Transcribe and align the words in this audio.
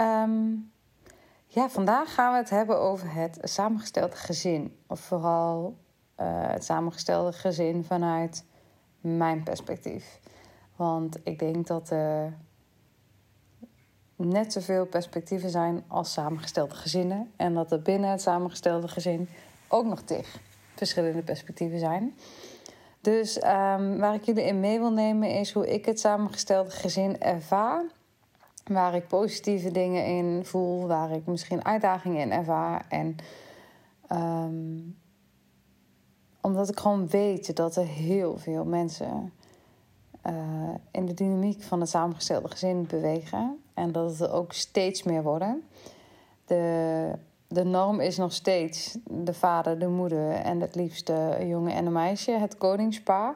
Ehm, 0.00 0.50
ja, 1.46 1.68
vandaag 1.68 2.14
gaan 2.14 2.32
we 2.32 2.38
het 2.38 2.50
hebben 2.50 2.80
over 2.80 3.12
het 3.12 3.38
samengestelde 3.42 4.16
gezin. 4.16 4.76
Of 4.86 5.00
vooral 5.00 5.76
eh, 6.14 6.26
het 6.30 6.64
samengestelde 6.64 7.32
gezin 7.32 7.84
vanuit 7.84 8.44
mijn 9.00 9.42
perspectief. 9.42 10.20
Want 10.76 11.18
ik 11.24 11.38
denk 11.38 11.66
dat 11.66 11.90
er 11.90 12.36
net 14.16 14.52
zoveel 14.52 14.86
perspectieven 14.86 15.50
zijn 15.50 15.84
als 15.88 16.12
samengestelde 16.12 16.74
gezinnen. 16.74 17.32
En 17.36 17.54
dat 17.54 17.72
er 17.72 17.82
binnen 17.82 18.10
het 18.10 18.22
samengestelde 18.22 18.88
gezin 18.88 19.28
ook 19.68 19.84
nog 19.84 20.00
tig 20.00 20.40
verschillende 20.74 21.22
perspectieven 21.22 21.78
zijn. 21.78 22.14
Dus 23.00 23.38
ehm, 23.38 23.98
waar 23.98 24.14
ik 24.14 24.24
jullie 24.24 24.44
in 24.44 24.60
mee 24.60 24.78
wil 24.78 24.92
nemen 24.92 25.30
is 25.30 25.52
hoe 25.52 25.72
ik 25.72 25.84
het 25.84 26.00
samengestelde 26.00 26.70
gezin 26.70 27.20
ervaar. 27.20 27.84
Waar 28.64 28.94
ik 28.94 29.08
positieve 29.08 29.70
dingen 29.70 30.04
in 30.04 30.44
voel, 30.44 30.86
waar 30.86 31.10
ik 31.10 31.26
misschien 31.26 31.64
uitdagingen 31.64 32.20
in 32.20 32.32
ervaar. 32.32 32.84
En 32.88 33.16
ehm, 34.06 34.78
omdat 36.40 36.68
ik 36.68 36.78
gewoon 36.78 37.08
weet 37.08 37.56
dat 37.56 37.76
er 37.76 37.86
heel 37.86 38.38
veel 38.38 38.64
mensen 38.64 39.32
uh, 40.26 40.74
in 40.90 41.06
de 41.06 41.14
dynamiek 41.14 41.62
van 41.62 41.80
het 41.80 41.88
samengestelde 41.88 42.48
gezin 42.48 42.86
bewegen. 42.86 43.62
En 43.74 43.92
dat 43.92 44.10
het 44.10 44.20
er 44.20 44.32
ook 44.32 44.52
steeds 44.52 45.02
meer 45.02 45.22
worden. 45.22 45.62
De, 46.44 47.12
de 47.48 47.64
norm 47.64 48.00
is 48.00 48.16
nog 48.16 48.32
steeds 48.32 48.98
de 49.04 49.34
vader, 49.34 49.78
de 49.78 49.88
moeder 49.88 50.32
en 50.32 50.60
het 50.60 50.74
liefste 50.74 51.12
een 51.12 51.48
jongen 51.48 51.74
en 51.74 51.86
een 51.86 51.92
meisje, 51.92 52.30
het 52.30 52.58
koningspaar. 52.58 53.34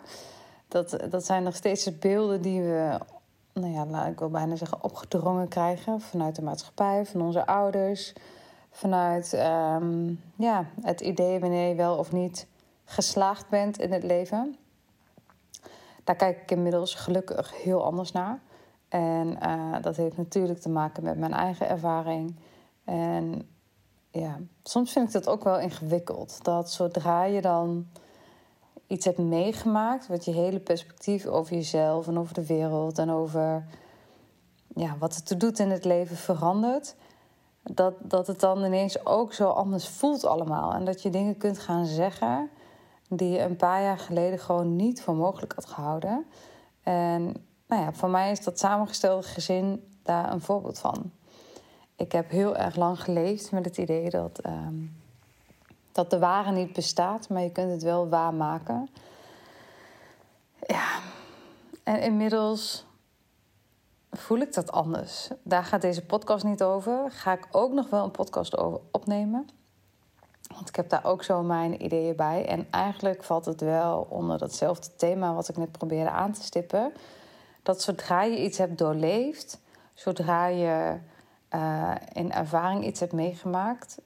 Dat, 0.69 0.97
dat 1.11 1.25
zijn 1.25 1.42
nog 1.42 1.55
steeds 1.55 1.84
de 1.84 1.92
beelden 1.92 2.42
die 2.42 2.62
we, 2.62 2.98
nou 3.55 3.72
ja, 3.72 3.86
laat 3.86 4.06
ik 4.06 4.19
wel 4.19 4.30
bijna 4.30 4.56
zeggen, 4.56 4.83
opgedrongen 4.83 5.48
krijgen 5.48 6.01
vanuit 6.01 6.36
de 6.36 6.42
maatschappij, 6.42 7.06
van 7.06 7.23
onze 7.23 7.46
ouders, 7.46 8.12
vanuit 8.70 9.33
um, 9.33 10.20
ja, 10.36 10.67
het 10.80 11.01
idee 11.01 11.40
wanneer 11.40 11.68
je 11.68 11.74
wel 11.74 11.96
of 11.96 12.12
niet 12.12 12.46
geslaagd 12.84 13.48
bent 13.48 13.79
in 13.79 13.92
het 13.92 14.02
leven. 14.02 14.56
Daar 16.05 16.17
kijk 16.17 16.42
ik 16.42 16.51
inmiddels 16.51 16.95
gelukkig 16.95 17.62
heel 17.62 17.84
anders 17.84 18.12
naar. 18.12 18.40
En 18.89 19.39
uh, 19.42 19.77
dat 19.80 19.96
heeft 19.96 20.17
natuurlijk 20.17 20.58
te 20.61 20.68
maken 20.68 21.02
met 21.02 21.18
mijn 21.18 21.33
eigen 21.33 21.68
ervaring. 21.68 22.36
En 22.84 23.48
ja, 24.11 24.39
soms 24.62 24.92
vind 24.92 25.06
ik 25.06 25.12
dat 25.12 25.29
ook 25.29 25.45
wel 25.45 25.61
ingewikkeld. 25.61 26.45
Dat 26.45 26.70
zodra 26.70 27.24
je 27.24 27.40
dan 27.40 27.86
iets 28.86 29.05
hebt 29.05 29.18
meegemaakt, 29.18 30.06
wat 30.06 30.24
je 30.24 30.30
hele 30.30 30.61
perspectief 30.61 31.27
over 31.27 31.55
jezelf 31.55 32.08
en 32.08 32.18
over 32.18 32.34
de 32.34 32.46
wereld 32.46 32.98
en 32.98 33.11
over 33.11 33.67
ja, 34.74 34.96
wat 34.98 35.14
het 35.14 35.27
te 35.27 35.36
doet 35.36 35.58
in 35.58 35.70
het 35.70 35.84
leven 35.84 36.17
verandert, 36.17 36.94
dat, 37.62 37.94
dat 37.98 38.27
het 38.27 38.40
dan 38.40 38.64
ineens 38.64 39.06
ook 39.06 39.33
zo 39.33 39.48
anders 39.48 39.89
voelt 39.89 40.24
allemaal. 40.24 40.73
En 40.73 40.84
dat 40.84 41.02
je 41.02 41.11
dingen 41.11 41.36
kunt 41.36 41.58
gaan 41.58 41.86
zeggen 41.86 42.50
die 43.08 43.30
je 43.30 43.40
een 43.40 43.56
paar 43.56 43.83
jaar 43.83 43.98
geleden 43.98 44.39
gewoon 44.39 44.77
niet 44.77 45.02
voor 45.02 45.14
mogelijk 45.14 45.52
had 45.52 45.67
gehouden. 45.67 46.27
En 46.83 47.23
nou 47.67 47.83
ja, 47.83 47.92
voor 47.92 48.11
mij 48.11 48.30
is 48.30 48.44
dat 48.44 48.58
samengestelde 48.58 49.23
gezin 49.23 49.98
daar 50.02 50.33
een 50.33 50.40
voorbeeld 50.40 50.78
van. 50.78 51.11
Ik 51.96 52.12
heb 52.12 52.30
heel 52.30 52.56
erg 52.56 52.77
lang 52.77 53.00
geleefd 53.00 53.52
met 53.52 53.64
het 53.64 53.78
idee 53.78 54.11
dat, 54.11 54.39
ehm, 54.39 54.74
dat 55.94 56.10
de 56.10 56.18
ware 56.18 56.50
niet 56.50 56.72
bestaat, 56.72 57.28
maar 57.28 57.42
je 57.42 57.52
kunt 57.52 57.70
het 57.70 57.82
wel 57.82 58.08
waarmaken. 58.08 58.88
Ja, 60.66 60.88
en 61.82 62.00
inmiddels 62.00 62.84
voel 64.10 64.38
ik 64.38 64.55
dat 64.55 64.72
anders. 64.72 65.30
Daar 65.42 65.64
gaat 65.64 65.80
deze 65.80 66.05
podcast 66.05 66.44
niet 66.44 66.62
over. 66.62 67.10
Ga 67.10 67.32
ik 67.32 67.46
ook 67.50 67.72
nog 67.72 67.90
wel 67.90 68.05
een 68.05 68.10
podcast 68.10 68.56
over 68.56 68.80
opnemen. 68.90 69.48
Want 70.55 70.68
ik 70.68 70.77
heb 70.77 70.88
daar 70.88 71.05
ook 71.05 71.22
zo 71.22 71.42
mijn 71.42 71.84
ideeën 71.84 72.16
bij. 72.16 72.46
En 72.46 72.66
eigenlijk 72.70 73.24
valt 73.24 73.44
het 73.44 73.61
wel 73.61 74.06
onder 74.11 74.38
datzelfde 74.38 74.96
thema 74.96 75.34
wat 75.34 75.48
ik 75.48 75.56
net 75.56 75.72
probeerde 75.72 76.11
aan 76.11 76.32
te 76.32 76.42
stippen. 76.42 76.92
Dat 77.62 77.82
zodra 77.82 78.22
je 78.22 78.42
iets 78.42 78.58
hebt 78.58 78.78
doorleefd, 78.78 79.61
zodra 79.94 80.46
je 80.46 80.98
uh, 81.55 81.94
in 82.12 82.32
ervaring 82.32 82.84
iets 82.84 83.00
hebt 83.00 83.12
meegemaakt, 83.12 83.98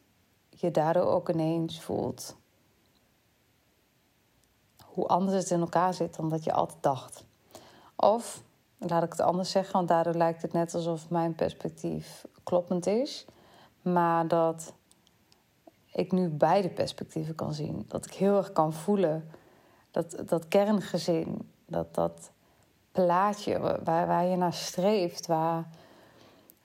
je 0.61 0.71
daardoor 0.71 1.07
ook 1.07 1.29
ineens 1.29 1.81
voelt 1.81 2.37
hoe 4.99 5.07
anders 5.07 5.37
het 5.37 5.51
in 5.51 5.61
elkaar 5.61 5.95
zit 5.95 6.17
dan 6.17 6.29
dat 6.29 6.45
je 6.45 6.53
altijd 6.53 6.83
dacht. 6.83 7.25
Of, 7.97 8.43
laat 8.79 9.03
ik 9.03 9.11
het 9.11 9.21
anders 9.21 9.51
zeggen, 9.51 9.73
want 9.73 9.89
daardoor 9.89 10.15
lijkt 10.15 10.43
het 10.43 10.53
net 10.53 10.75
alsof 10.75 11.11
mijn 11.11 11.35
perspectief 11.35 12.25
kloppend 12.43 12.87
is. 12.87 13.25
Maar 13.83 14.29
dat 14.29 14.73
ik 15.93 16.13
nu 16.13 16.29
beide 16.29 16.69
perspectieven 16.69 17.35
kan 17.35 17.55
zien. 17.55 17.85
Dat 17.89 18.07
ik 18.07 18.13
heel 18.13 18.37
erg 18.37 18.53
kan 18.53 18.73
voelen 18.73 19.31
dat, 19.91 20.23
dat 20.29 20.49
kerngezin, 20.49 21.51
dat, 21.67 21.95
dat 21.95 22.31
plaatje 22.93 23.59
waar, 23.59 24.07
waar 24.07 24.25
je 24.25 24.37
naar 24.37 24.55
streeft, 24.55 25.27
waar, 25.27 25.69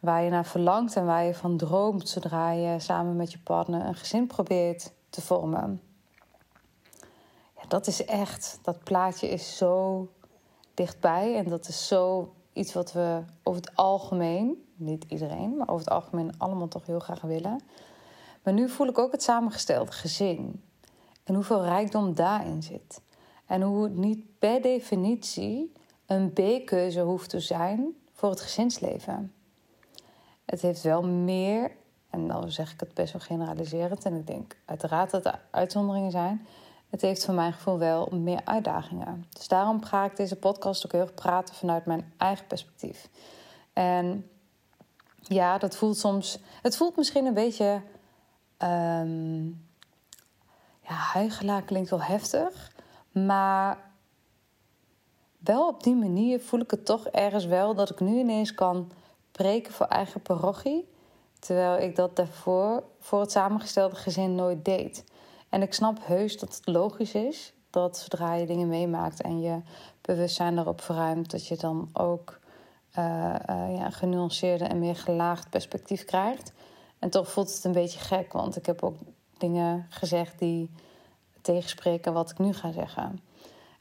waar 0.04 0.24
je 0.24 0.30
naar 0.30 0.46
verlangt 0.46 0.96
en 0.96 1.06
waar 1.06 1.24
je 1.24 1.34
van 1.34 1.58
droomt 1.58 2.10
zodra 2.10 2.52
je 2.52 2.80
samen 2.80 3.16
met 3.16 3.32
je 3.32 3.40
partner 3.40 3.86
een 3.86 3.96
gezin 3.96 4.28
probeert 4.28 4.92
te 5.10 5.22
vormen. 5.22 5.82
Ja, 7.56 7.68
dat 7.68 7.88
is 7.88 8.06
echt, 8.06 8.60
dat 8.62 8.84
plaatje 8.84 9.30
is 9.30 9.58
zo 9.58 10.08
dichtbij 10.74 11.36
en 11.36 11.50
dat 11.50 11.68
is 11.68 11.88
zo 11.88 12.34
iets 12.54 12.74
wat 12.74 12.92
we 12.92 13.24
over 13.44 13.62
het 13.62 13.76
algemeen, 13.76 14.66
niet 14.76 15.06
iedereen, 15.08 15.58
maar 15.58 15.70
over 15.70 15.86
het 15.86 15.94
algemeen 15.94 16.34
allemaal 16.38 16.68
toch 16.68 16.86
heel 16.86 17.00
graag 17.00 17.22
willen. 17.22 17.62
Maar 18.44 18.54
nu 18.54 18.70
voel 18.70 18.88
ik 18.88 18.98
ook 18.98 19.12
het 19.12 19.24
samengestelde 19.24 19.92
gezin. 19.92 20.64
En 21.24 21.36
hoeveel 21.36 21.64
rijkdom 21.64 22.16
daarin 22.16 22.64
zit. 22.64 23.02
En 23.46 23.62
hoe 23.62 23.84
het 23.84 23.96
niet 23.96 24.40
per 24.40 24.62
definitie 24.62 25.72
een 26.06 26.34
B-keuze 26.34 27.02
hoeft 27.02 27.30
te 27.30 27.40
zijn 27.40 27.96
voor 28.12 28.30
het 28.30 28.42
gezinsleven. 28.42 29.34
Het 30.46 30.62
heeft 30.62 30.82
wel 30.82 31.04
meer, 31.04 31.72
en 32.10 32.28
dan 32.28 32.52
zeg 32.52 32.72
ik 32.72 32.80
het 32.80 32.94
best 32.94 33.14
wel 33.14 33.22
generaliserend, 33.22 34.06
en 34.06 34.16
ik 34.16 34.28
denk 34.28 34.58
uiteraard 34.66 35.12
dat 35.12 35.26
er 35.26 35.40
uitzonderingen 35.52 36.12
zijn. 36.12 36.48
Het 36.90 37.02
heeft 37.02 37.26
voor 37.26 37.34
mijn 37.34 37.54
gevoel 37.54 37.78
wel 37.78 38.10
meer 38.12 38.42
uitdagingen. 38.44 39.26
Dus 39.30 39.48
daarom 39.48 39.84
ga 39.84 40.06
ik 40.06 40.16
deze 40.16 40.36
podcast 40.36 40.86
ook 40.86 40.92
heel 40.92 41.02
erg 41.02 41.14
praten 41.14 41.56
vanuit 41.56 41.86
mijn 41.86 42.14
eigen 42.18 42.48
perspectief. 42.48 43.10
En 43.74 44.30
ja, 45.18 45.58
dat 45.58 45.76
voelt 45.76 45.98
soms. 45.98 46.40
Het 46.62 46.78
voelt 46.78 46.96
misschien 46.96 47.26
een 47.26 47.34
beetje 47.34 47.82
Um, 48.64 49.66
ja, 50.82 50.94
huigelaar 50.94 51.62
klinkt 51.62 51.90
wel 51.90 52.02
heftig. 52.02 52.72
Maar 53.12 53.78
wel 55.38 55.68
op 55.68 55.84
die 55.84 55.96
manier 55.96 56.40
voel 56.40 56.60
ik 56.60 56.72
het 56.72 56.86
toch 56.86 57.08
ergens 57.08 57.46
wel 57.46 57.76
dat 57.76 57.90
ik 57.90 58.00
nu 58.00 58.20
ineens 58.20 58.54
kan 58.54 58.92
preken 59.34 59.74
voor 59.74 59.86
eigen 59.86 60.22
parochie. 60.22 60.92
Terwijl 61.40 61.80
ik 61.80 61.96
dat 61.96 62.16
daarvoor 62.16 62.84
voor 63.00 63.20
het 63.20 63.32
samengestelde 63.32 63.96
gezin 63.96 64.36
nooit 64.36 64.66
deed. 64.66 65.04
En 65.50 65.62
ik 65.62 65.74
snap 65.74 65.98
heus 66.02 66.38
dat 66.38 66.56
het 66.56 66.68
logisch 66.68 67.14
is 67.14 67.54
dat 67.74 67.98
zodra 67.98 68.34
je 68.34 68.46
dingen 68.46 68.68
meemaakt 68.68 69.22
en 69.22 69.42
je 69.42 69.62
bewustzijn 70.02 70.56
daarop 70.56 70.82
verruimt, 70.82 71.32
dat 71.32 71.48
je 71.48 71.58
dan 71.58 71.90
ook 71.94 72.40
uh, 72.90 72.96
ja, 73.78 73.90
genuanceerder 73.90 74.68
en 74.68 74.80
meer 74.80 74.96
gelaagd 74.96 75.50
perspectief 75.50 76.06
krijgt. 76.06 76.54
En 77.00 77.10
toch 77.10 77.32
voelt 77.32 77.54
het 77.54 77.64
een 77.64 77.72
beetje 77.72 78.00
gek, 78.00 78.34
want 78.34 78.56
ik 78.56 78.66
heb 78.66 78.84
ook 78.84 78.96
dingen 79.38 79.86
gezegd 79.90 80.40
die 80.40 80.70
tegenspreken 81.42 82.14
wat 82.14 82.32
ik 82.32 82.38
nu 82.38 82.54
ga 82.54 82.72
zeggen. 82.72 83.20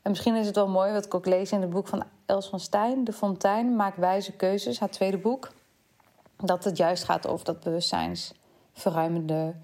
En 0.02 0.10
misschien 0.10 0.36
is 0.36 0.46
het 0.46 0.54
wel 0.54 0.68
mooi 0.68 0.92
wat 0.92 1.04
ik 1.04 1.14
ook 1.14 1.26
lees 1.26 1.52
in 1.52 1.60
het 1.60 1.70
boek 1.70 1.88
van 1.88 2.04
Els 2.26 2.48
van 2.48 2.60
Stijn, 2.60 3.04
De 3.04 3.12
Fontein 3.12 3.76
maakt 3.76 3.96
wijze 3.96 4.32
keuzes, 4.32 4.80
haar 4.80 4.90
tweede 4.90 5.18
boek. 5.18 5.52
Dat 6.36 6.64
het 6.64 6.76
juist 6.76 7.04
gaat 7.04 7.26
over 7.26 7.44
dat 7.44 7.60
bewustzijnsverruimende 7.60 9.54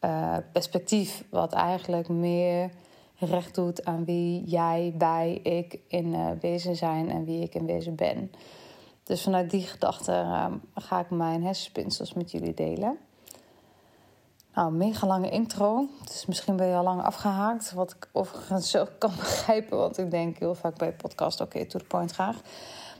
uh, 0.00 0.36
perspectief, 0.52 1.24
wat 1.30 1.52
eigenlijk 1.52 2.08
meer 2.08 2.70
recht 3.18 3.54
doet 3.54 3.84
aan 3.84 4.04
wie 4.04 4.44
jij, 4.44 4.94
wij, 4.98 5.32
ik 5.32 5.78
in 5.88 6.06
uh, 6.06 6.30
wezen 6.40 6.76
zijn 6.76 7.10
en 7.10 7.24
wie 7.24 7.42
ik 7.42 7.54
in 7.54 7.66
wezen 7.66 7.94
ben. 7.94 8.30
Dus 9.02 9.22
vanuit 9.22 9.50
die 9.50 9.62
gedachte 9.62 10.12
uh, 10.12 10.46
ga 10.74 11.00
ik 11.00 11.10
mijn 11.10 11.44
hersenspinsels 11.44 12.12
met 12.12 12.30
jullie 12.30 12.54
delen. 12.54 12.98
Nou, 14.56 14.72
mega 14.72 15.06
lange 15.06 15.30
intro. 15.30 15.88
Dus 16.04 16.26
misschien 16.26 16.56
ben 16.56 16.66
je 16.66 16.74
al 16.74 16.82
lang 16.82 17.02
afgehaakt. 17.02 17.72
Wat 17.72 17.90
ik 17.90 18.08
overigens 18.12 18.70
zo 18.70 18.86
kan 18.98 19.12
begrijpen. 19.18 19.76
Want 19.76 19.98
ik 19.98 20.10
denk 20.10 20.38
heel 20.38 20.54
vaak 20.54 20.78
bij 20.78 20.92
podcast, 20.92 21.40
oké, 21.40 21.66
to 21.66 21.78
the 21.78 21.84
point 21.84 22.12
graag. 22.12 22.40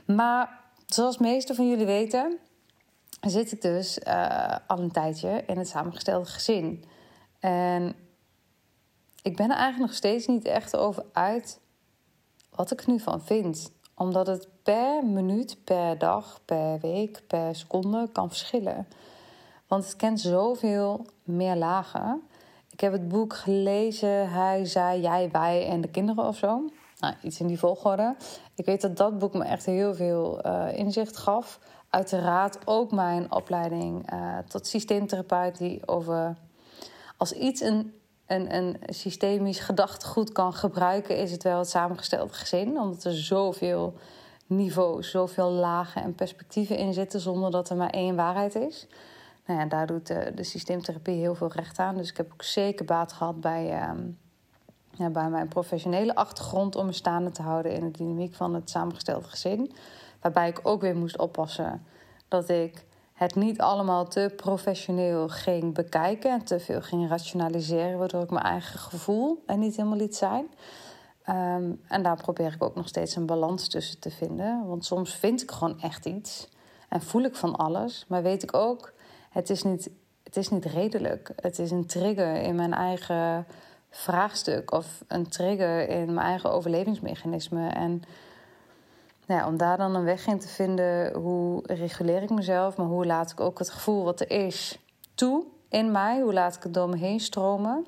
Maar 0.05 0.61
zoals 0.85 1.17
de 1.17 1.23
meeste 1.23 1.55
van 1.55 1.69
jullie 1.69 1.85
weten... 1.85 2.37
zit 3.21 3.51
ik 3.51 3.61
dus 3.61 3.99
uh, 4.07 4.55
al 4.67 4.79
een 4.79 4.91
tijdje 4.91 5.43
in 5.47 5.57
het 5.57 5.67
samengestelde 5.67 6.25
gezin. 6.25 6.85
En 7.39 7.95
ik 9.21 9.35
ben 9.35 9.49
er 9.49 9.57
eigenlijk 9.57 9.85
nog 9.85 9.93
steeds 9.93 10.27
niet 10.27 10.45
echt 10.45 10.75
over 10.75 11.05
uit... 11.11 11.59
wat 12.49 12.71
ik 12.71 12.81
er 12.81 12.89
nu 12.89 12.99
van 12.99 13.21
vind. 13.21 13.71
Omdat 13.95 14.27
het 14.27 14.47
per 14.63 15.05
minuut, 15.05 15.57
per 15.63 15.97
dag, 15.97 16.39
per 16.45 16.79
week, 16.79 17.21
per 17.27 17.55
seconde 17.55 18.09
kan 18.11 18.27
verschillen... 18.27 18.87
Want 19.67 19.85
het 19.85 19.95
kent 19.95 20.19
zoveel 20.19 21.05
meer 21.27 21.55
lagen. 21.55 22.21
Ik 22.71 22.79
heb 22.79 22.91
het 22.91 23.07
boek 23.07 23.35
gelezen, 23.35 24.29
hij, 24.29 24.65
zij, 24.65 24.99
jij, 24.99 25.29
wij 25.31 25.67
en 25.67 25.81
de 25.81 25.87
kinderen 25.87 26.27
of 26.27 26.37
zo. 26.37 26.69
Nou, 26.99 27.13
iets 27.21 27.39
in 27.39 27.47
die 27.47 27.59
volgorde. 27.59 28.15
Ik 28.55 28.65
weet 28.65 28.81
dat 28.81 28.97
dat 28.97 29.19
boek 29.19 29.33
me 29.33 29.43
echt 29.43 29.65
heel 29.65 29.95
veel 29.95 30.45
uh, 30.45 30.77
inzicht 30.77 31.17
gaf. 31.17 31.59
Uiteraard 31.89 32.57
ook 32.65 32.91
mijn 32.91 33.31
opleiding 33.31 34.13
uh, 34.13 34.37
tot 34.47 34.67
systeemtherapeut, 34.67 35.57
die 35.57 35.87
over 35.87 36.35
als 37.17 37.31
iets 37.31 37.61
een, 37.61 37.93
een, 38.25 38.55
een 38.55 38.77
systemisch 38.85 39.59
gedachtegoed 39.59 40.31
kan 40.31 40.53
gebruiken, 40.53 41.17
is 41.17 41.31
het 41.31 41.43
wel 41.43 41.59
het 41.59 41.69
samengestelde 41.69 42.33
gezin. 42.33 42.79
Omdat 42.79 43.03
er 43.03 43.15
zoveel 43.17 43.93
niveaus, 44.45 45.11
zoveel 45.11 45.49
lagen 45.49 46.01
en 46.01 46.15
perspectieven 46.15 46.77
in 46.77 46.93
zitten, 46.93 47.19
zonder 47.19 47.51
dat 47.51 47.69
er 47.69 47.75
maar 47.75 47.89
één 47.89 48.15
waarheid 48.15 48.55
is 48.55 48.87
nou 49.55 49.67
daar 49.67 49.87
doet 49.87 50.07
de, 50.07 50.31
de, 50.35 50.43
systeemtherapie 50.43 51.15
heel 51.15 51.35
veel 51.35 51.51
recht 51.51 51.79
aan. 51.79 51.97
Dus 51.97 52.09
ik 52.09 52.17
heb 52.17 52.31
ook 52.33 52.43
zeker 52.43 52.85
baat 52.85 53.13
gehad 53.13 53.41
bij, 53.41 53.65
uh, 53.65 53.91
ja, 54.91 55.09
bij 55.09 55.29
mijn 55.29 55.47
professionele 55.47 56.15
achtergrond 56.15 56.75
om 56.75 56.85
me 56.85 56.91
staande 56.91 57.31
te 57.31 57.41
houden 57.41 57.71
in 57.71 57.79
de 57.79 57.91
dynamiek 57.91 58.33
van 58.33 58.53
het 58.53 58.69
samengestelde 58.69 59.27
gezin. 59.27 59.71
Waarbij 60.21 60.49
ik 60.49 60.59
ook 60.63 60.81
weer 60.81 60.95
moest 60.95 61.17
oppassen 61.17 61.85
dat 62.27 62.49
ik 62.49 62.85
het 63.13 63.35
niet 63.35 63.59
allemaal 63.59 64.07
te 64.07 64.33
professioneel 64.35 65.29
ging 65.29 65.73
bekijken 65.73 66.31
en 66.31 66.43
te 66.43 66.59
veel 66.59 66.81
ging 66.81 67.09
rationaliseren, 67.09 67.97
waardoor 67.97 68.23
ik 68.23 68.29
mijn 68.29 68.45
eigen 68.45 68.79
gevoel 68.79 69.43
er 69.45 69.57
niet 69.57 69.75
helemaal 69.75 69.97
liet 69.97 70.15
zijn. 70.15 70.45
Um, 71.29 71.81
en 71.87 72.03
daar 72.03 72.15
probeer 72.15 72.53
ik 72.53 72.63
ook 72.63 72.75
nog 72.75 72.87
steeds 72.87 73.15
een 73.15 73.25
balans 73.25 73.67
tussen 73.67 73.99
te 73.99 74.11
vinden. 74.11 74.67
Want 74.67 74.85
soms 74.85 75.15
vind 75.15 75.41
ik 75.41 75.51
gewoon 75.51 75.81
echt 75.81 76.05
iets 76.05 76.49
en 76.89 77.01
voel 77.01 77.23
ik 77.23 77.35
van 77.35 77.55
alles, 77.55 78.05
maar 78.07 78.23
weet 78.23 78.43
ik 78.43 78.53
ook 78.53 78.93
het 79.29 79.49
is 79.49 79.63
niet, 79.63 79.89
het 80.23 80.37
is 80.37 80.49
niet 80.49 80.65
redelijk. 80.65 81.31
Het 81.35 81.59
is 81.59 81.71
een 81.71 81.85
trigger 81.85 82.35
in 82.35 82.55
mijn 82.55 82.73
eigen 82.73 83.45
vraagstuk 83.89 84.71
of 84.71 85.03
een 85.07 85.27
trigger 85.29 85.89
in 85.89 86.13
mijn 86.13 86.27
eigen 86.27 86.51
overlevingsmechanisme. 86.51 87.69
En 87.69 88.03
nou 89.25 89.41
ja, 89.41 89.47
om 89.47 89.57
daar 89.57 89.77
dan 89.77 89.95
een 89.95 90.03
weg 90.03 90.27
in 90.27 90.39
te 90.39 90.47
vinden, 90.47 91.13
hoe 91.13 91.61
reguleer 91.65 92.21
ik 92.21 92.29
mezelf, 92.29 92.77
maar 92.77 92.87
hoe 92.87 93.05
laat 93.05 93.31
ik 93.31 93.39
ook 93.39 93.59
het 93.59 93.69
gevoel 93.69 94.03
wat 94.03 94.19
er 94.19 94.31
is 94.31 94.79
toe 95.13 95.45
in 95.69 95.91
mij, 95.91 96.21
hoe 96.21 96.33
laat 96.33 96.55
ik 96.55 96.63
het 96.63 96.73
door 96.73 96.89
me 96.89 96.97
heen 96.97 97.19
stromen, 97.19 97.85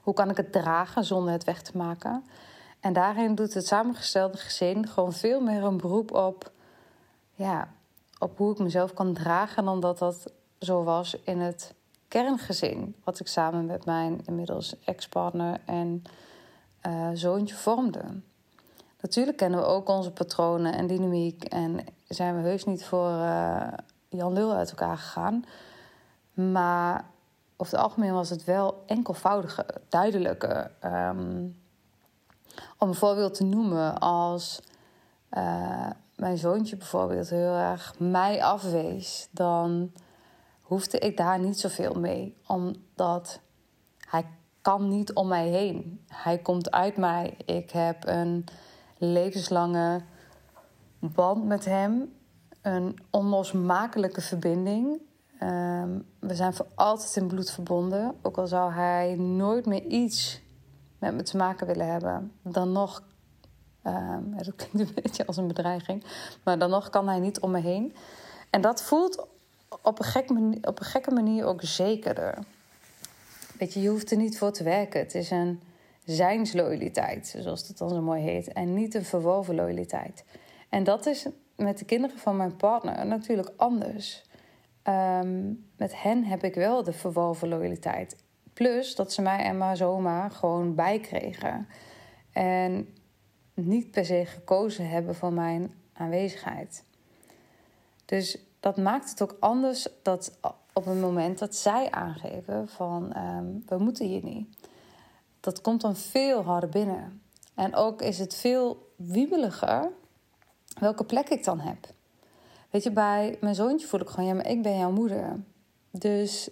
hoe 0.00 0.14
kan 0.14 0.30
ik 0.30 0.36
het 0.36 0.52
dragen 0.52 1.04
zonder 1.04 1.32
het 1.32 1.44
weg 1.44 1.62
te 1.62 1.76
maken. 1.76 2.24
En 2.80 2.92
daarin 2.92 3.34
doet 3.34 3.54
het 3.54 3.66
samengestelde 3.66 4.36
gezin 4.36 4.88
gewoon 4.88 5.12
veel 5.12 5.40
meer 5.40 5.64
een 5.64 5.76
beroep 5.76 6.12
op 6.12 6.50
ja, 7.34 7.68
op 8.18 8.38
hoe 8.38 8.52
ik 8.52 8.58
mezelf 8.58 8.94
kan 8.94 9.12
dragen 9.12 9.64
dan 9.64 9.80
dat 9.80 9.98
dat 9.98 10.32
zo 10.58 10.82
was 10.82 11.16
in 11.24 11.40
het 11.40 11.74
kerngezin. 12.08 12.94
Wat 13.04 13.20
ik 13.20 13.26
samen 13.26 13.66
met 13.66 13.84
mijn 13.84 14.20
inmiddels 14.24 14.74
ex-partner 14.84 15.60
en 15.64 16.02
uh, 16.86 17.08
zoontje 17.12 17.54
vormde. 17.54 18.02
Natuurlijk 19.00 19.36
kennen 19.36 19.60
we 19.60 19.66
ook 19.66 19.88
onze 19.88 20.10
patronen 20.10 20.74
en 20.74 20.86
dynamiek. 20.86 21.44
En 21.44 21.84
zijn 22.08 22.36
we 22.36 22.48
heus 22.48 22.64
niet 22.64 22.84
voor 22.84 23.10
uh, 23.10 23.68
Jan 24.08 24.32
Lul 24.32 24.52
uit 24.52 24.70
elkaar 24.70 24.96
gegaan. 24.96 25.44
Maar 26.34 27.04
over 27.56 27.72
het 27.72 27.82
algemeen 27.82 28.12
was 28.12 28.30
het 28.30 28.44
wel 28.44 28.82
enkelvoudige, 28.86 29.66
duidelijke. 29.88 30.70
Um, 30.84 31.56
om 32.78 32.88
een 32.88 32.94
voorbeeld 32.94 33.34
te 33.34 33.44
noemen 33.44 33.98
als 33.98 34.60
uh, 35.32 35.90
mijn 36.16 36.38
zoontje 36.38 36.76
bijvoorbeeld 36.76 37.30
heel 37.30 37.54
erg 37.54 37.94
mij 37.98 38.44
afwees, 38.44 39.28
dan 39.30 39.92
hoefde 40.60 40.98
ik 40.98 41.16
daar 41.16 41.38
niet 41.38 41.60
zoveel 41.60 41.94
mee. 41.94 42.36
Omdat 42.46 43.40
hij 44.08 44.26
kan 44.60 44.88
niet 44.88 45.12
om 45.12 45.28
mij 45.28 45.48
heen. 45.48 46.04
Hij 46.08 46.38
komt 46.38 46.70
uit 46.70 46.96
mij. 46.96 47.36
Ik 47.44 47.70
heb 47.70 48.06
een 48.06 48.44
levenslange 48.98 50.02
band 50.98 51.44
met 51.44 51.64
hem. 51.64 52.14
Een 52.62 52.98
onlosmakelijke 53.10 54.20
verbinding. 54.20 55.00
Um, 55.42 56.06
we 56.18 56.34
zijn 56.34 56.54
voor 56.54 56.66
altijd 56.74 57.16
in 57.16 57.26
bloed 57.26 57.50
verbonden. 57.50 58.14
Ook 58.22 58.38
al 58.38 58.46
zou 58.46 58.72
hij 58.72 59.14
nooit 59.14 59.66
meer 59.66 59.82
iets 59.82 60.44
met 60.98 61.14
me 61.14 61.22
te 61.22 61.36
maken 61.36 61.66
willen 61.66 61.86
hebben, 61.86 62.32
dan 62.42 62.72
nog 62.72 63.02
Um, 63.86 64.34
dat 64.36 64.54
klinkt 64.56 64.88
een 64.88 65.02
beetje 65.02 65.26
als 65.26 65.36
een 65.36 65.46
bedreiging. 65.46 66.04
Maar 66.42 66.58
dan 66.58 66.70
nog 66.70 66.90
kan 66.90 67.08
hij 67.08 67.18
niet 67.18 67.40
om 67.40 67.50
me 67.50 67.60
heen. 67.60 67.94
En 68.50 68.60
dat 68.60 68.82
voelt 68.82 69.26
op 69.82 69.98
een, 69.98 70.04
gek 70.04 70.30
op 70.60 70.78
een 70.78 70.86
gekke 70.86 71.10
manier 71.10 71.44
ook 71.44 71.62
zekerder. 71.62 72.38
Weet 73.58 73.72
je, 73.72 73.80
je 73.80 73.88
hoeft 73.88 74.10
er 74.10 74.16
niet 74.16 74.38
voor 74.38 74.52
te 74.52 74.64
werken. 74.64 75.00
Het 75.00 75.14
is 75.14 75.30
een 75.30 75.60
zijnsloyaliteit, 76.04 77.34
zoals 77.38 77.66
dat 77.66 77.78
dan 77.78 77.88
zo 77.88 78.02
mooi 78.02 78.22
heet. 78.22 78.52
En 78.52 78.74
niet 78.74 78.94
een 78.94 79.04
verworven 79.04 79.54
loyaliteit. 79.54 80.24
En 80.68 80.84
dat 80.84 81.06
is 81.06 81.26
met 81.56 81.78
de 81.78 81.84
kinderen 81.84 82.18
van 82.18 82.36
mijn 82.36 82.56
partner 82.56 83.06
natuurlijk 83.06 83.50
anders. 83.56 84.24
Um, 84.84 85.66
met 85.76 86.02
hen 86.02 86.24
heb 86.24 86.44
ik 86.44 86.54
wel 86.54 86.82
de 86.82 86.92
verworven 86.92 87.48
loyaliteit. 87.48 88.16
Plus 88.52 88.94
dat 88.94 89.12
ze 89.12 89.22
mij 89.22 89.38
en 89.38 89.58
maar 89.58 89.76
zomaar 89.76 90.30
gewoon 90.30 90.74
bijkregen. 90.74 91.68
En 92.32 92.95
niet 93.64 93.90
per 93.90 94.04
se 94.04 94.24
gekozen 94.26 94.88
hebben 94.88 95.14
voor 95.14 95.32
mijn 95.32 95.74
aanwezigheid. 95.92 96.84
Dus 98.04 98.38
dat 98.60 98.76
maakt 98.76 99.10
het 99.10 99.22
ook 99.22 99.36
anders 99.40 99.88
dat 100.02 100.38
op 100.72 100.84
het 100.84 101.00
moment 101.00 101.38
dat 101.38 101.54
zij 101.54 101.90
aangeven 101.90 102.68
van 102.68 103.16
um, 103.16 103.62
we 103.66 103.78
moeten 103.78 104.06
hier 104.06 104.24
niet. 104.24 104.56
Dat 105.40 105.60
komt 105.60 105.80
dan 105.80 105.96
veel 105.96 106.42
harder 106.42 106.68
binnen. 106.68 107.22
En 107.54 107.74
ook 107.74 108.02
is 108.02 108.18
het 108.18 108.34
veel 108.34 108.92
wiebeliger 108.96 109.90
welke 110.78 111.04
plek 111.04 111.28
ik 111.28 111.44
dan 111.44 111.60
heb. 111.60 111.78
Weet 112.70 112.82
je, 112.82 112.90
bij 112.90 113.36
mijn 113.40 113.54
zoontje 113.54 113.86
voel 113.86 114.00
ik 114.00 114.08
gewoon, 114.08 114.28
ja, 114.28 114.34
maar 114.34 114.48
ik 114.48 114.62
ben 114.62 114.78
jouw 114.78 114.90
moeder. 114.90 115.40
Dus 115.90 116.50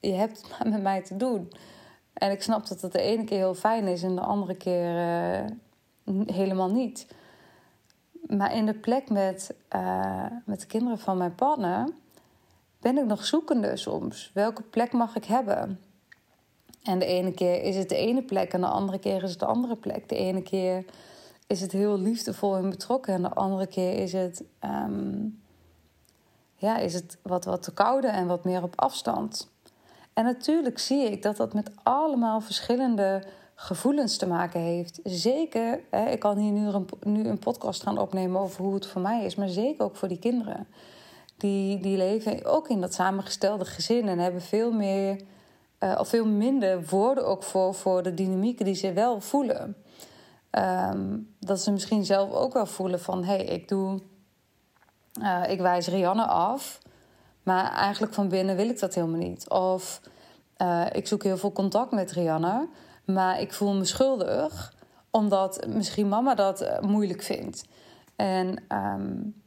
je 0.00 0.12
hebt 0.12 0.44
met 0.70 0.82
mij 0.82 1.02
te 1.02 1.16
doen. 1.16 1.52
En 2.12 2.30
ik 2.30 2.42
snap 2.42 2.66
dat 2.66 2.80
het 2.80 2.92
de 2.92 3.00
ene 3.00 3.24
keer 3.24 3.38
heel 3.38 3.54
fijn 3.54 3.86
is 3.86 4.02
en 4.02 4.14
de 4.14 4.20
andere 4.20 4.54
keer 4.56 4.96
uh, 4.96 5.50
helemaal 6.26 6.70
niet. 6.70 7.06
Maar 8.26 8.54
in 8.54 8.66
de 8.66 8.74
plek 8.74 9.10
met, 9.10 9.54
uh, 9.74 10.26
met 10.44 10.60
de 10.60 10.66
kinderen 10.66 10.98
van 10.98 11.16
mijn 11.16 11.34
partner 11.34 11.88
ben 12.80 12.98
ik 12.98 13.04
nog 13.04 13.24
zoekende 13.24 13.76
soms. 13.76 14.30
Welke 14.34 14.62
plek 14.62 14.92
mag 14.92 15.16
ik 15.16 15.24
hebben? 15.24 15.80
En 16.82 16.98
de 16.98 17.04
ene 17.04 17.32
keer 17.32 17.62
is 17.62 17.76
het 17.76 17.88
de 17.88 17.96
ene 17.96 18.22
plek 18.22 18.52
en 18.52 18.60
de 18.60 18.66
andere 18.66 18.98
keer 18.98 19.22
is 19.22 19.30
het 19.30 19.38
de 19.38 19.46
andere 19.46 19.76
plek. 19.76 20.08
De 20.08 20.16
ene 20.16 20.42
keer 20.42 20.84
is 21.46 21.60
het 21.60 21.72
heel 21.72 21.98
liefdevol 21.98 22.56
en 22.56 22.70
betrokken 22.70 23.14
en 23.14 23.22
de 23.22 23.34
andere 23.34 23.66
keer 23.66 23.98
is 23.98 24.12
het, 24.12 24.44
um, 24.64 25.42
ja, 26.56 26.76
is 26.76 26.94
het 26.94 27.18
wat, 27.22 27.44
wat 27.44 27.62
te 27.62 27.72
koude 27.72 28.06
en 28.06 28.26
wat 28.26 28.44
meer 28.44 28.62
op 28.62 28.80
afstand. 28.80 29.50
En 30.12 30.24
natuurlijk 30.24 30.78
zie 30.78 31.10
ik 31.10 31.22
dat 31.22 31.36
dat 31.36 31.54
met 31.54 31.70
allemaal 31.82 32.40
verschillende 32.40 33.22
gevoelens 33.54 34.16
te 34.16 34.26
maken 34.26 34.60
heeft. 34.60 35.00
Zeker, 35.04 35.80
hè, 35.90 36.10
ik 36.10 36.18
kan 36.18 36.38
hier 36.38 36.52
nu 36.52 36.66
een, 36.66 36.88
nu 37.02 37.28
een 37.28 37.38
podcast 37.38 37.82
gaan 37.82 37.98
opnemen 37.98 38.40
over 38.40 38.64
hoe 38.64 38.74
het 38.74 38.86
voor 38.86 39.00
mij 39.00 39.24
is, 39.24 39.34
maar 39.34 39.48
zeker 39.48 39.84
ook 39.84 39.96
voor 39.96 40.08
die 40.08 40.18
kinderen. 40.18 40.66
Die, 41.36 41.80
die 41.80 41.96
leven 41.96 42.44
ook 42.44 42.68
in 42.68 42.80
dat 42.80 42.94
samengestelde 42.94 43.64
gezin 43.64 44.08
en 44.08 44.18
hebben 44.18 44.42
veel 44.42 44.72
meer 44.72 45.20
uh, 45.80 45.96
of 45.98 46.08
veel 46.08 46.26
minder 46.26 46.84
woorden 46.86 47.26
ook 47.26 47.42
voor, 47.42 47.74
voor 47.74 48.02
de 48.02 48.14
dynamieken 48.14 48.64
die 48.64 48.74
ze 48.74 48.92
wel 48.92 49.20
voelen. 49.20 49.76
Ehm, 50.50 51.18
dat 51.40 51.60
ze 51.60 51.72
misschien 51.72 52.04
zelf 52.04 52.32
ook 52.32 52.52
wel 52.52 52.66
voelen 52.66 53.00
van 53.00 53.24
hé, 53.24 53.34
hey, 53.34 53.44
ik 53.44 53.68
doe. 53.68 54.00
Uh, 55.22 55.42
ik 55.48 55.60
wijs 55.60 55.88
Rianne 55.88 56.26
af. 56.26 56.78
Maar 57.42 57.72
eigenlijk 57.72 58.14
van 58.14 58.28
binnen 58.28 58.56
wil 58.56 58.68
ik 58.68 58.78
dat 58.80 58.94
helemaal 58.94 59.18
niet. 59.18 59.48
Of 59.48 60.00
uh, 60.58 60.86
ik 60.92 61.06
zoek 61.06 61.22
heel 61.22 61.36
veel 61.36 61.52
contact 61.52 61.90
met 61.90 62.12
Rianne. 62.12 62.68
Maar 63.04 63.40
ik 63.40 63.52
voel 63.52 63.74
me 63.74 63.84
schuldig. 63.84 64.74
Omdat 65.10 65.66
misschien 65.68 66.08
mama 66.08 66.34
dat 66.34 66.80
moeilijk 66.80 67.22
vindt. 67.22 67.64
En 68.16 68.64
um, 68.68 69.42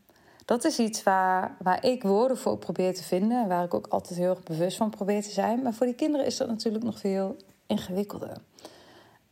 dat 0.45 0.63
is 0.63 0.79
iets 0.79 1.03
waar, 1.03 1.55
waar 1.59 1.85
ik 1.85 2.03
woorden 2.03 2.37
voor 2.37 2.57
probeer 2.57 2.95
te 2.95 3.03
vinden. 3.03 3.47
Waar 3.47 3.63
ik 3.63 3.73
ook 3.73 3.87
altijd 3.87 4.19
heel 4.19 4.29
erg 4.29 4.43
bewust 4.43 4.77
van 4.77 4.89
probeer 4.89 5.23
te 5.23 5.31
zijn. 5.31 5.61
Maar 5.61 5.73
voor 5.73 5.85
die 5.85 5.95
kinderen 5.95 6.25
is 6.25 6.37
dat 6.37 6.47
natuurlijk 6.47 6.83
nog 6.83 6.99
veel 6.99 7.35
ingewikkelder. 7.67 8.37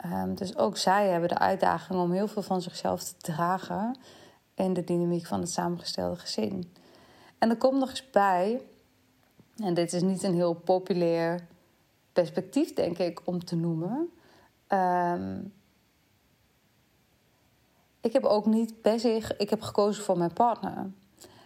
Um, 0.05 0.35
dus 0.35 0.57
ook 0.57 0.77
zij 0.77 1.07
hebben 1.09 1.29
de 1.29 1.37
uitdaging 1.37 1.99
om 1.99 2.11
heel 2.11 2.27
veel 2.27 2.41
van 2.41 2.61
zichzelf 2.61 3.03
te 3.03 3.15
dragen 3.17 3.97
in 4.55 4.73
de 4.73 4.83
dynamiek 4.83 5.25
van 5.25 5.39
het 5.39 5.51
samengestelde 5.51 6.15
gezin. 6.15 6.73
En 7.37 7.49
er 7.49 7.57
komt 7.57 7.79
nog 7.79 7.89
eens 7.89 8.09
bij, 8.09 8.61
en 9.57 9.73
dit 9.73 9.93
is 9.93 10.01
niet 10.01 10.23
een 10.23 10.33
heel 10.33 10.53
populair 10.53 11.47
perspectief, 12.13 12.73
denk 12.73 12.97
ik, 12.97 13.21
om 13.23 13.45
te 13.45 13.55
noemen. 13.55 14.09
Um, 14.69 15.53
ik 18.01 18.13
heb 18.13 18.23
ook 18.23 18.45
niet 18.45 18.81
per 18.81 18.99
se, 18.99 19.35
ik 19.37 19.49
heb 19.49 19.61
gekozen 19.61 20.03
voor 20.03 20.17
mijn 20.17 20.33
partner 20.33 20.91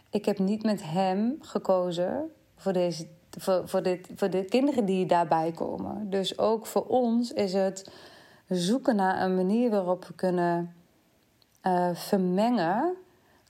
ik 0.10 0.26
heb 0.26 0.40
niet 0.40 0.64
met 0.64 0.84
hem 0.84 1.38
gekozen 1.42 2.32
voor, 2.56 2.74
deze, 2.74 3.08
voor, 3.38 3.70
voor, 3.70 3.84
dit, 3.84 4.08
voor 4.16 4.30
de 4.30 4.44
kinderen 4.44 4.86
die 4.86 5.06
daarbij 5.06 5.52
komen. 5.52 6.10
Dus 6.10 6.38
ook 6.38 6.66
voor 6.66 6.86
ons 6.86 7.34
is 7.34 7.54
het 7.54 7.92
zoeken 8.48 8.96
naar 8.96 9.22
een 9.22 9.36
manier 9.36 9.70
waarop 9.70 10.06
we 10.06 10.14
kunnen 10.14 10.74
uh, 11.64 11.90
vermengen. 11.94 12.96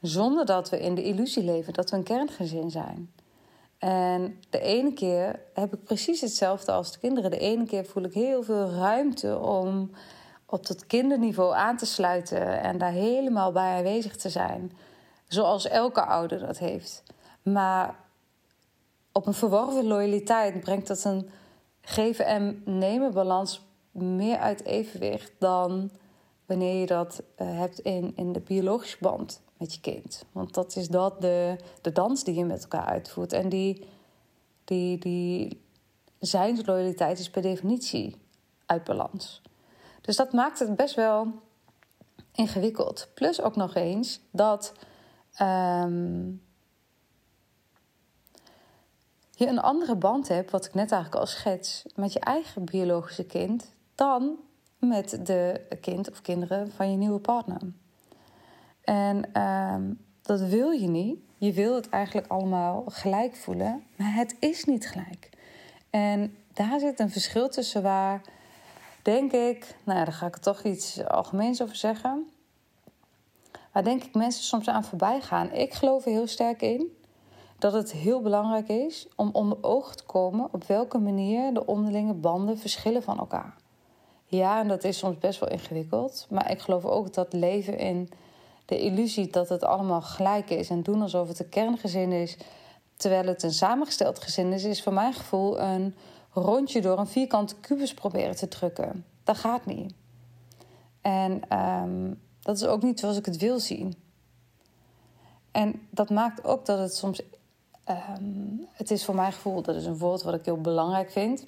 Zonder 0.01 0.45
dat 0.45 0.69
we 0.69 0.79
in 0.79 0.95
de 0.95 1.03
illusie 1.03 1.43
leven 1.43 1.73
dat 1.73 1.89
we 1.89 1.97
een 1.97 2.03
kerngezin 2.03 2.71
zijn. 2.71 3.11
En 3.79 4.39
de 4.49 4.59
ene 4.59 4.93
keer 4.93 5.39
heb 5.53 5.73
ik 5.73 5.83
precies 5.83 6.21
hetzelfde 6.21 6.71
als 6.71 6.91
de 6.91 6.99
kinderen. 6.99 7.31
De 7.31 7.37
ene 7.39 7.65
keer 7.65 7.85
voel 7.85 8.03
ik 8.03 8.13
heel 8.13 8.43
veel 8.43 8.69
ruimte 8.69 9.39
om 9.39 9.91
op 10.45 10.67
dat 10.67 10.85
kinderniveau 10.85 11.55
aan 11.55 11.77
te 11.77 11.85
sluiten 11.85 12.61
en 12.61 12.77
daar 12.77 12.91
helemaal 12.91 13.51
bij 13.51 13.77
aanwezig 13.77 14.15
te 14.15 14.29
zijn. 14.29 14.71
Zoals 15.27 15.67
elke 15.67 16.05
ouder 16.05 16.39
dat 16.39 16.57
heeft. 16.57 17.03
Maar 17.41 17.95
op 19.11 19.27
een 19.27 19.33
verworven 19.33 19.87
loyaliteit 19.87 20.59
brengt 20.59 20.87
dat 20.87 21.03
een 21.03 21.29
geven 21.81 22.25
en 22.25 22.61
nemen 22.65 23.13
balans 23.13 23.67
meer 23.91 24.37
uit 24.37 24.65
evenwicht 24.65 25.31
dan 25.39 25.91
wanneer 26.45 26.79
je 26.79 26.85
dat 26.85 27.23
uh, 27.37 27.57
hebt 27.57 27.79
in, 27.79 28.13
in 28.15 28.31
de 28.31 28.39
biologische 28.39 28.97
band 28.99 29.41
met 29.59 29.73
je 29.73 29.79
kind. 29.79 30.25
Want 30.31 30.53
dat 30.53 30.75
is 30.75 30.87
dat 30.87 31.21
de, 31.21 31.55
de 31.81 31.91
dans 31.91 32.23
die 32.23 32.35
je 32.35 32.45
met 32.45 32.61
elkaar 32.61 32.85
uitvoert. 32.85 33.33
En 33.33 33.49
die, 33.49 33.87
die, 34.63 34.97
die 34.97 35.61
zijnsloyaliteit 36.19 37.19
is 37.19 37.29
per 37.29 37.41
definitie 37.41 38.15
uit 38.65 38.83
balans. 38.83 39.41
Dus 40.01 40.15
dat 40.15 40.33
maakt 40.33 40.59
het 40.59 40.75
best 40.75 40.95
wel 40.95 41.27
ingewikkeld. 42.31 43.07
Plus 43.13 43.41
ook 43.41 43.55
nog 43.55 43.75
eens 43.75 44.19
dat 44.31 44.73
um, 45.41 46.41
je 49.31 49.47
een 49.47 49.59
andere 49.59 49.95
band 49.95 50.27
hebt, 50.27 50.51
wat 50.51 50.65
ik 50.65 50.73
net 50.73 50.91
eigenlijk 50.91 51.21
al 51.21 51.27
schets, 51.27 51.85
met 51.95 52.13
je 52.13 52.19
eigen 52.19 52.65
biologische 52.65 53.25
kind 53.25 53.73
dan 53.95 54.37
met 54.77 55.25
de 55.25 55.67
kind 55.81 56.09
of 56.09 56.21
kinderen 56.21 56.71
van 56.71 56.91
je 56.91 56.97
nieuwe 56.97 57.19
partner. 57.19 57.61
En 58.89 59.41
um, 59.41 59.99
dat 60.21 60.39
wil 60.39 60.71
je 60.71 60.87
niet. 60.87 61.19
Je 61.37 61.53
wil 61.53 61.75
het 61.75 61.89
eigenlijk 61.89 62.27
allemaal 62.27 62.83
gelijk 62.87 63.35
voelen, 63.35 63.83
maar 63.95 64.13
het 64.13 64.35
is 64.39 64.63
niet 64.65 64.89
gelijk. 64.89 65.29
En 65.89 66.35
daar 66.53 66.79
zit 66.79 66.99
een 66.99 67.09
verschil 67.09 67.49
tussen 67.49 67.81
waar, 67.81 68.21
denk 69.01 69.31
ik, 69.31 69.75
nou 69.83 69.99
ja, 69.99 70.05
daar 70.05 70.13
ga 70.13 70.25
ik 70.25 70.37
toch 70.37 70.63
iets 70.63 71.05
algemeens 71.05 71.61
over 71.61 71.75
zeggen 71.75 72.29
waar 73.71 73.83
denk 73.83 74.03
ik 74.03 74.13
mensen 74.13 74.43
soms 74.43 74.67
aan 74.67 74.83
voorbij 74.83 75.21
gaan. 75.21 75.51
Ik 75.51 75.73
geloof 75.73 76.05
er 76.05 76.11
heel 76.11 76.27
sterk 76.27 76.61
in 76.61 76.97
dat 77.59 77.73
het 77.73 77.91
heel 77.91 78.21
belangrijk 78.21 78.67
is 78.67 79.07
om 79.15 79.29
onder 79.33 79.57
oog 79.61 79.95
te 79.95 80.03
komen 80.03 80.47
op 80.51 80.63
welke 80.63 80.97
manier 80.97 81.53
de 81.53 81.65
onderlinge 81.65 82.13
banden 82.13 82.57
verschillen 82.57 83.03
van 83.03 83.17
elkaar. 83.17 83.55
Ja, 84.25 84.59
en 84.59 84.67
dat 84.67 84.83
is 84.83 84.97
soms 84.97 85.17
best 85.17 85.39
wel 85.39 85.49
ingewikkeld, 85.49 86.27
maar 86.29 86.51
ik 86.51 86.59
geloof 86.59 86.85
ook 86.85 87.13
dat 87.13 87.33
leven 87.33 87.77
in 87.77 88.09
de 88.69 88.79
illusie 88.79 89.29
dat 89.29 89.49
het 89.49 89.63
allemaal 89.63 90.01
gelijk 90.01 90.49
is 90.49 90.69
en 90.69 90.83
doen 90.83 91.01
alsof 91.01 91.27
het 91.27 91.39
een 91.39 91.49
kerngezin 91.49 92.11
is, 92.11 92.37
terwijl 92.95 93.25
het 93.25 93.43
een 93.43 93.53
samengesteld 93.53 94.19
gezin 94.19 94.53
is, 94.53 94.63
is 94.63 94.83
voor 94.83 94.93
mijn 94.93 95.13
gevoel 95.13 95.59
een 95.59 95.95
rondje 96.33 96.81
door 96.81 96.99
een 96.99 97.07
vierkante 97.07 97.55
kubus 97.55 97.93
proberen 97.93 98.35
te 98.35 98.47
drukken. 98.47 99.05
Dat 99.23 99.37
gaat 99.37 99.65
niet. 99.65 99.93
En 101.01 101.57
um, 101.59 102.21
dat 102.41 102.55
is 102.55 102.65
ook 102.65 102.81
niet 102.81 102.99
zoals 102.99 103.17
ik 103.17 103.25
het 103.25 103.37
wil 103.37 103.59
zien. 103.59 103.93
En 105.51 105.87
dat 105.89 106.09
maakt 106.09 106.43
ook 106.43 106.65
dat 106.65 106.79
het 106.79 106.95
soms. 106.95 107.21
Um, 107.89 108.67
het 108.71 108.91
is 108.91 109.05
voor 109.05 109.15
mijn 109.15 109.31
gevoel, 109.31 109.61
dat 109.61 109.75
is 109.75 109.85
een 109.85 109.97
woord 109.97 110.23
wat 110.23 110.33
ik 110.33 110.45
heel 110.45 110.61
belangrijk 110.61 111.11
vind. 111.11 111.43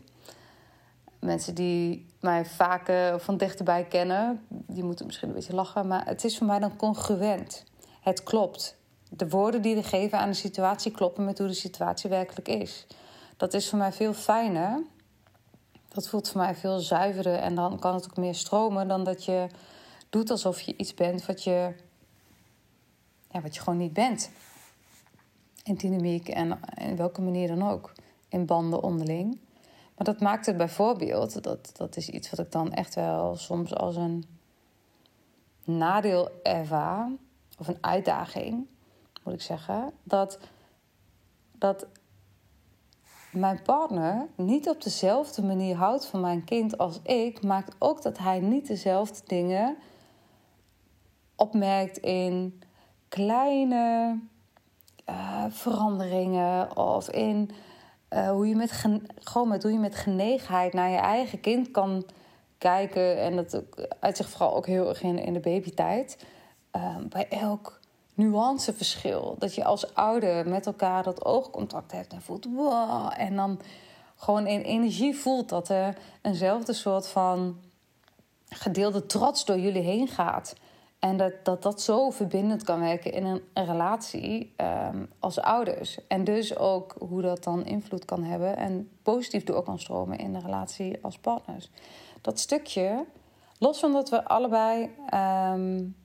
Mensen 1.22 1.56
die 1.56 2.06
mij 2.20 2.46
vaak 2.46 2.92
van 3.18 3.38
dichterbij 3.38 3.86
kennen, 3.86 4.46
die 4.48 4.84
moeten 4.84 5.06
misschien 5.06 5.28
een 5.28 5.36
beetje 5.36 5.56
lachen, 5.56 5.88
maar 5.88 6.06
het 6.06 6.24
is 6.24 6.38
voor 6.38 6.48
mij 6.48 6.60
dan 6.60 6.76
congruent. 6.76 7.64
Het 8.02 8.24
klopt. 8.24 8.78
De 9.10 9.30
woorden 9.30 9.62
die 9.62 9.76
we 9.76 9.84
geven 9.84 10.20
aan 10.20 10.30
de 10.30 10.36
situatie 10.36 10.92
kloppen 10.92 11.26
met 11.26 11.38
hoe 11.38 11.48
de 11.48 11.54
situatie 11.54 12.10
werkelijk 12.10 12.48
is. 12.48 12.88
Dat 13.38 13.54
is 13.54 13.70
voor 13.70 13.78
mij 13.78 13.92
veel 13.92 14.14
fijner. 14.14 14.84
Dat 15.88 16.08
voelt 16.08 16.30
voor 16.30 16.42
mij 16.42 16.56
veel 16.56 16.80
zuiverder 16.80 17.36
en 17.36 17.56
dan 17.56 17.80
kan 17.80 17.94
het 17.94 18.06
ook 18.06 18.18
meer 18.18 18.36
stromen 18.36 18.88
dan 18.88 19.04
dat 19.04 19.26
je 19.26 19.48
doet 20.10 20.30
alsof 20.30 20.62
je 20.62 20.74
iets 20.78 20.94
bent 20.94 21.26
wat 21.26 21.44
je, 21.44 21.74
ja, 23.32 23.42
wat 23.42 23.56
je 23.56 23.62
gewoon 23.62 23.80
niet 23.80 23.94
bent. 23.94 24.32
In 25.64 25.76
dynamiek 25.76 26.30
en 26.30 26.60
in 26.76 26.96
welke 26.96 27.22
manier 27.22 27.48
dan 27.48 27.70
ook. 27.70 27.92
In 28.30 28.46
banden 28.46 28.84
onderling. 28.84 29.40
Maar 30.02 30.14
dat 30.14 30.22
maakt 30.22 30.46
het 30.46 30.58
bijvoorbeeld, 30.58 31.44
dat, 31.44 31.72
dat 31.74 31.96
is 31.96 32.10
iets 32.10 32.30
wat 32.30 32.40
ik 32.40 32.52
dan 32.52 32.74
echt 32.74 32.96
wel 32.96 33.36
soms 33.36 33.76
als 33.76 33.96
een 33.96 34.26
nadeel 35.64 36.30
ervaar, 36.44 37.10
of 37.58 37.68
een 37.68 37.78
uitdaging, 37.82 38.68
moet 39.24 39.34
ik 39.34 39.42
zeggen, 39.42 39.94
dat, 40.04 40.40
dat 41.52 41.88
mijn 43.32 43.62
partner 43.62 44.28
niet 44.36 44.70
op 44.70 44.84
dezelfde 44.84 45.42
manier 45.42 45.76
houdt 45.76 46.06
van 46.06 46.20
mijn 46.20 46.44
kind 46.44 46.78
als 46.78 47.00
ik, 47.04 47.44
maakt 47.44 47.76
ook 47.80 48.02
dat 48.02 48.18
hij 48.18 48.40
niet 48.40 48.68
dezelfde 48.68 49.22
dingen 49.26 49.78
opmerkt 51.36 51.98
in 51.98 52.62
kleine 53.08 54.18
uh, 55.10 55.46
veranderingen 55.50 56.78
of 56.78 57.10
in 57.10 57.52
uh, 58.14 58.30
hoe 58.30 58.48
je 58.48 58.56
met 58.56 58.72
gewoon 59.20 59.48
met 59.48 59.64
hoe 59.64 59.72
je 59.72 59.80
met 59.80 59.96
genegenheid 59.96 60.74
naar 60.74 60.90
je 60.90 60.98
eigen 60.98 61.40
kind 61.40 61.72
kan 61.72 62.06
kijken. 62.58 63.18
En 63.18 63.36
dat 63.36 63.62
uit 64.00 64.18
zich 64.18 64.30
vooral 64.30 64.56
ook 64.56 64.66
heel 64.66 64.90
erg 64.90 65.02
in, 65.02 65.20
in 65.20 65.34
de 65.34 65.40
babytijd. 65.40 66.26
Uh, 66.76 66.98
bij 67.10 67.28
elk 67.30 67.80
nuanceverschil. 68.14 69.36
Dat 69.40 69.56
je 69.56 69.64
als 69.64 69.94
ouder 69.94 70.48
met 70.48 70.66
elkaar 70.66 71.04
dat 71.04 71.26
oogcontact 71.26 71.92
hebt 71.92 72.14
en 72.14 72.22
voelt 72.22 72.46
wow. 72.46 73.14
En 73.18 73.36
dan 73.36 73.60
gewoon 74.16 74.48
in 74.48 74.62
energie 74.62 75.16
voelt 75.16 75.50
dat 75.50 75.70
er 75.70 75.98
eenzelfde 76.22 76.74
soort 76.74 77.08
van 77.08 77.60
gedeelde 78.50 79.06
trots 79.06 79.46
door 79.46 79.60
jullie 79.60 79.82
heen 79.82 80.08
gaat. 80.08 80.56
En 81.02 81.18
dat, 81.18 81.34
dat 81.44 81.64
dat 81.64 81.82
zo 81.82 82.10
verbindend 82.10 82.64
kan 82.64 82.80
werken 82.80 83.14
in 83.14 83.26
een, 83.26 83.42
relatie 83.54 84.54
um, 84.58 85.10
als 85.20 85.40
ouders. 85.40 86.08
En 86.08 86.24
dus 86.24 86.58
ook 86.58 86.96
hoe 87.00 87.22
dat 87.22 87.44
dan 87.44 87.66
invloed 87.66 88.06
kan 88.06 88.24
hebben 88.24 88.58
en 88.58 88.90
positief 89.04 89.44
door 89.44 89.64
kan 89.64 89.80
stromen 89.80 90.18
in 90.18 90.34
de 90.34 90.40
relatie 90.40 90.98
als 91.02 91.18
partners. 91.18 91.70
Dat 92.22 92.40
stukje, 92.40 93.06
los 93.58 93.80
van 93.80 93.92
dat 93.92 94.10
we 94.10 94.26
allebei, 94.26 94.96
um, 95.54 95.96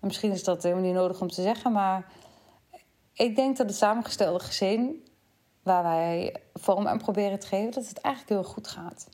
misschien 0.00 0.32
is 0.32 0.44
dat 0.44 0.62
helemaal 0.62 0.84
niet 0.84 0.94
nodig 0.94 1.20
om 1.20 1.28
te 1.28 1.42
zeggen, 1.42 1.72
maar 1.72 2.12
ik 3.12 3.36
denk 3.36 3.56
dat 3.56 3.66
het 3.66 3.76
samengestelde 3.76 4.40
gezin 4.40 5.04
waar 5.62 5.82
wij 5.82 6.36
vorm 6.54 6.88
aan 6.88 6.98
proberen 6.98 7.38
te 7.38 7.46
geven, 7.46 7.72
dat 7.72 7.88
het 7.88 8.00
eigenlijk 8.00 8.34
heel 8.34 8.52
goed 8.52 8.68
gaat. 8.68 9.08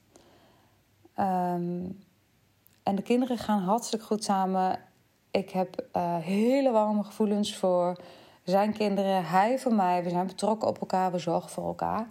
Um, 1.18 2.04
En 2.82 2.94
de 2.94 3.02
kinderen 3.02 3.38
gaan 3.38 3.60
hartstikke 3.60 4.04
goed 4.04 4.24
samen. 4.24 4.90
Ik 5.32 5.50
heb 5.50 5.86
uh, 5.96 6.16
hele 6.16 6.70
warme 6.70 7.02
gevoelens 7.02 7.56
voor 7.56 7.96
zijn 8.44 8.72
kinderen. 8.72 9.24
Hij 9.24 9.58
voor 9.58 9.74
mij. 9.74 10.02
We 10.02 10.10
zijn 10.10 10.26
betrokken 10.26 10.68
op 10.68 10.78
elkaar. 10.78 11.12
We 11.12 11.18
zorgen 11.18 11.50
voor 11.50 11.66
elkaar. 11.66 12.08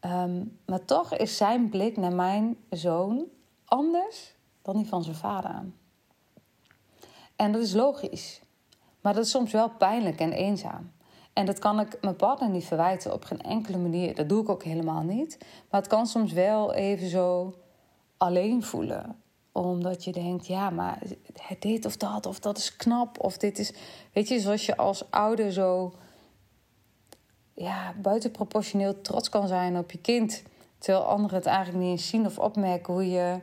Um, 0.00 0.58
maar 0.66 0.84
toch 0.84 1.14
is 1.14 1.36
zijn 1.36 1.68
blik 1.68 1.96
naar 1.96 2.14
mijn 2.14 2.56
zoon 2.70 3.24
anders 3.64 4.34
dan 4.62 4.76
die 4.76 4.86
van 4.86 5.02
zijn 5.02 5.16
vader. 5.16 5.64
En 7.36 7.52
dat 7.52 7.62
is 7.62 7.72
logisch. 7.72 8.40
Maar 9.00 9.14
dat 9.14 9.24
is 9.24 9.30
soms 9.30 9.52
wel 9.52 9.70
pijnlijk 9.70 10.20
en 10.20 10.32
eenzaam. 10.32 10.92
En 11.32 11.46
dat 11.46 11.58
kan 11.58 11.80
ik 11.80 11.98
mijn 12.00 12.16
partner 12.16 12.48
niet 12.48 12.64
verwijten 12.64 13.12
op 13.12 13.24
geen 13.24 13.42
enkele 13.42 13.78
manier. 13.78 14.14
Dat 14.14 14.28
doe 14.28 14.42
ik 14.42 14.48
ook 14.48 14.62
helemaal 14.62 15.02
niet. 15.02 15.38
Maar 15.70 15.80
het 15.80 15.90
kan 15.90 16.06
soms 16.06 16.32
wel 16.32 16.74
even 16.74 17.08
zo 17.08 17.54
alleen 18.16 18.62
voelen. 18.62 19.21
Omdat 19.52 20.04
je 20.04 20.12
denkt, 20.12 20.46
ja, 20.46 20.70
maar 20.70 20.98
dit 21.58 21.86
of 21.86 21.96
dat, 21.96 22.26
of 22.26 22.38
dat 22.40 22.58
is 22.58 22.76
knap, 22.76 23.20
of 23.20 23.36
dit 23.36 23.58
is... 23.58 23.72
Weet 24.12 24.28
je, 24.28 24.40
zoals 24.40 24.66
je 24.66 24.76
als 24.76 25.10
ouder 25.10 25.52
zo 25.52 25.92
ja, 27.54 27.94
buitenproportioneel 28.02 29.00
trots 29.00 29.28
kan 29.28 29.48
zijn 29.48 29.78
op 29.78 29.90
je 29.90 29.98
kind. 29.98 30.42
Terwijl 30.78 31.04
anderen 31.04 31.36
het 31.36 31.46
eigenlijk 31.46 31.78
niet 31.78 31.90
eens 31.90 32.08
zien 32.08 32.26
of 32.26 32.38
opmerken 32.38 32.92
hoe 32.92 33.10
je 33.10 33.40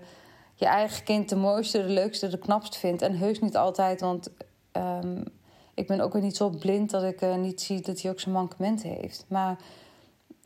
je 0.55 0.65
eigen 0.65 1.03
kind 1.03 1.29
de 1.29 1.35
mooiste, 1.35 1.77
de 1.77 1.93
leukste, 1.93 2.27
de 2.27 2.37
knapste 2.37 2.79
vindt. 2.79 3.01
En 3.01 3.17
heus 3.17 3.39
niet 3.39 3.57
altijd, 3.57 4.01
want 4.01 4.29
um, 4.71 5.23
ik 5.73 5.87
ben 5.87 5.99
ook 5.99 6.13
weer 6.13 6.21
niet 6.21 6.37
zo 6.37 6.49
blind 6.49 6.89
dat 6.89 7.03
ik 7.03 7.21
uh, 7.21 7.35
niet 7.35 7.61
zie 7.61 7.81
dat 7.81 8.01
hij 8.01 8.11
ook 8.11 8.19
zijn 8.19 8.35
mankementen 8.35 8.89
heeft. 8.89 9.25
Maar 9.27 9.57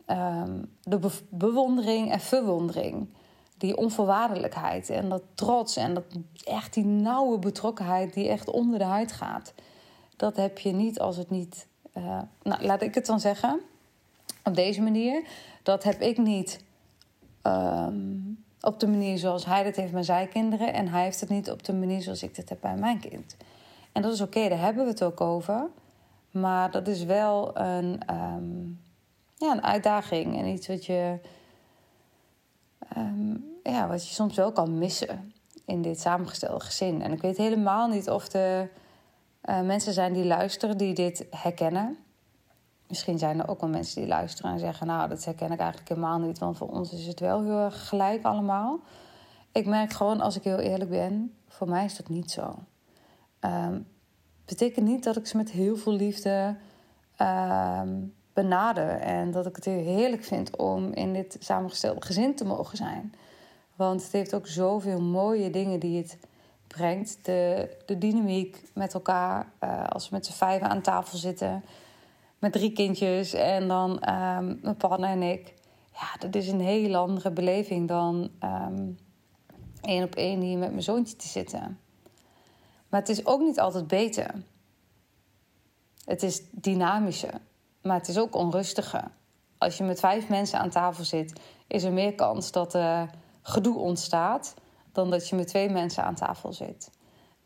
um, 0.06 0.76
de 0.82 0.98
be 0.98 1.10
bewondering 1.28 2.12
en 2.12 2.20
verwondering, 2.20 3.08
die 3.58 3.76
onvoorwaardelijkheid 3.76 4.90
en 4.90 5.08
dat 5.08 5.22
trots 5.34 5.76
en 5.76 5.94
dat 5.94 6.04
echt 6.44 6.74
die 6.74 6.84
nauwe 6.84 7.38
betrokkenheid 7.38 8.14
die 8.14 8.28
echt 8.28 8.50
onder 8.50 8.78
de 8.78 8.84
huid 8.84 9.12
gaat, 9.12 9.54
dat 10.16 10.36
heb 10.36 10.58
je 10.58 10.72
niet 10.72 11.00
als 11.00 11.16
het 11.16 11.30
niet. 11.30 11.66
Uh, 11.96 12.20
nou, 12.42 12.64
laat 12.64 12.82
ik 12.82 12.94
het 12.94 13.06
dan 13.06 13.20
zeggen 13.20 13.60
op 14.44 14.54
deze 14.54 14.82
manier. 14.82 15.26
Dat 15.62 15.82
heb 15.82 16.00
ik 16.00 16.18
niet. 16.18 16.64
Um, 17.42 18.44
op 18.64 18.80
de 18.80 18.86
manier 18.86 19.18
zoals 19.18 19.44
hij 19.44 19.62
dat 19.62 19.76
heeft 19.76 19.92
met 19.92 20.04
zijn 20.04 20.28
kinderen. 20.28 20.72
En 20.72 20.88
hij 20.88 21.02
heeft 21.02 21.20
het 21.20 21.28
niet 21.28 21.50
op 21.50 21.64
de 21.64 21.72
manier 21.72 22.02
zoals 22.02 22.22
ik 22.22 22.36
dat 22.36 22.48
heb 22.48 22.58
bij 22.60 22.76
mijn 22.76 23.00
kind. 23.00 23.36
En 23.92 24.02
dat 24.02 24.12
is 24.12 24.20
oké, 24.20 24.48
daar 24.48 24.60
hebben 24.60 24.84
we 24.84 24.90
het 24.90 25.02
ook 25.02 25.20
over. 25.20 25.66
Maar 26.30 26.70
dat 26.70 26.88
is 26.88 27.04
wel 27.04 27.58
een, 27.58 28.00
um, 28.10 28.80
ja, 29.36 29.52
een 29.52 29.62
uitdaging 29.62 30.38
en 30.38 30.46
iets 30.46 30.66
wat 30.66 30.86
je, 30.86 31.18
um, 32.96 33.44
ja, 33.62 33.88
wat 33.88 34.08
je 34.08 34.14
soms 34.14 34.36
wel 34.36 34.52
kan 34.52 34.78
missen 34.78 35.32
in 35.64 35.82
dit 35.82 36.00
samengestelde 36.00 36.64
gezin. 36.64 37.02
En 37.02 37.12
ik 37.12 37.20
weet 37.20 37.36
helemaal 37.36 37.88
niet 37.88 38.10
of 38.10 38.32
er 38.32 38.70
uh, 39.44 39.60
mensen 39.60 39.92
zijn 39.92 40.12
die 40.12 40.24
luisteren 40.24 40.78
die 40.78 40.94
dit 40.94 41.26
herkennen. 41.30 41.96
Misschien 42.88 43.18
zijn 43.18 43.40
er 43.40 43.48
ook 43.48 43.60
wel 43.60 43.70
mensen 43.70 44.00
die 44.00 44.08
luisteren 44.08 44.52
en 44.52 44.58
zeggen: 44.58 44.86
Nou, 44.86 45.08
dat 45.08 45.24
herken 45.24 45.52
ik 45.52 45.58
eigenlijk 45.58 45.88
helemaal 45.88 46.18
niet, 46.18 46.38
want 46.38 46.56
voor 46.56 46.68
ons 46.68 46.92
is 46.92 47.06
het 47.06 47.20
wel 47.20 47.42
heel 47.42 47.58
erg 47.58 47.88
gelijk 47.88 48.24
allemaal. 48.24 48.80
Ik 49.52 49.66
merk 49.66 49.92
gewoon, 49.92 50.20
als 50.20 50.36
ik 50.36 50.44
heel 50.44 50.58
eerlijk 50.58 50.90
ben, 50.90 51.34
voor 51.48 51.68
mij 51.68 51.84
is 51.84 51.96
dat 51.96 52.08
niet 52.08 52.30
zo. 52.30 52.54
Um, 53.40 53.86
betekent 54.44 54.86
niet 54.86 55.04
dat 55.04 55.16
ik 55.16 55.26
ze 55.26 55.36
met 55.36 55.50
heel 55.50 55.76
veel 55.76 55.92
liefde 55.92 56.56
um, 57.20 58.14
benader 58.34 58.88
en 58.88 59.30
dat 59.30 59.46
ik 59.46 59.56
het 59.56 59.64
heel 59.64 59.84
heerlijk 59.84 60.24
vind 60.24 60.56
om 60.56 60.92
in 60.92 61.12
dit 61.12 61.36
samengestelde 61.40 62.02
gezin 62.02 62.34
te 62.34 62.44
mogen 62.44 62.76
zijn. 62.76 63.14
Want 63.76 64.02
het 64.02 64.12
heeft 64.12 64.34
ook 64.34 64.46
zoveel 64.46 65.00
mooie 65.00 65.50
dingen 65.50 65.80
die 65.80 65.96
het 65.98 66.18
brengt. 66.66 67.18
De, 67.22 67.68
de 67.86 67.98
dynamiek 67.98 68.62
met 68.74 68.94
elkaar, 68.94 69.52
uh, 69.64 69.84
als 69.84 70.08
we 70.08 70.14
met 70.14 70.26
z'n 70.26 70.32
vijven 70.32 70.68
aan 70.68 70.80
tafel 70.80 71.18
zitten 71.18 71.64
met 72.38 72.52
drie 72.52 72.72
kindjes 72.72 73.32
en 73.32 73.68
dan 73.68 73.90
um, 73.90 74.58
mijn 74.62 74.76
partner 74.76 75.10
en 75.10 75.22
ik. 75.22 75.54
Ja, 75.92 76.16
dat 76.18 76.34
is 76.34 76.48
een 76.48 76.60
hele 76.60 76.96
andere 76.96 77.30
beleving 77.30 77.88
dan 77.88 78.30
um, 78.44 78.98
één 79.82 80.04
op 80.04 80.14
één 80.14 80.40
hier 80.40 80.58
met 80.58 80.70
mijn 80.70 80.82
zoontje 80.82 81.16
te 81.16 81.28
zitten. 81.28 81.78
Maar 82.88 83.00
het 83.00 83.08
is 83.08 83.26
ook 83.26 83.40
niet 83.40 83.60
altijd 83.60 83.86
beter. 83.86 84.34
Het 86.04 86.22
is 86.22 86.42
dynamischer, 86.50 87.40
maar 87.84 87.96
het 87.96 88.08
is 88.08 88.18
ook 88.18 88.34
onrustiger. 88.34 89.04
Als 89.58 89.76
je 89.76 89.84
met 89.84 90.00
vijf 90.00 90.28
mensen 90.28 90.58
aan 90.58 90.70
tafel 90.70 91.04
zit, 91.04 91.40
is 91.66 91.82
er 91.82 91.92
meer 91.92 92.14
kans 92.14 92.52
dat 92.52 92.74
er 92.74 93.10
gedoe 93.42 93.78
ontstaat 93.78 94.54
dan 94.92 95.10
dat 95.10 95.28
je 95.28 95.36
met 95.36 95.46
twee 95.46 95.68
mensen 95.68 96.04
aan 96.04 96.14
tafel 96.14 96.52
zit. 96.52 96.90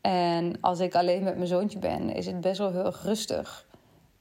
En 0.01 0.61
als 0.61 0.79
ik 0.79 0.95
alleen 0.95 1.23
met 1.23 1.35
mijn 1.35 1.47
zoontje 1.47 1.79
ben, 1.79 2.13
is 2.13 2.25
het 2.25 2.41
best 2.41 2.57
wel 2.57 2.71
heel 2.71 2.93
rustig 3.03 3.67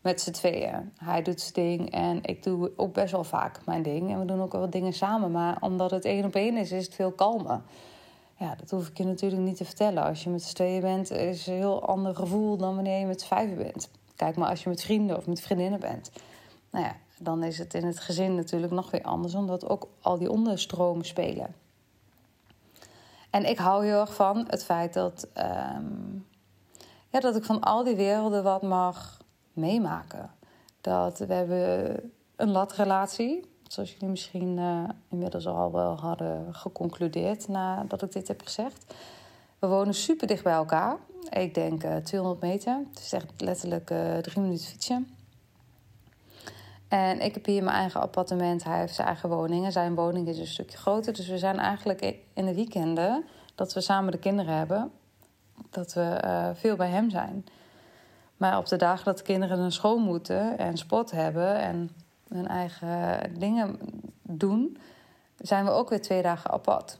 met 0.00 0.20
z'n 0.20 0.30
tweeën. 0.30 0.92
Hij 0.96 1.22
doet 1.22 1.40
zijn 1.40 1.52
ding 1.52 1.90
en 1.90 2.18
ik 2.22 2.42
doe 2.42 2.72
ook 2.76 2.92
best 2.92 3.12
wel 3.12 3.24
vaak 3.24 3.66
mijn 3.66 3.82
ding. 3.82 4.10
En 4.10 4.18
we 4.18 4.24
doen 4.24 4.42
ook 4.42 4.52
wel 4.52 4.70
dingen 4.70 4.92
samen. 4.92 5.30
Maar 5.30 5.56
omdat 5.60 5.90
het 5.90 6.04
één 6.04 6.24
op 6.24 6.34
één 6.34 6.56
is, 6.56 6.72
is 6.72 6.84
het 6.84 6.94
veel 6.94 7.12
kalmer. 7.12 7.60
Ja, 8.36 8.54
dat 8.54 8.70
hoef 8.70 8.88
ik 8.88 8.98
je 8.98 9.04
natuurlijk 9.04 9.42
niet 9.42 9.56
te 9.56 9.64
vertellen. 9.64 10.04
Als 10.04 10.24
je 10.24 10.30
met 10.30 10.42
z'n 10.42 10.54
tweeën 10.54 10.80
bent, 10.80 11.10
is 11.10 11.38
het 11.38 11.46
een 11.46 11.54
heel 11.54 11.86
ander 11.86 12.14
gevoel 12.14 12.56
dan 12.56 12.74
wanneer 12.74 12.98
je 12.98 13.06
met 13.06 13.20
z'n 13.20 13.26
vijven 13.26 13.56
bent. 13.56 13.90
Kijk 14.18 14.36
maar 14.36 14.48
als 14.48 14.62
je 14.62 14.68
met 14.68 14.82
vrienden 14.82 15.16
of 15.16 15.26
met 15.26 15.40
vriendinnen 15.40 15.80
bent. 15.80 16.10
Nou 16.70 16.84
ja, 16.84 16.96
dan 17.18 17.42
is 17.42 17.58
het 17.58 17.74
in 17.74 17.84
het 17.84 18.00
gezin 18.00 18.34
natuurlijk 18.34 18.72
nog 18.72 18.90
weer 18.90 19.02
anders, 19.02 19.34
omdat 19.34 19.68
ook 19.68 19.88
al 20.00 20.18
die 20.18 20.30
onderstromen 20.30 21.04
spelen. 21.04 21.54
En 23.30 23.48
ik 23.48 23.58
hou 23.58 23.84
heel 23.84 24.00
erg 24.00 24.14
van 24.14 24.44
het 24.48 24.64
feit 24.64 24.94
dat, 24.94 25.28
um, 25.76 26.26
ja, 27.08 27.20
dat 27.20 27.36
ik 27.36 27.44
van 27.44 27.60
al 27.60 27.84
die 27.84 27.96
werelden 27.96 28.42
wat 28.42 28.62
mag 28.62 29.20
meemaken. 29.52 30.30
Dat 30.80 31.18
we 31.18 31.34
hebben 31.34 32.00
een 32.36 32.50
latrelatie, 32.50 33.50
zoals 33.62 33.92
jullie 33.92 34.08
misschien 34.08 34.56
uh, 34.58 34.88
inmiddels 35.08 35.46
al 35.46 35.72
wel 35.72 35.98
hadden 35.98 36.54
geconcludeerd 36.54 37.48
nadat 37.48 38.02
ik 38.02 38.12
dit 38.12 38.28
heb 38.28 38.42
gezegd. 38.42 38.94
We 39.58 39.66
wonen 39.66 39.94
super 39.94 40.26
dicht 40.26 40.44
bij 40.44 40.52
elkaar. 40.52 40.96
Ik 41.30 41.54
denk 41.54 41.84
uh, 41.84 41.96
eh, 41.96 42.04
200 42.04 42.40
meter. 42.40 42.80
Het 42.90 42.98
is 42.98 43.12
echt 43.12 43.26
letterlijk 43.36 43.90
uh, 43.90 44.16
drie 44.16 44.40
minuten 44.40 44.66
fietsen. 44.66 45.16
En 46.88 47.20
ik 47.20 47.34
heb 47.34 47.44
hier 47.44 47.62
mijn 47.62 47.76
eigen 47.76 48.00
appartement. 48.00 48.64
Hij 48.64 48.78
heeft 48.78 48.94
zijn 48.94 49.06
eigen 49.06 49.28
woning. 49.28 49.64
En 49.64 49.72
zijn 49.72 49.94
woning 49.94 50.28
is 50.28 50.38
een 50.38 50.46
stukje 50.46 50.78
groter. 50.78 51.12
Dus 51.12 51.28
we 51.28 51.38
zijn 51.38 51.58
eigenlijk 51.58 52.14
in 52.32 52.44
de 52.44 52.54
weekenden 52.54 53.24
dat 53.54 53.72
we 53.72 53.80
samen 53.80 54.12
de 54.12 54.18
kinderen 54.18 54.54
hebben, 54.54 54.90
dat 55.70 55.92
we 55.92 56.20
uh, 56.24 56.48
veel 56.54 56.76
bij 56.76 56.88
hem 56.88 57.10
zijn. 57.10 57.46
Maar 58.36 58.58
op 58.58 58.66
de 58.66 58.76
dagen 58.76 59.04
dat 59.04 59.18
de 59.18 59.24
kinderen 59.24 59.58
naar 59.58 59.72
school 59.72 59.98
moeten 59.98 60.58
en 60.58 60.76
sport 60.76 61.10
hebben 61.10 61.56
en 61.56 61.90
hun 62.28 62.48
eigen 62.48 63.20
dingen 63.38 63.78
doen, 64.22 64.78
zijn 65.36 65.64
we 65.64 65.70
ook 65.70 65.88
weer 65.88 66.02
twee 66.02 66.22
dagen 66.22 66.50
apart. 66.50 66.98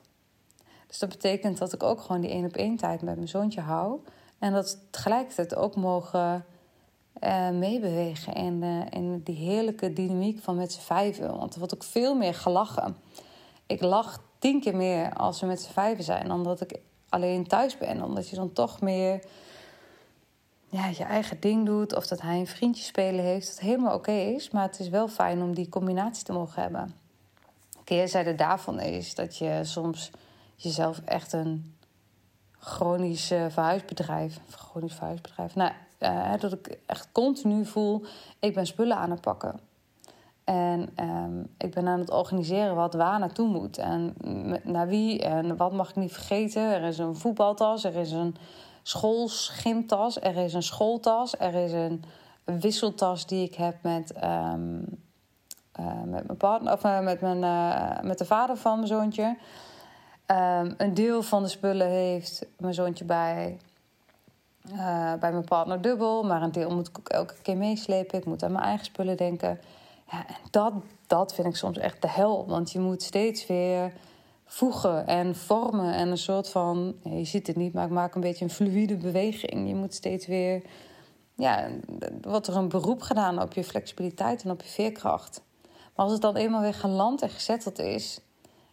Dus 0.87 0.99
dat 0.99 1.09
betekent 1.09 1.59
dat 1.59 1.73
ik 1.73 1.83
ook 1.83 2.01
gewoon 2.01 2.21
die 2.21 2.31
één 2.31 2.45
op 2.45 2.57
één 2.57 2.77
tijd 2.77 3.03
met 3.03 3.15
mijn 3.15 3.29
zoontje 3.29 3.61
hou. 3.61 4.01
En 4.39 4.53
dat 4.53 4.71
we 4.71 4.79
tegelijkertijd 4.91 5.55
ook 5.55 5.77
mogen 5.77 6.45
uh, 7.21 7.51
meebewegen 7.51 8.35
in, 8.35 8.63
uh, 8.63 8.87
in 8.91 9.21
die 9.25 9.37
heerlijke 9.37 9.93
dynamiek 9.93 10.43
van 10.43 10.57
met 10.57 10.73
z'n 10.73 10.81
vijven. 10.81 11.39
Want 11.39 11.53
er 11.53 11.59
wordt 11.59 11.75
ook 11.75 11.85
veel 11.85 12.15
meer 12.15 12.35
gelachen. 12.35 12.97
Ik 13.67 13.83
lach 13.83 14.23
tien 14.39 14.61
keer 14.61 14.77
meer 14.77 15.13
als 15.13 15.41
we 15.41 15.47
met 15.47 15.61
z'n 15.61 15.73
vijven 15.73 16.05
zijn 16.05 16.29
dan 16.29 16.45
dat 16.45 16.61
ik 16.61 16.79
alleen 17.09 17.47
thuis 17.47 17.79
ben. 17.79 18.03
Omdat 18.03 18.29
je 18.29 18.37
dan 18.37 18.53
toch 18.53 18.81
meer 18.81 19.25
ja, 20.69 20.87
je 20.87 21.05
eigen 21.05 21.41
ding 21.41 21.67
doet 21.67 21.95
of 21.95 22.07
dat 22.07 22.21
hij 22.21 22.39
een 22.39 22.47
vriendje 22.47 22.83
spelen 22.83 23.25
heeft, 23.25 23.47
dat 23.47 23.61
helemaal 23.61 23.95
oké 23.95 24.13
is. 24.13 24.51
Maar 24.51 24.63
het 24.63 24.79
is 24.79 24.89
wel 24.89 25.09
fijn 25.09 25.43
om 25.43 25.55
die 25.55 25.69
combinatie 25.69 26.25
te 26.25 26.33
mogen 26.33 26.63
hebben. 26.63 26.95
Keerzijde 27.85 28.35
daarvan 28.35 28.81
is 28.81 29.15
dat 29.15 29.37
je 29.37 29.61
soms 29.63 30.11
jezelf 30.57 31.01
echt 31.05 31.33
een 31.33 31.75
chronisch 32.59 33.27
verhuisbedrijf, 33.49 34.41
chronisch 34.51 34.95
verhuisbedrijf, 34.95 35.55
nou, 35.55 35.73
uh, 35.99 36.33
dat 36.41 36.53
ik 36.53 36.79
echt 36.87 37.09
continu 37.13 37.65
voel, 37.65 38.05
ik 38.39 38.55
ben 38.55 38.67
spullen 38.67 38.97
aan 38.97 39.11
het 39.11 39.21
pakken. 39.21 39.61
En 40.45 40.89
um, 41.01 41.55
ik 41.59 41.75
ben 41.75 41.89
aan 41.89 41.99
het 41.99 42.11
organiseren 42.11 42.75
wat 42.75 42.95
waar 42.95 43.19
naartoe 43.19 43.49
moet. 43.49 43.79
En 43.79 44.15
naar 44.63 44.87
wie 44.87 45.23
en 45.23 45.57
wat 45.57 45.73
mag 45.73 45.91
ik 45.91 45.97
niet 45.97 46.13
vergeten. 46.13 46.63
Er 46.63 46.83
is 46.83 46.99
een 46.99 47.17
voetbaltas, 47.17 47.85
er 47.85 47.97
is 47.97 48.13
een 48.13 48.37
schoolschimtas, 48.83 50.21
er 50.21 50.37
is 50.37 50.55
een 50.55 50.63
schooltas, 50.63 51.39
er 51.39 51.55
is 51.55 51.73
een 51.73 52.05
wisseltas 52.45 53.27
die 53.27 53.45
ik 53.45 53.55
heb 53.55 53.77
met, 53.83 54.15
um, 54.25 54.85
uh, 55.81 56.03
met 56.05 56.27
mijn 56.27 56.39
partner 56.39 56.73
of 56.73 56.85
uh, 56.85 57.01
met, 57.01 57.21
mijn, 57.21 57.41
met 58.07 58.19
de 58.19 58.25
vader 58.25 58.57
van 58.57 58.75
mijn 58.77 58.89
zoontje. 58.89 59.37
Um, 60.31 60.75
een 60.77 60.95
deel 60.95 61.23
van 61.23 61.43
de 61.43 61.49
spullen 61.49 61.89
heeft 61.89 62.47
mijn 62.59 62.75
zoontje 62.75 63.05
bij, 63.05 63.59
bij 65.21 65.33
mijn 65.33 65.45
partner 65.45 65.81
dubbel, 65.81 66.23
maar 66.23 66.43
een 66.43 66.53
deel 66.53 66.75
moet 66.75 66.89
ik 66.89 66.99
ook 66.99 67.09
elke 67.09 67.35
keer 67.43 67.57
meeslepen. 67.57 68.19
Ik 68.19 68.25
moet 68.25 68.43
aan 68.43 68.53
mijn 68.53 68.65
eigen 68.65 68.85
spullen 68.85 69.17
denken. 69.17 69.61
Ja, 70.11 70.27
en 70.27 70.35
dat, 70.51 70.73
dat 71.07 71.35
vind 71.35 71.47
ik 71.47 71.57
soms 71.57 71.79
echt 71.79 72.03
de 72.03 72.09
hel, 72.09 72.47
want 72.47 72.73
je 72.73 72.79
moet 72.79 73.03
steeds 73.03 73.47
weer 73.47 73.93
voegen 74.45 75.07
en 75.07 75.37
vormen 75.37 75.95
en 75.95 76.09
een 76.09 76.19
soort 76.19 76.49
van, 76.49 76.95
je 77.03 77.25
ziet 77.25 77.47
het 77.47 77.57
niet, 77.57 77.73
maar 77.73 77.85
ik 77.85 77.91
maak 77.91 78.15
een 78.15 78.21
beetje 78.21 78.45
een 78.45 78.51
fluïde 78.51 78.97
beweging. 78.97 79.69
Je 79.69 79.75
moet 79.75 79.95
steeds 79.95 80.27
weer, 80.27 80.63
ja, 81.35 81.69
wordt 82.23 82.47
er 82.47 82.57
een 82.57 82.69
beroep 82.69 83.03
gedaan 83.03 83.43
op 83.43 83.53
je 83.53 83.65
flexibiliteit 83.65 84.43
en 84.43 84.51
op 84.51 84.63
je 84.63 84.69
veerkracht. 84.69 85.43
Maar 85.63 86.05
als 86.05 86.13
het 86.13 86.23
dan 86.23 86.37
eenmaal 86.37 86.61
weer 86.61 86.75
geland 86.75 87.23
en 87.23 87.29
gezetteld 87.29 87.79
is, 87.79 88.21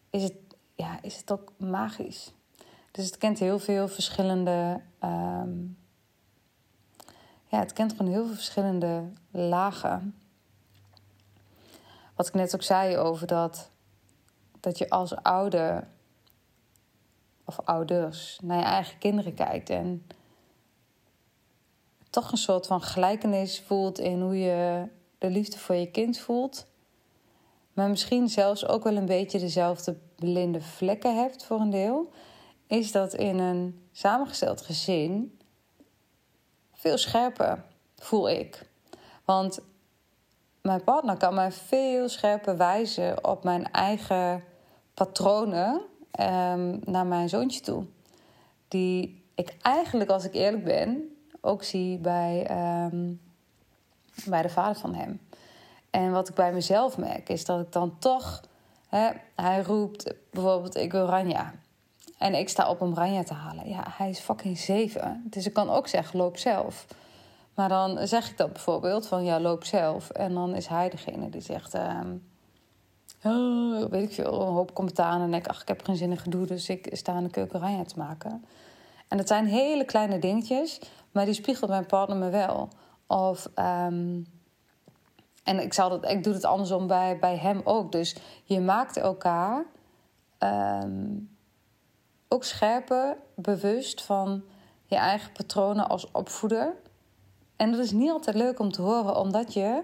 is 0.10 0.24
het, 0.24 0.34
ja, 0.76 1.02
is 1.02 1.18
het 1.18 1.32
ook 1.32 1.52
magisch. 1.58 2.34
Dus 2.92 3.06
het 3.06 3.18
kent 3.18 3.40
heel 3.40 3.60
veel 3.60 3.88
verschillende, 3.88 4.82
ehm, 5.00 5.64
ja, 7.48 7.60
het 7.60 7.74
kent 7.74 7.92
gewoon 7.92 8.12
heel 8.12 8.26
veel 8.26 8.36
verschillende 8.36 9.04
lagen. 9.32 10.16
Wat 12.16 12.28
ik 12.28 12.34
net 12.34 12.56
ook 12.56 12.64
zei 12.64 12.98
over 12.98 13.28
dat 13.28 13.70
dat 14.60 14.78
je 14.78 14.90
als 14.90 15.16
ouder 15.16 15.88
of 17.46 17.60
ouders 17.60 18.40
naar 18.44 18.58
je 18.58 18.64
eigen 18.64 18.98
kinderen 18.98 19.34
kijkt 19.34 19.70
en 19.70 20.08
toch 22.10 22.32
een 22.32 22.38
soort 22.38 22.68
van 22.68 22.82
gelijkenis 22.82 23.62
voelt 23.62 24.00
in 24.00 24.22
hoe 24.22 24.40
je 24.40 24.88
de 25.18 25.30
liefde 25.30 25.58
voor 25.58 25.76
je 25.76 25.92
kind 25.92 26.18
voelt. 26.18 26.68
Maar 27.74 27.90
misschien 27.90 28.30
zelfs 28.30 28.68
ook 28.68 28.84
wel 28.84 28.96
een 28.96 29.06
beetje 29.06 29.40
dezelfde 29.40 29.98
blinde 30.16 30.62
vlekken 30.62 31.16
hebt 31.16 31.46
voor 31.46 31.60
een 31.60 31.70
deel. 31.70 32.12
Is 32.68 32.92
dat 32.92 33.14
in 33.14 33.40
een 33.40 33.88
samengesteld 33.92 34.62
gezin 34.62 35.40
veel 36.74 36.98
scherper, 36.98 37.64
voel 37.98 38.30
ik. 38.30 38.70
Want 39.26 39.60
mijn 40.62 40.84
partner 40.84 41.18
kan 41.18 41.34
mij 41.34 41.52
veel 41.52 42.10
scherper 42.10 42.58
wijzen 42.58 43.28
op 43.28 43.44
mijn 43.44 43.72
eigen 43.72 44.44
patronen 44.94 45.82
um, 46.20 46.80
naar 46.86 47.06
mijn 47.06 47.30
zoontje 47.30 47.62
toe. 47.62 47.86
Die 48.68 49.24
ik 49.36 49.56
eigenlijk, 49.62 50.10
als 50.10 50.26
ik 50.26 50.34
eerlijk 50.34 50.64
ben, 50.64 51.16
ook 51.42 51.64
zie 51.64 51.98
bij, 51.98 52.48
um, 52.92 53.22
bij 54.26 54.42
de 54.42 54.50
vader 54.50 54.76
van 54.76 54.96
hem. 54.96 55.20
En 55.90 56.12
wat 56.12 56.30
ik 56.30 56.36
bij 56.36 56.54
mezelf 56.54 56.98
merk, 56.98 57.30
is 57.30 57.46
dat 57.46 57.62
ik 57.62 57.72
dan 57.72 58.00
toch... 58.00 58.42
Hij 59.36 59.62
roept 59.62 60.14
bijvoorbeeld, 60.32 60.76
ik 60.76 60.92
wil 60.92 61.06
Ranja. 61.06 61.54
En 62.18 62.34
ik 62.34 62.50
sta 62.50 62.70
op 62.70 62.82
om 62.82 62.94
Ranja 62.94 63.24
te 63.24 63.34
halen. 63.34 63.70
Ja, 63.70 63.84
hij 63.88 64.10
is 64.10 64.20
fucking 64.20 64.58
zeven. 64.58 65.24
Dus 65.26 65.46
ik 65.46 65.54
kan 65.54 65.70
ook 65.70 65.88
zeggen, 65.88 66.20
loop 66.20 66.38
zelf. 66.38 66.86
Maar 67.56 67.70
dan 67.70 68.08
zeg 68.08 68.30
ik 68.30 68.38
dat 68.38 68.54
bijvoorbeeld, 68.54 69.08
van 69.08 69.24
ja, 69.24 69.40
loop 69.40 69.64
zelf. 69.64 70.10
En 70.10 70.34
dan 70.34 70.56
is 70.56 70.68
hij 70.68 70.90
degene 70.90 71.30
die 71.30 71.42
zegt... 71.42 71.76
Uh, 71.76 72.00
oh, 73.24 73.86
weet 73.90 74.04
ik 74.04 74.14
veel, 74.14 74.42
een 74.42 74.54
hoop 74.54 74.74
commentaar. 74.74 75.22
En 75.22 75.32
denk 75.32 75.48
ach, 75.48 75.62
ik 75.62 75.68
heb 75.68 75.84
geen 75.84 75.96
zin 75.96 76.12
in 76.12 76.18
gedoe, 76.18 76.46
dus 76.46 76.70
ik 76.70 76.90
sta 76.92 77.18
in 77.18 77.24
de 77.24 77.30
keuken 77.30 77.86
te 77.86 78.00
maken. 78.00 78.46
En 79.08 79.18
dat 79.18 79.28
zijn 79.28 79.46
hele 79.46 79.86
kleine 79.86 80.20
dingetjes, 80.20 80.80
maar 81.12 81.26
die 81.26 81.34
spiegelt 81.34 81.70
mijn 81.70 81.86
partner 81.86 82.18
me 82.18 82.30
wel. 82.30 82.70
Of, 83.08 83.50
um, 83.56 84.28
en 85.46 85.60
ik, 85.60 85.74
zal 85.74 85.90
dat, 85.90 86.10
ik 86.10 86.24
doe 86.24 86.34
het 86.34 86.46
andersom 86.46 86.88
bij, 86.88 87.20
bij 87.20 87.38
hem 87.38 87.62
ook. 87.64 87.92
Dus 87.92 88.16
je 88.44 88.60
maakt 88.60 88.98
elkaar 88.98 89.66
um, 90.40 91.38
ook 92.28 92.44
scherper, 92.44 93.18
bewust 93.36 94.02
van 94.02 94.44
je 94.86 94.96
eigen 94.96 95.32
patronen 95.32 95.90
als 95.90 96.12
opvoeder. 96.12 96.74
En 97.56 97.72
dat 97.72 97.80
is 97.80 97.92
niet 97.92 98.12
altijd 98.12 98.36
leuk 98.36 98.60
om 98.60 98.72
te 98.72 98.82
horen, 98.82 99.18
omdat 99.18 99.54
je 99.54 99.84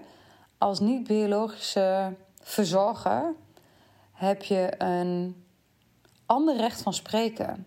als 0.58 0.80
niet-biologische 0.80 2.14
verzorger 2.40 3.34
heb 4.12 4.42
je 4.42 4.72
een 4.78 5.44
ander 6.26 6.56
recht 6.56 6.82
van 6.82 6.94
spreken. 6.94 7.66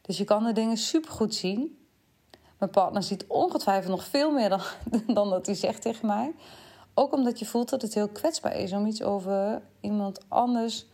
Dus 0.00 0.18
je 0.18 0.24
kan 0.24 0.44
de 0.44 0.52
dingen 0.52 0.76
supergoed 0.76 1.34
zien. 1.34 1.86
Mijn 2.58 2.70
partner 2.70 3.02
ziet 3.02 3.24
ongetwijfeld 3.26 3.90
nog 3.90 4.04
veel 4.04 4.30
meer 4.30 4.48
dan, 4.48 4.60
dan 5.14 5.30
dat 5.30 5.46
hij 5.46 5.54
zegt 5.54 5.82
tegen 5.82 6.06
mij. 6.06 6.34
Ook 6.94 7.12
omdat 7.12 7.38
je 7.38 7.46
voelt 7.46 7.68
dat 7.68 7.82
het 7.82 7.94
heel 7.94 8.08
kwetsbaar 8.08 8.56
is 8.56 8.72
om 8.72 8.86
iets 8.86 9.02
over 9.02 9.62
iemand 9.80 10.20
anders 10.28 10.86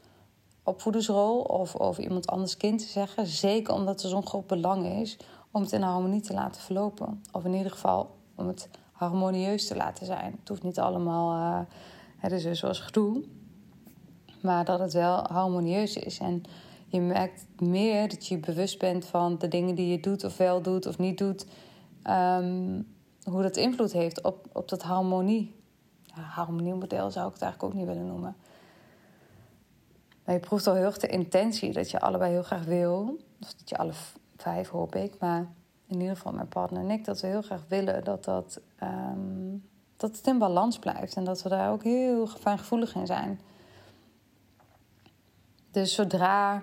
opvoedersrol 0.63 1.41
of 1.41 1.77
over 1.77 2.03
iemand 2.03 2.27
anders 2.27 2.57
kind 2.57 2.79
te 2.79 2.87
zeggen. 2.87 3.27
Zeker 3.27 3.75
omdat 3.75 4.03
er 4.03 4.09
zo'n 4.09 4.27
groot 4.27 4.47
belang 4.47 4.87
is 4.87 5.17
om 5.51 5.63
het 5.63 5.73
in 5.73 5.83
harmonie 5.83 6.21
te 6.21 6.33
laten 6.33 6.63
verlopen. 6.63 7.23
Of 7.33 7.45
in 7.45 7.55
ieder 7.55 7.73
geval 7.73 8.11
om 8.35 8.47
het 8.47 8.69
harmonieus 8.93 9.67
te 9.67 9.77
laten 9.77 10.07
zijn. 10.07 10.37
Het 10.39 10.49
hoeft 10.49 10.63
niet 10.63 10.79
allemaal. 10.79 11.67
Het 12.17 12.33
is 12.33 12.43
dus 12.43 12.59
zoals 12.59 12.81
gedoe. 12.81 13.25
Maar 14.41 14.65
dat 14.65 14.79
het 14.79 14.93
wel 14.93 15.27
harmonieus 15.27 15.97
is. 15.97 16.19
En 16.19 16.43
je 16.87 17.01
merkt 17.01 17.47
meer 17.61 18.09
dat 18.09 18.27
je 18.27 18.39
bewust 18.39 18.79
bent 18.79 19.05
van 19.05 19.39
de 19.39 19.49
dingen 19.49 19.75
die 19.75 19.89
je 19.89 20.01
doet 20.01 20.25
of 20.25 20.37
wel 20.37 20.63
doet 20.63 20.87
of 20.87 20.99
niet 20.99 21.19
doet. 21.19 21.47
Um, 22.11 22.87
hoe 23.25 23.43
dat 23.43 23.57
invloed 23.57 23.93
heeft 23.93 24.23
op, 24.23 24.47
op 24.53 24.69
dat 24.69 24.83
harmonie. 24.83 25.57
Ja, 26.19 26.25
harmoniemodel 26.25 27.11
zou 27.11 27.27
ik 27.27 27.33
het 27.33 27.43
eigenlijk 27.43 27.63
ook 27.63 27.81
niet 27.81 27.89
willen 27.89 28.07
noemen. 28.07 28.37
Maar 30.25 30.35
je 30.35 30.41
proeft 30.41 30.67
al 30.67 30.75
heel 30.75 30.85
erg 30.85 30.99
de 30.99 31.07
intentie 31.07 31.73
dat 31.73 31.91
je 31.91 32.01
allebei 32.01 32.33
heel 32.33 32.43
graag 32.43 32.65
wil. 32.65 33.19
Of 33.41 33.55
dat 33.55 33.69
je 33.69 33.77
alle 33.77 33.93
vijf 34.37 34.69
hoop 34.69 34.95
ik. 34.95 35.19
Maar 35.19 35.47
in 35.87 36.01
ieder 36.01 36.17
geval 36.17 36.33
mijn 36.33 36.49
partner 36.49 36.83
en 36.83 36.91
ik, 36.91 37.05
dat 37.05 37.21
we 37.21 37.27
heel 37.27 37.43
graag 37.43 37.63
willen 37.69 38.05
dat 38.05 38.25
dat 38.25 38.61
um, 38.83 39.69
dat 39.97 40.17
het 40.17 40.27
in 40.27 40.39
balans 40.39 40.79
blijft 40.79 41.17
en 41.17 41.25
dat 41.25 41.43
we 41.43 41.49
daar 41.49 41.73
ook 41.73 41.83
heel 41.83 42.27
fijngevoelig 42.27 42.95
in 42.95 43.07
zijn. 43.07 43.41
Dus 45.71 45.95
zodra, 45.95 46.63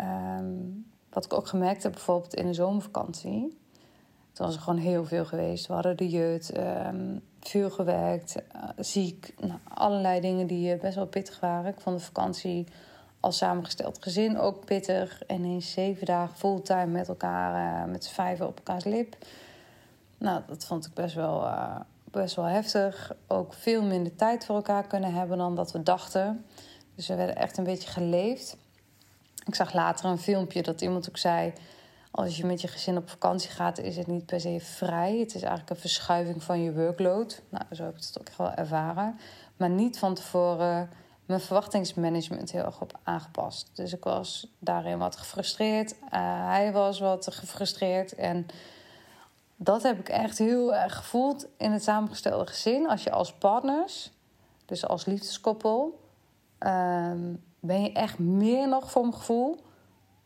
um, 0.00 0.86
wat 1.10 1.24
ik 1.24 1.32
ook 1.32 1.46
gemerkt 1.46 1.82
heb, 1.82 1.92
bijvoorbeeld 1.92 2.34
in 2.34 2.46
de 2.46 2.54
zomervakantie, 2.54 3.58
toen 4.32 4.46
was 4.46 4.54
er 4.54 4.60
gewoon 4.60 4.78
heel 4.78 5.04
veel 5.04 5.24
geweest. 5.24 5.66
We 5.66 5.72
hadden 5.72 5.96
de 5.96 6.08
jeut, 6.08 6.56
um, 6.56 7.22
veel 7.40 7.70
gewerkt, 7.70 8.36
uh, 8.56 8.62
ziek, 8.76 9.34
nou, 9.38 9.58
allerlei 9.68 10.20
dingen 10.20 10.46
die 10.46 10.74
uh, 10.74 10.80
best 10.80 10.94
wel 10.94 11.06
pittig 11.06 11.40
waren. 11.40 11.72
Ik 11.72 11.80
vond 11.80 11.98
de 11.98 12.04
vakantie 12.04 12.66
als 13.20 13.36
samengesteld 13.36 14.02
gezin 14.02 14.38
ook 14.38 14.64
pittig. 14.64 15.22
En 15.26 15.44
in 15.44 15.62
zeven 15.62 16.06
dagen 16.06 16.36
fulltime 16.36 16.86
met 16.86 17.08
elkaar, 17.08 17.84
uh, 17.84 17.92
met 17.92 18.04
z'n 18.04 18.14
vijven 18.14 18.46
op 18.46 18.56
elkaars 18.56 18.84
lip. 18.84 19.16
Nou, 20.18 20.42
dat 20.46 20.64
vond 20.64 20.86
ik 20.86 20.94
best 20.94 21.14
wel, 21.14 21.48
best 22.04 22.36
wel 22.36 22.44
heftig. 22.44 23.12
Ook 23.26 23.54
veel 23.54 23.82
minder 23.82 24.16
tijd 24.16 24.44
voor 24.44 24.56
elkaar 24.56 24.86
kunnen 24.86 25.14
hebben 25.14 25.38
dan 25.38 25.54
dat 25.54 25.72
we 25.72 25.82
dachten. 25.82 26.44
Dus 26.94 27.08
we 27.08 27.14
werden 27.14 27.36
echt 27.36 27.58
een 27.58 27.64
beetje 27.64 27.88
geleefd. 27.88 28.56
Ik 29.46 29.54
zag 29.54 29.72
later 29.72 30.04
een 30.04 30.18
filmpje 30.18 30.62
dat 30.62 30.80
iemand 30.80 31.08
ook 31.08 31.16
zei... 31.16 31.52
als 32.10 32.36
je 32.36 32.46
met 32.46 32.60
je 32.60 32.68
gezin 32.68 32.96
op 32.96 33.08
vakantie 33.08 33.50
gaat, 33.50 33.78
is 33.78 33.96
het 33.96 34.06
niet 34.06 34.26
per 34.26 34.40
se 34.40 34.60
vrij. 34.60 35.18
Het 35.18 35.34
is 35.34 35.42
eigenlijk 35.42 35.70
een 35.70 35.76
verschuiving 35.76 36.42
van 36.42 36.62
je 36.62 36.74
workload. 36.74 37.42
Nou, 37.48 37.64
zo 37.72 37.84
heb 37.84 37.96
ik 37.96 38.02
het 38.04 38.18
ook 38.20 38.26
echt 38.26 38.36
wel 38.36 38.52
ervaren. 38.52 39.18
Maar 39.56 39.70
niet 39.70 39.98
van 39.98 40.14
tevoren 40.14 40.90
mijn 41.26 41.40
verwachtingsmanagement 41.40 42.50
heel 42.50 42.64
erg 42.64 42.80
op 42.80 42.98
aangepast. 43.02 43.70
Dus 43.74 43.92
ik 43.92 44.04
was 44.04 44.46
daarin 44.58 44.98
wat 44.98 45.16
gefrustreerd. 45.16 45.92
Uh, 45.92 46.08
hij 46.46 46.72
was 46.72 47.00
wat 47.00 47.34
gefrustreerd. 47.34 48.14
En 48.14 48.46
dat 49.56 49.82
heb 49.82 49.98
ik 49.98 50.08
echt 50.08 50.38
heel 50.38 50.74
erg 50.74 50.96
gevoeld 50.96 51.46
in 51.56 51.72
het 51.72 51.82
samengestelde 51.82 52.46
gezin. 52.46 52.88
Als 52.88 53.02
je 53.02 53.10
als 53.10 53.32
partners, 53.32 54.12
dus 54.64 54.86
als 54.86 55.04
liefdeskoppel, 55.04 56.00
um, 56.58 57.42
ben 57.60 57.82
je 57.82 57.92
echt 57.92 58.18
meer 58.18 58.68
nog 58.68 58.90
voor 58.90 59.02
mijn 59.02 59.14
gevoel 59.14 59.56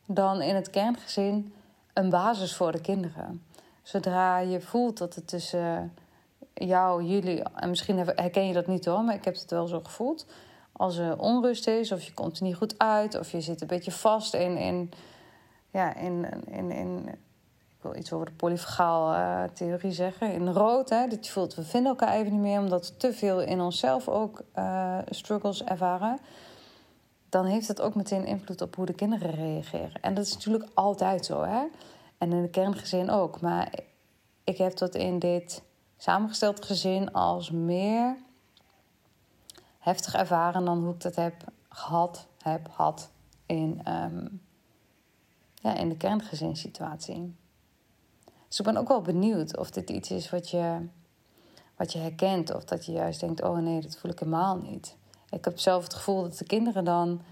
dan 0.07 0.43
in 0.43 0.55
het 0.55 0.71
kerngezin 0.71 1.55
een 1.95 2.11
basis 2.11 2.57
voor 2.57 2.73
de 2.73 2.81
kinderen. 2.81 3.43
Zodra 3.83 4.39
je 4.39 4.61
voelt 4.61 4.99
dat 4.99 5.15
het 5.15 5.29
tussen 5.29 5.95
jou, 6.55 7.03
jullie, 7.03 7.43
en 7.43 7.69
misschien 7.69 7.99
herken 7.99 8.47
je 8.47 8.53
dat 8.53 8.67
niet 8.67 8.85
hoor, 8.85 9.03
maar 9.03 9.15
ik 9.15 9.25
heb 9.25 9.35
het 9.35 9.51
wel 9.51 9.67
zo 9.67 9.81
gevoeld. 9.81 10.27
Als 10.73 10.97
er 10.97 11.19
onrust 11.19 11.67
is, 11.67 11.93
of 11.93 12.03
je 12.03 12.15
komt 12.15 12.37
er 12.37 12.45
niet 12.45 12.57
goed 12.57 12.79
uit, 12.79 13.19
of 13.19 13.31
je 13.31 13.41
zit 13.41 13.61
een 13.61 13.67
beetje 13.67 13.93
vast 13.93 14.35
in, 14.35 14.57
in, 14.57 14.93
ja, 15.71 15.97
in, 15.97 16.27
in, 16.47 16.71
in 16.71 17.09
wil 17.85 17.97
iets 17.97 18.13
over 18.13 18.27
de 18.27 18.33
polyfagaal-theorie 18.33 19.91
eh, 19.91 19.97
zeggen. 19.97 20.33
In 20.33 20.49
rood, 20.49 20.89
hè, 20.89 21.07
dat 21.07 21.27
je 21.27 21.33
voelt, 21.33 21.55
we 21.55 21.63
vinden 21.63 21.91
elkaar 21.91 22.15
even 22.15 22.33
niet 22.33 22.41
meer... 22.41 22.59
omdat 22.59 22.89
we 22.89 22.97
te 22.97 23.13
veel 23.13 23.41
in 23.41 23.61
onszelf 23.61 24.09
ook 24.09 24.43
uh, 24.59 24.99
struggles 25.09 25.65
ervaren... 25.65 26.19
dan 27.35 27.45
heeft 27.45 27.67
dat 27.67 27.81
ook 27.81 27.95
meteen 27.95 28.25
invloed 28.25 28.61
op 28.61 28.77
hoe 28.77 28.87
de 28.87 28.95
kinderen 28.95 29.31
reageren. 29.31 30.01
En 30.01 30.15
dat 30.15 30.27
is 30.27 30.33
natuurlijk 30.33 30.71
altijd 30.75 31.27
zo, 31.27 31.43
hè. 31.43 31.67
En 32.19 32.33
in 32.33 32.43
de 32.43 32.49
kerngezin 32.49 33.11
ook. 33.11 33.41
Maar 33.41 33.75
ik 34.45 34.59
heb 34.59 34.77
dat 34.77 34.95
in 34.95 35.19
dit 35.19 35.63
samengesteld 35.97 36.65
gezin 36.65 37.13
als 37.13 37.51
meer 37.51 38.17
heftig 39.79 40.15
ervaren... 40.15 40.65
dan 40.65 40.83
hoe 40.83 40.95
ik 40.95 41.01
dat 41.01 41.15
heb 41.15 41.35
gehad, 41.69 42.27
heb, 42.43 42.69
had 42.71 43.11
in, 43.47 43.81
um, 43.89 44.43
ja, 45.55 45.75
in 45.75 45.89
de 45.89 45.97
kerngezinssituatie. 45.97 47.35
Dus 48.49 48.59
ik 48.59 48.65
ben 48.65 48.77
ook 48.77 48.89
wel 48.89 49.03
benieuwd 49.03 49.57
of 49.57 49.71
dit 49.71 49.91
iets 49.91 50.11
is 50.11 50.31
wat 50.31 50.51
je, 50.51 50.87
wat 51.77 51.93
je 51.93 51.99
herkent. 51.99 52.55
Of 52.55 52.65
dat 52.65 52.87
je 52.87 52.93
juist 52.93 53.21
denkt, 53.21 53.43
oh 53.43 53.59
nee, 53.59 53.81
dat 53.81 53.97
voel 53.97 54.11
ik 54.11 54.19
helemaal 54.19 54.57
niet. 54.57 54.97
Ik 55.35 55.45
heb 55.45 55.59
zelf 55.59 55.83
het 55.83 55.95
gevoel 55.95 56.23
dat 56.23 56.39
de 56.39 56.45
kinderen 56.45 56.85
dan 56.85 57.23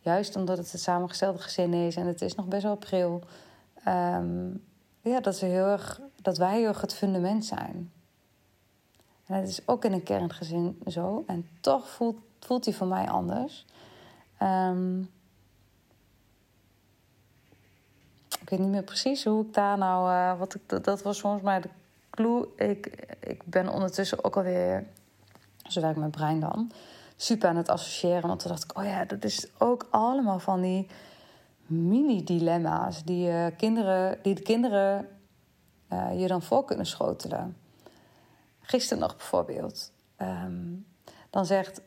juist 0.00 0.36
omdat 0.36 0.58
het 0.58 0.72
een 0.72 0.78
samengestelde 0.78 1.38
gezin 1.38 1.74
is 1.74 1.96
en 1.96 2.06
het 2.06 2.22
is 2.22 2.34
nog 2.34 2.46
best 2.46 2.62
wel 2.62 2.76
pril. 2.76 3.22
ehm, 3.84 4.50
ja, 5.00 5.20
dat, 5.20 5.36
ze 5.36 5.44
heel 5.44 5.78
dat 6.22 6.38
wij 6.38 6.58
heel 6.58 6.66
erg 6.66 6.80
het 6.80 6.94
fundament 6.94 7.44
zijn. 7.44 7.92
En 9.26 9.34
het 9.34 9.48
is 9.48 9.60
ook 9.68 9.84
in 9.84 9.92
een 9.92 10.02
kerngezin 10.02 10.80
zo. 10.86 11.24
En 11.26 11.48
toch 11.60 11.88
voelt, 11.88 12.16
voelt 12.40 12.64
hij 12.64 12.74
voor 12.74 12.86
mij 12.86 13.08
anders. 13.08 13.66
Ehm, 14.38 15.00
ik 18.40 18.48
weet 18.48 18.58
niet 18.58 18.68
meer 18.68 18.82
precies 18.82 19.24
hoe 19.24 19.44
ik 19.44 19.54
daar 19.54 19.78
nou... 19.78 20.10
eh, 20.12 20.38
wat 20.38 20.54
ik, 20.54 20.84
dat 20.84 21.02
was 21.02 21.20
volgens 21.20 21.42
mij 21.42 21.60
de 21.60 21.68
clue. 22.10 22.48
Ik, 22.56 22.86
ik 23.20 23.42
ben 23.44 23.68
ondertussen 23.68 24.24
ook 24.24 24.36
alweer... 24.36 24.86
Zo 25.62 25.80
werk 25.80 25.92
ik 25.92 25.98
mijn 25.98 26.10
brein 26.10 26.40
dan. 26.40 26.72
Super 27.22 27.48
aan 27.48 27.56
het 27.56 27.68
associëren. 27.68 28.28
Want 28.28 28.40
toen 28.40 28.50
dacht 28.50 28.64
ik, 28.64 28.78
oh 28.78 28.84
ja, 28.84 29.04
dat 29.04 29.24
is 29.24 29.46
ook 29.58 29.86
allemaal 29.90 30.38
van 30.38 30.60
die 30.60 30.88
mini-dilemma's... 31.66 33.04
die, 33.04 33.30
eh, 33.30 33.56
kinderen, 33.56 34.18
die 34.22 34.34
de 34.34 34.42
kinderen 34.42 35.08
eh, 35.88 36.20
je 36.20 36.26
dan 36.26 36.42
voor 36.42 36.64
kunnen 36.64 36.86
schotelen. 36.86 37.56
Gisteren 38.60 39.02
nog 39.02 39.16
bijvoorbeeld. 39.16 39.92
Ehm, 40.16 40.74
dan 41.30 41.46
zegt 41.46 41.80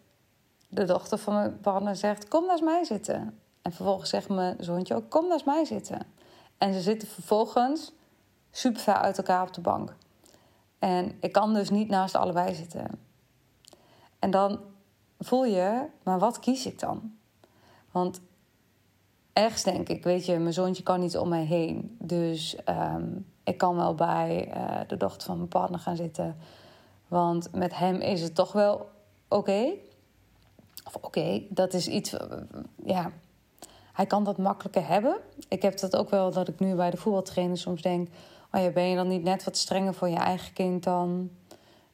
de 0.68 0.84
dochter 0.84 1.18
van 1.18 1.34
mijn 1.34 1.60
partner... 1.60 1.96
Zegt, 1.96 2.28
kom 2.28 2.46
naast 2.46 2.64
mij 2.64 2.84
zitten. 2.84 3.40
En 3.62 3.72
vervolgens 3.72 4.10
zegt 4.10 4.30
mijn 4.30 4.56
zoontje 4.60 4.96
ook, 4.96 5.10
kom 5.10 5.28
naast 5.28 5.46
mij 5.46 5.66
zitten. 5.66 6.00
En 6.58 6.74
ze 6.74 6.82
zitten 6.82 7.08
vervolgens 7.08 7.92
super 8.52 8.82
ver 8.82 8.94
uit 8.94 9.18
elkaar 9.18 9.42
op 9.42 9.54
de 9.54 9.62
bank. 9.62 9.96
En 10.80 11.18
ik 11.20 11.32
kan 11.32 11.54
dus 11.54 11.70
niet 11.70 11.90
naast 11.90 12.16
allebei 12.16 12.56
zitten. 12.56 12.88
En 14.20 14.32
dan 14.32 14.74
voel 15.20 15.46
je, 15.46 15.86
maar 16.04 16.20
wat 16.20 16.40
kies 16.40 16.66
ik 16.66 16.80
dan? 16.80 17.14
Want 17.92 18.22
ergens 19.34 19.64
denk 19.64 19.90
ik, 19.90 20.04
weet 20.04 20.26
je, 20.26 20.38
mijn 20.38 20.54
zoontje 20.54 20.84
kan 20.84 21.00
niet 21.00 21.18
om 21.18 21.30
mij 21.30 21.46
heen. 21.46 21.98
Dus 22.00 22.56
ehm, 22.56 23.08
ik 23.44 23.58
kan 23.58 23.76
wel 23.76 23.96
bij 23.96 24.50
eh, 24.52 24.80
de 24.88 24.98
dochter 24.98 25.28
van 25.28 25.38
mijn 25.38 25.50
partner 25.50 25.80
gaan 25.80 25.96
zitten. 25.96 26.38
Want 27.08 27.52
met 27.52 27.78
hem 27.78 27.96
is 27.96 28.22
het 28.22 28.36
toch 28.36 28.52
wel 28.52 28.90
oké. 29.28 29.74
Of 30.86 30.96
oké, 31.02 31.42
dat 31.50 31.74
is 31.74 31.88
iets, 31.88 32.14
eh, 32.14 32.38
ja, 32.86 33.12
hij 33.94 34.06
kan 34.06 34.24
dat 34.24 34.38
makkelijker 34.38 34.88
hebben. 34.88 35.18
Ik 35.48 35.62
heb 35.62 35.80
dat 35.80 35.96
ook 35.96 36.10
wel 36.10 36.32
dat 36.32 36.48
ik 36.48 36.60
nu 36.60 36.76
bij 36.76 36.90
de 36.90 36.98
voetbaltrainer 36.98 37.58
soms 37.58 37.82
denk... 37.82 38.10
Oh 38.52 38.62
ja, 38.62 38.70
ben 38.70 38.84
je 38.84 38.96
dan 38.96 39.08
niet 39.08 39.24
net 39.24 39.44
wat 39.44 39.58
strenger 39.58 39.94
voor 39.94 40.10
je 40.10 40.16
eigen 40.16 40.54
kind 40.54 40.84
dan 40.84 41.30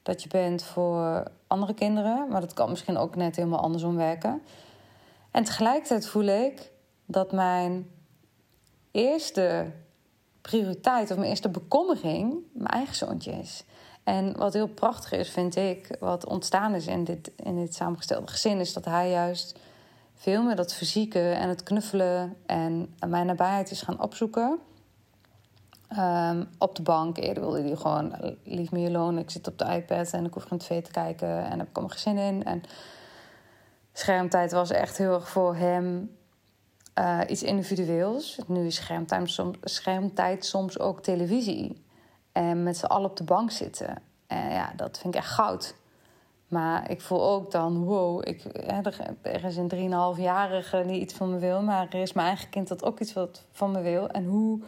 dat 0.02 0.22
je 0.22 0.28
bent 0.28 0.62
voor 0.62 1.30
andere 1.46 1.74
kinderen? 1.74 2.28
Maar 2.28 2.40
dat 2.40 2.54
kan 2.54 2.70
misschien 2.70 2.96
ook 2.96 3.16
net 3.16 3.36
helemaal 3.36 3.60
andersom 3.60 3.96
werken. 3.96 4.42
En 5.30 5.44
tegelijkertijd 5.44 6.06
voel 6.06 6.24
ik 6.24 6.70
dat 7.06 7.32
mijn 7.32 7.90
eerste 8.90 9.72
prioriteit 10.40 11.10
of 11.10 11.16
mijn 11.16 11.28
eerste 11.28 11.48
bekommering 11.48 12.34
mijn 12.52 12.66
eigen 12.66 12.94
zoontje 12.94 13.32
is. 13.32 13.64
En 14.04 14.36
wat 14.36 14.52
heel 14.52 14.68
prachtig 14.68 15.12
is, 15.12 15.30
vind 15.30 15.56
ik, 15.56 15.96
wat 16.00 16.26
ontstaan 16.26 16.74
is 16.74 16.86
in 16.86 17.04
dit, 17.04 17.30
in 17.36 17.56
dit 17.56 17.74
samengestelde 17.74 18.26
gezin, 18.26 18.60
is 18.60 18.72
dat 18.72 18.84
hij 18.84 19.10
juist 19.10 19.58
veel 20.14 20.42
meer 20.42 20.56
dat 20.56 20.74
fysieke 20.74 21.30
en 21.30 21.48
het 21.48 21.62
knuffelen 21.62 22.36
en 22.46 22.94
mijn 23.08 23.26
nabijheid 23.26 23.70
is 23.70 23.82
gaan 23.82 24.02
opzoeken. 24.02 24.58
Um, 25.98 26.48
op 26.58 26.76
de 26.76 26.82
bank. 26.82 27.18
Eerder 27.18 27.42
wilde 27.42 27.62
hij 27.62 27.76
gewoon, 27.76 28.36
lief 28.44 28.70
me 28.70 28.88
alone. 28.88 29.20
Ik 29.20 29.30
zit 29.30 29.48
op 29.48 29.58
de 29.58 29.64
iPad 29.64 30.10
en 30.12 30.24
ik 30.24 30.34
hoef 30.34 30.42
geen 30.42 30.58
tv 30.58 30.82
te 30.82 30.90
kijken. 30.90 31.44
En 31.44 31.58
heb 31.58 31.68
ik 31.68 31.76
allemaal 31.76 31.96
geen 31.96 32.16
zin 32.16 32.24
in. 32.24 32.44
En 32.44 32.62
schermtijd 33.92 34.52
was 34.52 34.70
echt 34.70 34.98
heel 34.98 35.14
erg 35.14 35.28
voor 35.28 35.56
hem 35.56 36.16
uh, 36.98 37.20
iets 37.28 37.42
individueels. 37.42 38.38
Nu 38.46 38.66
is 38.66 38.74
schermtijd 38.74 39.30
soms, 39.30 39.56
schermtijd 39.60 40.44
soms 40.44 40.78
ook 40.78 41.02
televisie. 41.02 41.84
En 42.32 42.62
met 42.62 42.76
z'n 42.76 42.84
allen 42.84 43.10
op 43.10 43.16
de 43.16 43.24
bank 43.24 43.50
zitten. 43.50 44.02
En 44.26 44.50
ja, 44.50 44.72
dat 44.76 44.98
vind 44.98 45.14
ik 45.14 45.20
echt 45.20 45.30
goud. 45.30 45.74
Maar 46.48 46.90
ik 46.90 47.00
voel 47.00 47.22
ook 47.22 47.50
dan, 47.50 47.84
wow, 47.84 48.28
ik, 48.28 48.44
er 49.22 49.44
is 49.44 49.56
een 49.56 49.72
3,5-jarige 49.74 50.84
die 50.86 51.00
iets 51.00 51.14
van 51.14 51.30
me 51.30 51.38
wil. 51.38 51.62
Maar 51.62 51.86
er 51.90 52.00
is 52.00 52.12
mijn 52.12 52.26
eigen 52.26 52.48
kind 52.48 52.68
dat 52.68 52.84
ook 52.84 53.00
iets 53.00 53.12
wat 53.12 53.44
van 53.50 53.70
me 53.70 53.80
wil. 53.80 54.08
En 54.08 54.24
hoe, 54.24 54.60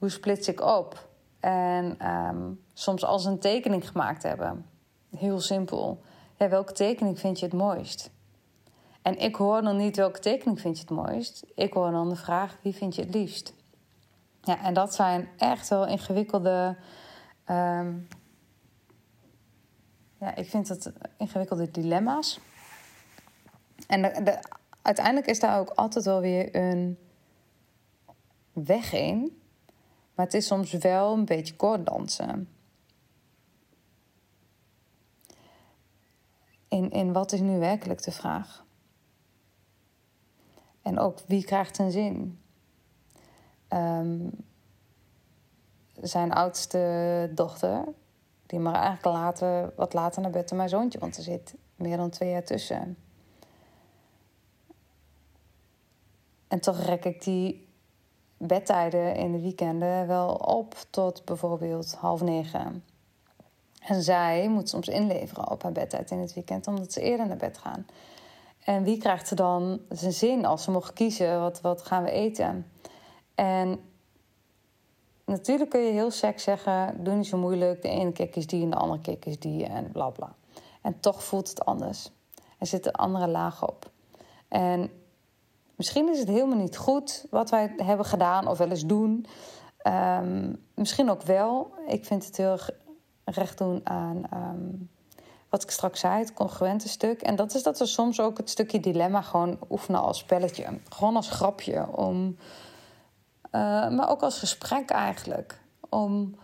hoe 0.00 0.08
splits 0.08 0.48
ik 0.48 0.60
op? 0.60 1.08
En 1.40 2.08
um, 2.08 2.64
soms 2.72 3.04
als 3.04 3.24
een 3.24 3.38
tekening 3.38 3.88
gemaakt 3.88 4.22
hebben. 4.22 4.66
Heel 5.16 5.40
simpel. 5.40 6.02
Welke 6.36 6.72
tekening 6.72 7.18
vind 7.18 7.38
je 7.38 7.44
het 7.44 7.54
mooist? 7.54 8.10
En 9.02 9.18
ik 9.18 9.34
hoor 9.34 9.62
dan 9.62 9.76
niet 9.76 9.96
welke 9.96 10.18
tekening 10.18 10.60
vind 10.60 10.76
je 10.76 10.80
het 10.80 10.90
mooist. 10.90 11.44
Ik 11.54 11.72
hoor 11.72 11.90
dan 11.90 12.08
de 12.08 12.16
vraag, 12.16 12.58
wie 12.62 12.74
vind 12.74 12.94
je 12.94 13.02
het 13.02 13.14
liefst? 13.14 13.54
Ja, 14.42 14.62
en 14.64 14.74
dat 14.74 14.94
zijn 14.94 15.28
echt 15.36 15.68
wel 15.68 15.86
ingewikkelde... 15.86 16.76
Um, 17.50 18.08
ja, 20.20 20.34
ik 20.34 20.48
vind 20.48 20.68
het 20.68 20.92
ingewikkelde 21.16 21.70
dilemma's. 21.70 22.40
En 23.86 24.02
de, 24.02 24.38
uiteindelijk 24.82 25.26
is 25.26 25.40
daar 25.40 25.58
ook 25.58 25.70
altijd 25.70 26.04
wel 26.04 26.20
weer 26.20 26.56
een 26.56 26.98
weg 28.52 28.92
in. 28.92 29.40
Maar 30.20 30.28
het 30.28 30.38
is 30.38 30.46
soms 30.46 30.72
wel 30.72 31.12
een 31.12 31.24
beetje 31.24 31.56
koorddansen. 31.56 32.48
In, 36.68 36.90
in 36.90 37.12
wat 37.12 37.32
is 37.32 37.40
nu 37.40 37.58
werkelijk 37.58 38.02
de 38.02 38.10
vraag? 38.10 38.64
En 40.82 40.98
ook 40.98 41.18
wie 41.26 41.44
krijgt 41.44 41.78
een 41.78 41.90
zin? 41.90 42.40
Um, 43.68 44.30
zijn 46.00 46.32
oudste 46.32 47.30
dochter, 47.34 47.84
die 48.46 48.58
mag 48.58 48.74
eigenlijk 48.74 49.04
later, 49.04 49.72
wat 49.76 49.92
later 49.92 50.22
naar 50.22 50.30
bed 50.30 50.52
mijn 50.52 50.68
zoontje, 50.68 50.98
want 50.98 51.16
er 51.16 51.22
zit 51.22 51.54
meer 51.74 51.96
dan 51.96 52.10
twee 52.10 52.30
jaar 52.30 52.44
tussen. 52.44 52.96
En 56.48 56.60
toch 56.60 56.80
rek 56.80 57.04
ik 57.04 57.22
die 57.22 57.68
bedtijden 58.42 59.14
in 59.14 59.32
de 59.32 59.40
weekenden 59.40 60.06
wel 60.06 60.34
op 60.34 60.74
tot 60.90 61.24
bijvoorbeeld 61.24 61.94
half 61.94 62.20
negen. 62.20 62.84
En 63.80 64.02
zij 64.02 64.48
moet 64.48 64.68
soms 64.68 64.88
inleveren 64.88 65.50
op 65.50 65.62
haar 65.62 65.72
bedtijd 65.72 66.10
in 66.10 66.18
het 66.18 66.34
weekend, 66.34 66.66
omdat 66.66 66.92
ze 66.92 67.00
eerder 67.00 67.26
naar 67.26 67.36
bed 67.36 67.58
gaan. 67.58 67.86
En 68.64 68.82
wie 68.82 68.98
krijgt 68.98 69.30
er 69.30 69.36
dan 69.36 69.80
zijn 69.88 70.12
zin 70.12 70.44
als 70.44 70.62
ze 70.62 70.70
mogen 70.70 70.94
kiezen? 70.94 71.40
Wat, 71.40 71.60
wat 71.60 71.82
gaan 71.82 72.02
we 72.02 72.10
eten? 72.10 72.70
En 73.34 73.80
natuurlijk 75.24 75.70
kun 75.70 75.80
je 75.80 75.92
heel 75.92 76.10
sec 76.10 76.38
zeggen: 76.38 77.04
doe 77.04 77.14
niet 77.14 77.26
zo 77.26 77.38
moeilijk. 77.38 77.82
De 77.82 77.88
ene 77.88 78.12
kick 78.12 78.36
is 78.36 78.46
die 78.46 78.62
en 78.62 78.70
de 78.70 78.76
andere 78.76 79.00
kick 79.00 79.24
is 79.24 79.38
die 79.38 79.66
en 79.66 79.92
bla 79.92 80.08
bla. 80.08 80.34
En 80.82 81.00
toch 81.00 81.24
voelt 81.24 81.48
het 81.48 81.64
anders. 81.64 82.10
Er 82.58 82.66
zitten 82.66 82.92
andere 82.92 83.28
lagen 83.28 83.68
op. 83.68 83.90
En 84.48 84.90
misschien 85.80 86.08
is 86.08 86.18
het 86.18 86.28
helemaal 86.28 86.58
niet 86.58 86.76
goed 86.76 87.26
wat 87.30 87.50
wij 87.50 87.74
hebben 87.76 88.06
gedaan 88.06 88.46
of 88.46 88.58
wel 88.58 88.68
eens 88.68 88.86
doen. 88.86 89.26
Um, 89.86 90.64
misschien 90.74 91.10
ook 91.10 91.22
wel. 91.22 91.74
Ik 91.86 92.04
vind 92.04 92.26
het 92.26 92.36
heel 92.36 92.58
recht 93.24 93.58
doen 93.58 93.80
aan 93.84 94.22
um, 94.34 94.90
wat 95.48 95.62
ik 95.62 95.70
straks 95.70 96.00
zei, 96.00 96.18
het 96.18 96.32
congruente 96.32 96.88
stuk. 96.88 97.22
En 97.22 97.36
dat 97.36 97.54
is 97.54 97.62
dat 97.62 97.78
we 97.78 97.86
soms 97.86 98.20
ook 98.20 98.36
het 98.36 98.50
stukje 98.50 98.80
dilemma 98.80 99.22
gewoon 99.22 99.58
oefenen 99.70 100.00
als 100.00 100.18
spelletje. 100.18 100.66
Gewoon 100.88 101.16
als 101.16 101.30
grapje. 101.30 101.96
Om, 101.96 102.36
uh, 103.52 103.88
maar 103.88 104.10
ook 104.10 104.22
als 104.22 104.38
gesprek 104.38 104.90
eigenlijk. 104.90 105.60
Om 105.88 106.34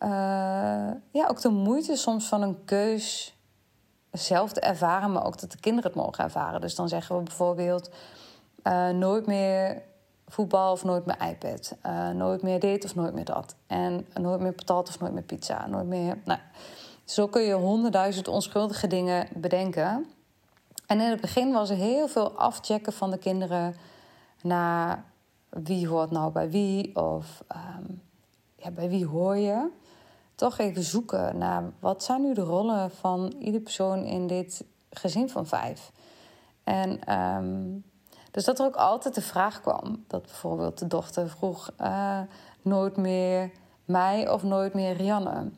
uh, 0.00 0.90
ja, 1.10 1.26
ook 1.28 1.40
de 1.40 1.48
moeite 1.50 1.96
soms 1.96 2.28
van 2.28 2.42
een 2.42 2.64
keus 2.64 3.34
zelf 4.12 4.52
te 4.52 4.60
ervaren, 4.60 5.12
maar 5.12 5.26
ook 5.26 5.40
dat 5.40 5.52
de 5.52 5.60
kinderen 5.60 5.90
het 5.92 6.00
mogen 6.00 6.24
ervaren. 6.24 6.60
Dus 6.60 6.74
dan 6.74 6.88
zeggen 6.88 7.16
we 7.16 7.22
bijvoorbeeld 7.22 7.90
uh, 8.64 8.88
nooit 8.88 9.26
meer 9.26 9.82
voetbal 10.28 10.72
of 10.72 10.84
nooit 10.84 11.06
meer 11.06 11.16
iPad. 11.28 11.76
nooit 12.14 12.42
meer 12.42 12.60
dit 12.60 12.84
of 12.84 12.94
nooit 12.94 13.14
meer 13.14 13.24
dat. 13.24 13.54
En 13.66 14.06
nooit 14.14 14.40
meer 14.40 14.52
patat 14.52 14.88
of 14.88 15.00
nooit 15.00 15.12
meer 15.12 15.22
pizza. 15.22 15.66
Nooit 15.66 15.86
meer. 15.86 16.18
Nou, 16.24 16.40
zo 17.04 17.26
kun 17.26 17.42
je 17.42 17.54
honderdduizend 17.54 18.28
onschuldige 18.28 18.86
dingen 18.86 19.28
bedenken. 19.34 20.06
En 20.86 21.00
in 21.00 21.10
het 21.10 21.20
begin 21.20 21.52
was 21.52 21.70
er 21.70 21.76
heel 21.76 22.08
veel 22.08 22.30
afchecken 22.32 22.92
van 22.92 23.10
de 23.10 23.18
kinderen 23.18 23.74
naar 24.42 25.04
wie 25.48 25.88
hoort 25.88 26.10
nou 26.10 26.32
bij 26.32 26.50
wie 26.50 26.96
of 26.96 27.44
um, 27.78 28.02
ja, 28.56 28.70
bij 28.70 28.88
wie 28.88 29.06
hoor 29.06 29.36
je. 29.36 29.68
Toch 30.34 30.58
even 30.58 30.82
zoeken 30.82 31.38
naar 31.38 31.62
wat 31.78 32.04
zijn 32.04 32.22
nu 32.22 32.34
de 32.34 32.40
rollen 32.40 32.90
van 32.90 33.34
ieder 33.38 33.60
persoon 33.60 34.04
in 34.04 34.26
dit 34.26 34.64
gezin 34.90 35.28
van 35.28 35.46
vijf. 35.46 35.92
En 36.64 37.14
um, 37.16 37.84
dus 38.30 38.44
dat 38.44 38.58
er 38.58 38.64
ook 38.64 38.76
altijd 38.76 39.14
de 39.14 39.22
vraag 39.22 39.60
kwam 39.60 40.04
dat 40.06 40.22
bijvoorbeeld 40.22 40.78
de 40.78 40.86
dochter 40.86 41.28
vroeg 41.28 41.70
uh, 41.80 42.20
nooit 42.62 42.96
meer 42.96 43.50
mij 43.84 44.30
of 44.30 44.42
nooit 44.42 44.74
meer 44.74 44.96
Rianne. 44.96 45.50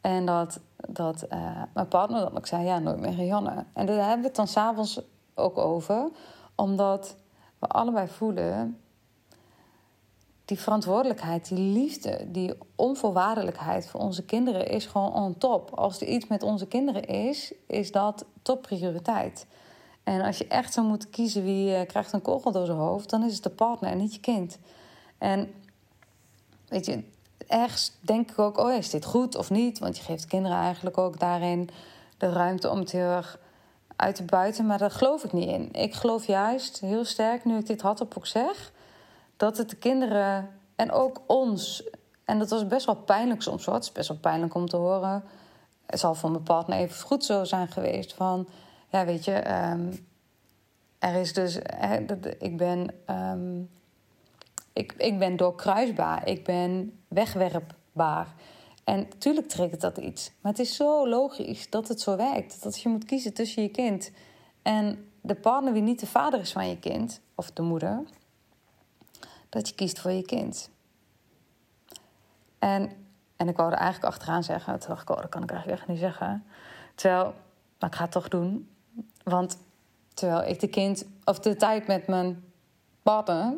En 0.00 0.26
dat, 0.26 0.60
dat 0.88 1.24
uh, 1.32 1.62
mijn 1.74 1.88
partner 1.88 2.20
dan 2.20 2.36
ook 2.36 2.46
zei, 2.46 2.64
ja, 2.64 2.78
nooit 2.78 3.00
meer 3.00 3.14
Rianne. 3.14 3.64
En 3.72 3.86
daar 3.86 3.96
hebben 3.96 4.20
we 4.20 4.26
het 4.26 4.36
dan 4.36 4.48
s'avonds 4.48 5.00
ook 5.34 5.58
over. 5.58 6.08
Omdat 6.54 7.16
we 7.58 7.66
allebei 7.66 8.08
voelen 8.08 8.80
die 10.44 10.60
verantwoordelijkheid, 10.60 11.48
die 11.48 11.58
liefde, 11.58 12.26
die 12.30 12.54
onvoorwaardelijkheid 12.74 13.86
voor 13.86 14.00
onze 14.00 14.24
kinderen 14.24 14.68
is 14.68 14.86
gewoon 14.86 15.12
on 15.12 15.38
top. 15.38 15.70
Als 15.74 16.00
er 16.00 16.06
iets 16.06 16.26
met 16.26 16.42
onze 16.42 16.66
kinderen 16.66 17.04
is, 17.04 17.54
is 17.66 17.92
dat 17.92 18.24
topprioriteit. 18.42 19.46
En 20.06 20.20
als 20.20 20.38
je 20.38 20.46
echt 20.46 20.72
zou 20.72 20.86
moeten 20.86 21.10
kiezen 21.10 21.44
wie 21.44 21.70
uh, 21.70 21.86
krijgt 21.86 22.12
een 22.12 22.22
kogel 22.22 22.52
door 22.52 22.66
zijn 22.66 22.78
hoofd, 22.78 23.10
dan 23.10 23.24
is 23.24 23.34
het 23.34 23.42
de 23.42 23.50
partner 23.50 23.90
en 23.90 23.98
niet 23.98 24.14
je 24.14 24.20
kind. 24.20 24.58
En 25.18 25.52
weet 26.68 26.86
je, 26.86 27.04
ergens 27.46 27.92
denk 28.00 28.30
ik 28.30 28.38
ook, 28.38 28.58
oh 28.58 28.72
is 28.72 28.90
dit 28.90 29.04
goed 29.04 29.36
of 29.36 29.50
niet? 29.50 29.78
Want 29.78 29.96
je 29.96 30.02
geeft 30.02 30.26
kinderen 30.26 30.58
eigenlijk 30.58 30.98
ook 30.98 31.18
daarin 31.18 31.68
de 32.18 32.28
ruimte 32.28 32.70
om 32.70 32.78
het 32.78 32.90
heel 32.90 33.08
erg 33.08 33.38
uit 33.96 34.14
te 34.14 34.22
buiten. 34.22 34.66
Maar 34.66 34.78
daar 34.78 34.90
geloof 34.90 35.24
ik 35.24 35.32
niet 35.32 35.48
in. 35.48 35.72
Ik 35.72 35.94
geloof 35.94 36.26
juist 36.26 36.80
heel 36.80 37.04
sterk, 37.04 37.44
nu 37.44 37.58
ik 37.58 37.66
dit 37.66 37.80
had 37.80 38.00
op 38.00 38.16
ook 38.16 38.26
zeg, 38.26 38.72
dat 39.36 39.56
het 39.56 39.70
de 39.70 39.76
kinderen 39.76 40.50
en 40.76 40.92
ook 40.92 41.20
ons. 41.26 41.84
En 42.24 42.38
dat 42.38 42.50
was 42.50 42.66
best 42.66 42.86
wel 42.86 42.96
pijnlijk 42.96 43.42
soms. 43.42 43.66
Het 43.66 43.82
is 43.82 43.92
best 43.92 44.08
wel 44.08 44.18
pijnlijk 44.18 44.54
om 44.54 44.68
te 44.68 44.76
horen. 44.76 45.24
Het 45.86 46.00
zal 46.00 46.14
voor 46.14 46.30
mijn 46.30 46.42
partner 46.42 46.78
even 46.78 47.06
goed 47.06 47.24
zo 47.24 47.44
zijn 47.44 47.68
geweest. 47.68 48.14
Van 48.14 48.48
ja, 48.88 49.04
weet 49.04 49.24
je, 49.24 49.32
ehm, 49.32 49.92
er 50.98 51.14
is 51.14 51.32
dus. 51.32 51.58
ik 52.38 52.56
ben. 52.56 52.90
Um, 53.10 53.68
ik, 54.72 54.92
ik 54.92 55.18
ben 55.18 55.36
doorkruisbaar. 55.36 56.28
Ik 56.28 56.44
ben 56.44 57.00
wegwerpbaar. 57.08 58.34
En 58.84 58.98
natuurlijk 58.98 59.48
triggert 59.48 59.80
dat 59.80 59.98
iets. 59.98 60.30
Maar 60.40 60.52
het 60.52 60.60
is 60.60 60.76
zo 60.76 61.08
logisch 61.08 61.70
dat 61.70 61.88
het 61.88 62.00
zo 62.00 62.16
werkt. 62.16 62.62
Dat 62.62 62.80
je 62.80 62.88
moet 62.88 63.04
kiezen 63.04 63.34
tussen 63.34 63.62
je 63.62 63.68
kind 63.68 64.10
en 64.66 65.10
de 65.20 65.34
partner 65.34 65.72
wie 65.72 65.82
niet 65.82 66.00
de 66.00 66.06
vader 66.06 66.40
is 66.40 66.52
van 66.52 66.68
je 66.68 66.78
kind, 66.78 67.20
of 67.34 67.50
de 67.50 67.62
moeder, 67.62 68.02
dat 69.48 69.68
je 69.68 69.74
kiest 69.74 70.00
voor 70.00 70.10
je 70.10 70.22
kind. 70.22 70.70
En, 72.58 72.90
en 73.36 73.48
ik 73.48 73.56
wou 73.56 73.72
er 73.72 73.78
eigenlijk 73.78 74.14
achteraan 74.14 74.44
zeggen, 74.44 74.78
toen 74.78 74.88
dacht 74.88 75.02
ik, 75.02 75.10
oh, 75.10 75.20
dat 75.20 75.30
kan 75.30 75.42
ik 75.42 75.50
eigenlijk 75.50 75.80
echt 75.80 75.88
niet 75.88 75.98
zeggen. 75.98 76.44
Terwijl, 76.94 77.34
maar 77.78 77.90
ik 77.90 77.96
ga 77.96 78.02
het 78.02 78.12
toch 78.12 78.28
doen. 78.28 78.70
Want 79.30 79.58
terwijl 80.14 80.48
ik 80.48 80.60
de 80.60 80.68
kind, 80.68 81.04
of 81.24 81.38
de 81.38 81.56
tijd 81.56 81.86
met 81.86 82.06
mijn 82.06 82.44
partner, 83.02 83.54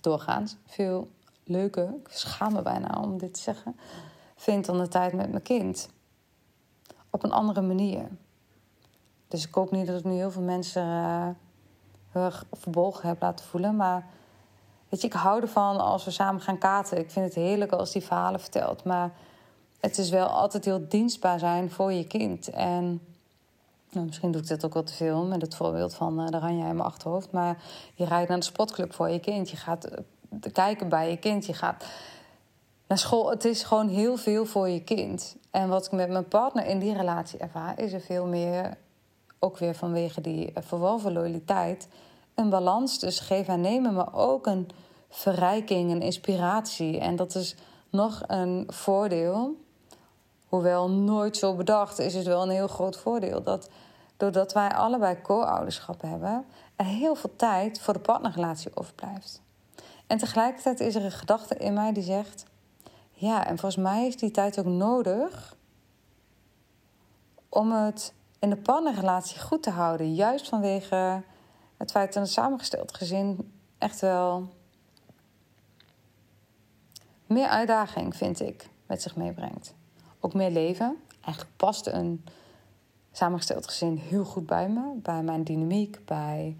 doorgaans 0.00 0.56
veel 0.66 1.10
leuker, 1.44 1.88
ik 1.88 2.08
schaam 2.08 2.62
bijna 2.62 3.00
om 3.00 3.18
dit 3.18 3.34
te 3.34 3.40
zeggen, 3.40 3.76
vind 4.36 4.66
dan 4.66 4.78
de 4.78 4.88
tijd 4.88 5.12
met 5.12 5.30
mijn 5.30 5.42
kind. 5.42 5.88
Op 7.10 7.24
een 7.24 7.32
andere 7.32 7.60
manier. 7.60 8.08
Dus 9.28 9.46
ik 9.46 9.54
hoop 9.54 9.70
niet 9.70 9.86
dat 9.86 9.98
ik 9.98 10.04
nu 10.04 10.12
heel 10.12 10.30
veel 10.30 10.42
mensen 10.42 10.86
uh, 10.86 11.28
heel 12.10 12.22
erg 12.22 12.44
verbolgen 12.52 13.08
heb 13.08 13.20
laten 13.20 13.44
voelen. 13.44 13.76
Maar 13.76 14.06
weet 14.88 15.00
je, 15.00 15.06
ik 15.06 15.12
hou 15.12 15.40
ervan 15.40 15.80
als 15.80 16.04
we 16.04 16.10
samen 16.10 16.40
gaan 16.40 16.58
katen. 16.58 16.98
Ik 16.98 17.10
vind 17.10 17.26
het 17.26 17.34
heerlijk 17.34 17.72
als 17.72 17.92
die 17.92 18.02
verhalen 18.02 18.40
vertelt. 18.40 18.84
Maar 18.84 19.12
het 19.80 19.98
is 19.98 20.10
wel 20.10 20.26
altijd 20.26 20.64
heel 20.64 20.88
dienstbaar 20.88 21.38
zijn 21.38 21.70
voor 21.70 21.92
je 21.92 22.06
kind. 22.06 22.50
En 22.50 23.00
nou, 23.90 24.06
misschien 24.06 24.30
doe 24.30 24.40
ik 24.40 24.48
dit 24.48 24.64
ook 24.64 24.74
wel 24.74 24.82
te 24.82 24.92
veel 24.92 25.24
met 25.24 25.42
het 25.42 25.54
voorbeeld 25.54 25.94
van 25.94 26.20
uh, 26.20 26.26
de 26.26 26.38
Ranja 26.38 26.68
in 26.68 26.76
mijn 26.76 26.88
achterhoofd. 26.88 27.32
Maar 27.32 27.62
je 27.94 28.04
rijdt 28.04 28.28
naar 28.28 28.38
de 28.38 28.44
sportclub 28.44 28.94
voor 28.94 29.08
je 29.08 29.20
kind. 29.20 29.50
Je 29.50 29.56
gaat 29.56 29.90
uh, 29.90 30.52
kijken 30.52 30.88
bij 30.88 31.10
je 31.10 31.16
kind. 31.16 31.46
Je 31.46 31.54
gaat 31.54 31.84
naar 32.86 32.98
school. 32.98 33.30
Het 33.30 33.44
is 33.44 33.62
gewoon 33.62 33.88
heel 33.88 34.16
veel 34.16 34.44
voor 34.44 34.68
je 34.68 34.82
kind. 34.82 35.36
En 35.50 35.68
wat 35.68 35.86
ik 35.86 35.92
met 35.92 36.10
mijn 36.10 36.28
partner 36.28 36.66
in 36.66 36.78
die 36.78 36.96
relatie 36.96 37.38
ervaar, 37.38 37.78
is 37.78 37.92
er 37.92 38.00
veel 38.00 38.26
meer, 38.26 38.76
ook 39.38 39.58
weer 39.58 39.74
vanwege 39.74 40.20
die 40.20 40.50
uh, 40.50 40.56
verworven 40.60 41.12
loyaliteit, 41.12 41.88
een 42.34 42.50
balans 42.50 42.98
tussen 42.98 43.26
geven 43.26 43.54
en 43.54 43.60
nemen, 43.60 43.94
maar 43.94 44.14
ook 44.14 44.46
een 44.46 44.68
verrijking, 45.08 45.90
een 45.90 46.02
inspiratie. 46.02 46.98
En 46.98 47.16
dat 47.16 47.34
is 47.34 47.56
nog 47.90 48.22
een 48.26 48.64
voordeel 48.68 49.56
hoewel 50.50 50.90
nooit 50.90 51.36
zo 51.36 51.54
bedacht, 51.54 51.98
is 51.98 52.14
het 52.14 52.26
wel 52.26 52.42
een 52.42 52.50
heel 52.50 52.68
groot 52.68 52.96
voordeel. 52.96 53.42
Dat 53.42 53.68
doordat 54.16 54.52
wij 54.52 54.68
allebei 54.68 55.22
co-ouderschap 55.22 56.02
hebben, 56.02 56.44
er 56.76 56.84
heel 56.84 57.14
veel 57.14 57.36
tijd 57.36 57.80
voor 57.80 57.94
de 57.94 58.00
partnerrelatie 58.00 58.70
overblijft. 58.74 59.42
En 60.06 60.18
tegelijkertijd 60.18 60.80
is 60.80 60.94
er 60.94 61.04
een 61.04 61.10
gedachte 61.10 61.56
in 61.56 61.72
mij 61.72 61.92
die 61.92 62.02
zegt: 62.02 62.44
ja, 63.12 63.46
en 63.46 63.58
volgens 63.58 63.82
mij 63.82 64.06
is 64.06 64.16
die 64.16 64.30
tijd 64.30 64.58
ook 64.58 64.64
nodig 64.66 65.56
om 67.48 67.72
het 67.72 68.14
in 68.38 68.50
de 68.50 68.56
partnerrelatie 68.56 69.40
goed 69.40 69.62
te 69.62 69.70
houden. 69.70 70.14
Juist 70.14 70.48
vanwege 70.48 71.22
het 71.76 71.90
feit 71.90 72.12
dat 72.12 72.22
een 72.22 72.28
samengesteld 72.28 72.94
gezin 72.94 73.52
echt 73.78 74.00
wel 74.00 74.48
meer 77.26 77.48
uitdaging, 77.48 78.16
vind 78.16 78.40
ik, 78.40 78.68
met 78.86 79.02
zich 79.02 79.16
meebrengt 79.16 79.78
ook 80.20 80.34
meer 80.34 80.50
leven. 80.50 80.96
Eigenlijk 81.20 81.56
past 81.56 81.86
een 81.86 82.24
samengesteld 83.12 83.66
gezin 83.66 83.96
heel 83.96 84.24
goed 84.24 84.46
bij 84.46 84.68
me. 84.68 84.92
Bij 85.02 85.22
mijn 85.22 85.44
dynamiek, 85.44 85.98
bij 86.04 86.56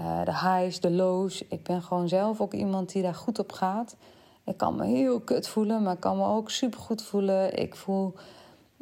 uh, 0.00 0.24
de 0.24 0.30
highs, 0.30 0.80
de 0.80 0.90
lows. 0.90 1.42
Ik 1.48 1.62
ben 1.62 1.82
gewoon 1.82 2.08
zelf 2.08 2.40
ook 2.40 2.54
iemand 2.54 2.92
die 2.92 3.02
daar 3.02 3.14
goed 3.14 3.38
op 3.38 3.52
gaat. 3.52 3.96
Ik 4.44 4.56
kan 4.56 4.76
me 4.76 4.84
heel 4.84 5.20
kut 5.20 5.48
voelen, 5.48 5.82
maar 5.82 5.94
ik 5.94 6.00
kan 6.00 6.16
me 6.16 6.24
ook 6.24 6.50
super 6.50 6.80
goed 6.80 7.02
voelen. 7.02 7.58
Ik 7.58 7.74
voel, 7.74 8.14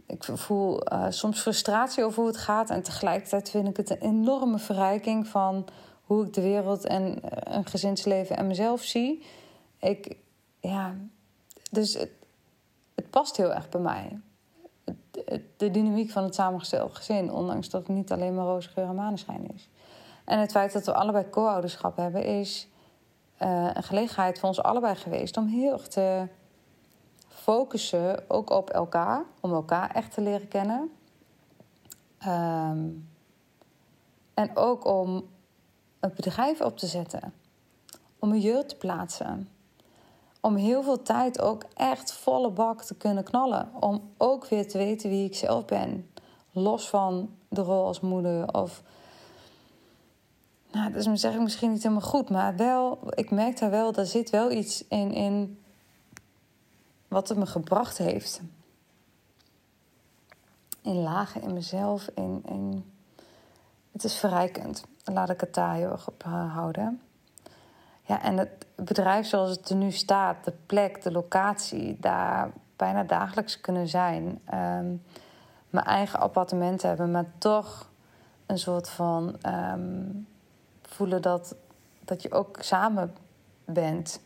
ik 0.07 0.25
voel 0.25 0.93
uh, 0.93 1.07
soms 1.09 1.41
frustratie 1.41 2.05
over 2.05 2.19
hoe 2.19 2.27
het 2.27 2.37
gaat. 2.37 2.71
En 2.71 2.83
tegelijkertijd 2.83 3.51
vind 3.51 3.69
ik 3.69 3.77
het 3.77 3.91
een 3.91 4.01
enorme 4.01 4.59
verrijking 4.59 5.27
van 5.27 5.65
hoe 6.03 6.25
ik 6.25 6.33
de 6.33 6.41
wereld 6.41 6.85
en 6.85 7.23
eh, 7.23 7.57
een 7.57 7.67
gezinsleven 7.67 8.37
en 8.37 8.47
mezelf 8.47 8.83
zie. 8.83 9.23
Ik, 9.81 10.17
ja, 10.61 10.95
dus 11.71 12.07
past 13.13 13.37
heel 13.37 13.53
erg 13.53 13.69
bij 13.69 13.81
mij. 13.81 14.21
De 15.57 15.71
dynamiek 15.71 16.11
van 16.11 16.23
het 16.23 16.35
samengesteld 16.35 16.97
gezin, 16.97 17.33
ondanks 17.33 17.69
dat 17.69 17.87
het 17.87 17.97
niet 17.97 18.13
alleen 18.13 18.35
maar 18.35 18.45
roze 18.45 18.69
geur 18.69 18.85
en 18.85 18.95
maneschijn 18.95 19.51
is. 19.55 19.69
En 20.25 20.39
het 20.39 20.51
feit 20.51 20.73
dat 20.73 20.87
we 20.87 20.95
allebei 20.95 21.31
co-ouderschap 21.31 21.97
hebben, 21.97 22.25
is 22.25 22.69
uh, 23.43 23.71
een 23.73 23.83
gelegenheid 23.83 24.39
voor 24.39 24.49
ons 24.49 24.63
allebei 24.63 24.95
geweest 24.95 25.37
om 25.37 25.47
heel 25.47 25.73
erg 25.73 25.89
te 25.89 26.29
focussen, 27.29 28.31
ook 28.31 28.51
op 28.51 28.71
elkaar, 28.71 29.25
om 29.41 29.53
elkaar 29.53 29.91
echt 29.91 30.13
te 30.13 30.21
leren 30.21 30.49
kennen. 30.49 30.91
Um, 32.27 33.09
en 34.35 34.57
ook 34.57 34.85
om 34.85 35.29
een 36.01 36.13
bedrijf 36.15 36.61
op 36.61 36.79
te 36.79 36.87
zetten, 36.87 37.35
om 38.19 38.33
een 38.33 38.41
jurk 38.41 38.69
te 38.69 38.77
plaatsen, 38.77 39.49
om 40.43 40.57
heel 40.57 40.83
veel 40.83 41.03
tijd 41.03 41.41
ook 41.41 41.65
echt 41.75 42.13
volle 42.13 42.51
bak 42.51 42.83
te 42.83 42.95
kunnen 42.95 43.25
knallen. 43.25 43.69
Om 43.81 44.11
ook 44.17 44.47
weer 44.47 44.69
te 44.69 44.79
weten 44.79 45.11
wie 45.11 45.25
ik 45.25 45.35
zelf 45.35 45.65
ben. 45.65 46.11
Los 46.53 46.89
van 46.89 47.31
de 47.49 47.61
rol 47.61 47.87
als 47.87 48.01
moeder 48.01 48.55
of... 48.55 48.83
Nou, 50.73 50.93
dat 50.93 51.07
is 51.07 51.21
zeg 51.21 51.35
ik 51.35 51.41
misschien 51.41 51.73
niet 51.73 51.83
helemaal 51.83 52.09
goed, 52.09 52.31
maar 52.31 52.57
wel, 52.57 52.99
ik 53.11 53.31
merk 53.31 53.59
daar 53.59 53.71
wel, 53.71 53.95
er 53.95 54.07
zit 54.07 54.31
wel 54.31 54.51
iets 54.51 54.89
in, 54.89 55.13
in 55.13 55.63
wat 57.09 57.29
het 57.29 57.39
me 57.39 57.47
gebracht 57.47 57.99
heeft. 57.99 58.41
In 60.83 61.03
lagen 61.03 61.43
in 61.43 61.53
mezelf, 61.53 62.09
in, 62.15 62.43
in... 62.47 62.93
het 63.93 64.05
is 64.05 64.17
verrijkend. 64.17 64.85
Laat 65.05 65.31
ik 65.31 65.41
het 65.41 65.55
daar 65.55 65.75
heel 65.75 65.91
erg 65.91 66.09
op 66.09 66.23
eh, 66.25 66.55
houden. 66.55 67.01
Ja, 68.03 68.23
en 68.23 68.39
het 68.39 68.67
bedrijf 68.75 69.27
zoals 69.27 69.51
het 69.51 69.69
er 69.69 69.77
nu 69.77 69.91
staat, 69.91 70.45
de 70.45 70.53
plek, 70.67 71.03
de 71.03 71.13
locatie, 71.13 71.97
daar 72.01 72.51
bijna 72.77 73.03
dagelijks 73.03 73.61
kunnen 73.61 73.89
zijn. 73.89 74.25
Um, 74.55 75.03
mijn 75.71 75.87
eigen 75.87 76.19
appartement 76.19 76.83
hebben, 76.83 77.11
maar 77.11 77.27
toch 77.39 77.91
een 78.47 78.59
soort 78.59 78.89
van 78.89 79.37
um, 79.47 80.27
voelen 80.83 81.23
dat, 81.23 81.55
dat 82.05 82.23
je 82.23 82.33
ook 82.33 82.59
samen 82.61 83.15
bent. 83.65 84.21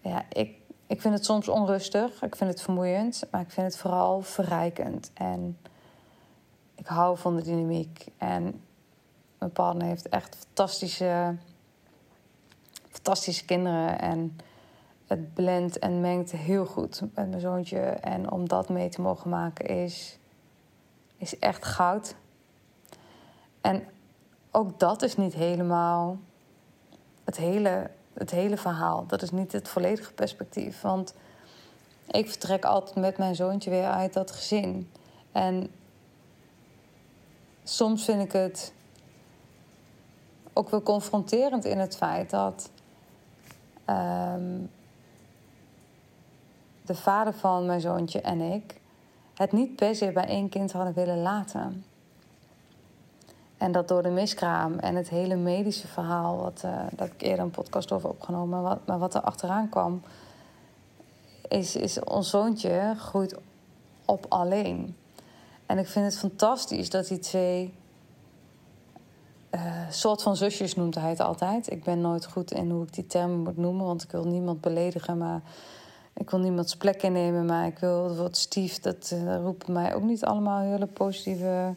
Ja, 0.00 0.22
ik, 0.28 0.56
ik 0.86 1.00
vind 1.00 1.14
het 1.14 1.24
soms 1.24 1.48
onrustig, 1.48 2.22
ik 2.22 2.36
vind 2.36 2.50
het 2.50 2.62
vermoeiend, 2.62 3.22
maar 3.30 3.40
ik 3.40 3.50
vind 3.50 3.66
het 3.66 3.76
vooral 3.76 4.22
verrijkend. 4.22 5.10
En 5.14 5.58
ik 6.74 6.86
hou 6.86 7.18
van 7.18 7.36
de 7.36 7.42
dynamiek. 7.42 8.06
En 8.18 8.62
mijn 9.38 9.52
partner 9.52 9.86
heeft 9.86 10.08
echt 10.08 10.36
fantastische 10.36 11.36
fantastische 12.90 13.44
kinderen. 13.44 13.98
En 13.98 14.38
het 15.06 15.34
blendt 15.34 15.78
en 15.78 16.00
mengt 16.00 16.30
heel 16.30 16.66
goed 16.66 17.00
met 17.00 17.28
mijn 17.28 17.40
zoontje. 17.40 17.80
En 17.80 18.30
om 18.30 18.48
dat 18.48 18.68
mee 18.68 18.88
te 18.88 19.00
mogen 19.00 19.30
maken 19.30 19.66
is, 19.66 20.18
is 21.16 21.38
echt 21.38 21.64
goud. 21.64 22.14
En 23.60 23.84
ook 24.50 24.78
dat 24.78 25.02
is 25.02 25.16
niet 25.16 25.34
helemaal 25.34 26.18
het 27.24 27.36
hele, 27.36 27.90
het 28.12 28.30
hele 28.30 28.56
verhaal. 28.56 29.06
Dat 29.06 29.22
is 29.22 29.30
niet 29.30 29.52
het 29.52 29.68
volledige 29.68 30.12
perspectief. 30.12 30.80
Want 30.80 31.14
ik 32.10 32.28
vertrek 32.28 32.64
altijd 32.64 32.96
met 32.96 33.18
mijn 33.18 33.34
zoontje 33.34 33.70
weer 33.70 33.88
uit 33.88 34.12
dat 34.12 34.30
gezin. 34.30 34.90
En 35.32 35.70
soms 37.64 38.04
vind 38.04 38.22
ik 38.22 38.32
het 38.32 38.72
ook 40.52 40.70
wel 40.70 40.82
confronterend 40.82 41.64
in 41.64 41.78
het 41.78 41.96
feit 41.96 42.30
dat 42.30 42.70
ehm, 43.90 44.66
de 46.82 46.94
vader 46.94 47.32
van 47.32 47.66
mijn 47.66 47.80
zoontje 47.80 48.20
en 48.20 48.40
ik 48.40 48.80
het 49.34 49.52
niet 49.52 49.76
per 49.76 49.94
se 49.94 50.12
bij 50.12 50.26
één 50.26 50.48
kind 50.48 50.72
hadden 50.72 50.94
willen 50.94 51.22
laten. 51.22 51.84
En 53.56 53.72
dat 53.72 53.88
door 53.88 54.02
de 54.02 54.08
miskraam 54.08 54.78
en 54.78 54.94
het 54.94 55.08
hele 55.08 55.36
medische 55.36 55.88
verhaal, 55.88 56.36
wat 56.36 56.62
uh, 56.64 56.82
dat 56.92 57.06
ik 57.06 57.22
eerder 57.22 57.44
een 57.44 57.50
podcast 57.50 57.92
over 57.92 58.08
opgenomen, 58.08 58.62
wat, 58.62 58.86
maar 58.86 58.98
wat 58.98 59.14
er 59.14 59.20
achteraan 59.20 59.68
kwam, 59.68 60.02
is, 61.48 61.76
is 61.76 62.00
ons 62.04 62.30
zoontje 62.30 62.94
groeit 62.96 63.36
op 64.04 64.26
alleen. 64.28 64.96
En 65.66 65.78
ik 65.78 65.86
vind 65.86 66.04
het 66.04 66.18
fantastisch 66.18 66.90
dat 66.90 67.08
die 67.08 67.18
twee 67.18 67.74
uh, 69.50 69.90
soort 69.90 70.22
van 70.22 70.36
zusjes 70.36 70.74
noemt 70.74 70.94
hij 70.94 71.08
het 71.08 71.20
altijd. 71.20 71.70
Ik 71.70 71.84
ben 71.84 72.00
nooit 72.00 72.26
goed 72.26 72.52
in 72.52 72.70
hoe 72.70 72.82
ik 72.82 72.94
die 72.94 73.06
termen 73.06 73.38
moet 73.38 73.56
noemen, 73.56 73.86
want 73.86 74.02
ik 74.02 74.10
wil 74.10 74.24
niemand 74.24 74.60
beledigen, 74.60 75.18
maar 75.18 75.40
ik 76.14 76.30
wil 76.30 76.38
niemands 76.38 76.76
plek 76.76 77.02
innemen. 77.02 77.44
Maar 77.44 77.66
ik 77.66 77.78
wil 77.78 78.16
het 78.16 78.36
stief, 78.36 78.80
dat 78.80 79.10
uh, 79.14 79.36
roept 79.36 79.68
mij 79.68 79.94
ook 79.94 80.02
niet 80.02 80.24
allemaal 80.24 80.60
hele 80.60 80.86
positieve 80.86 81.74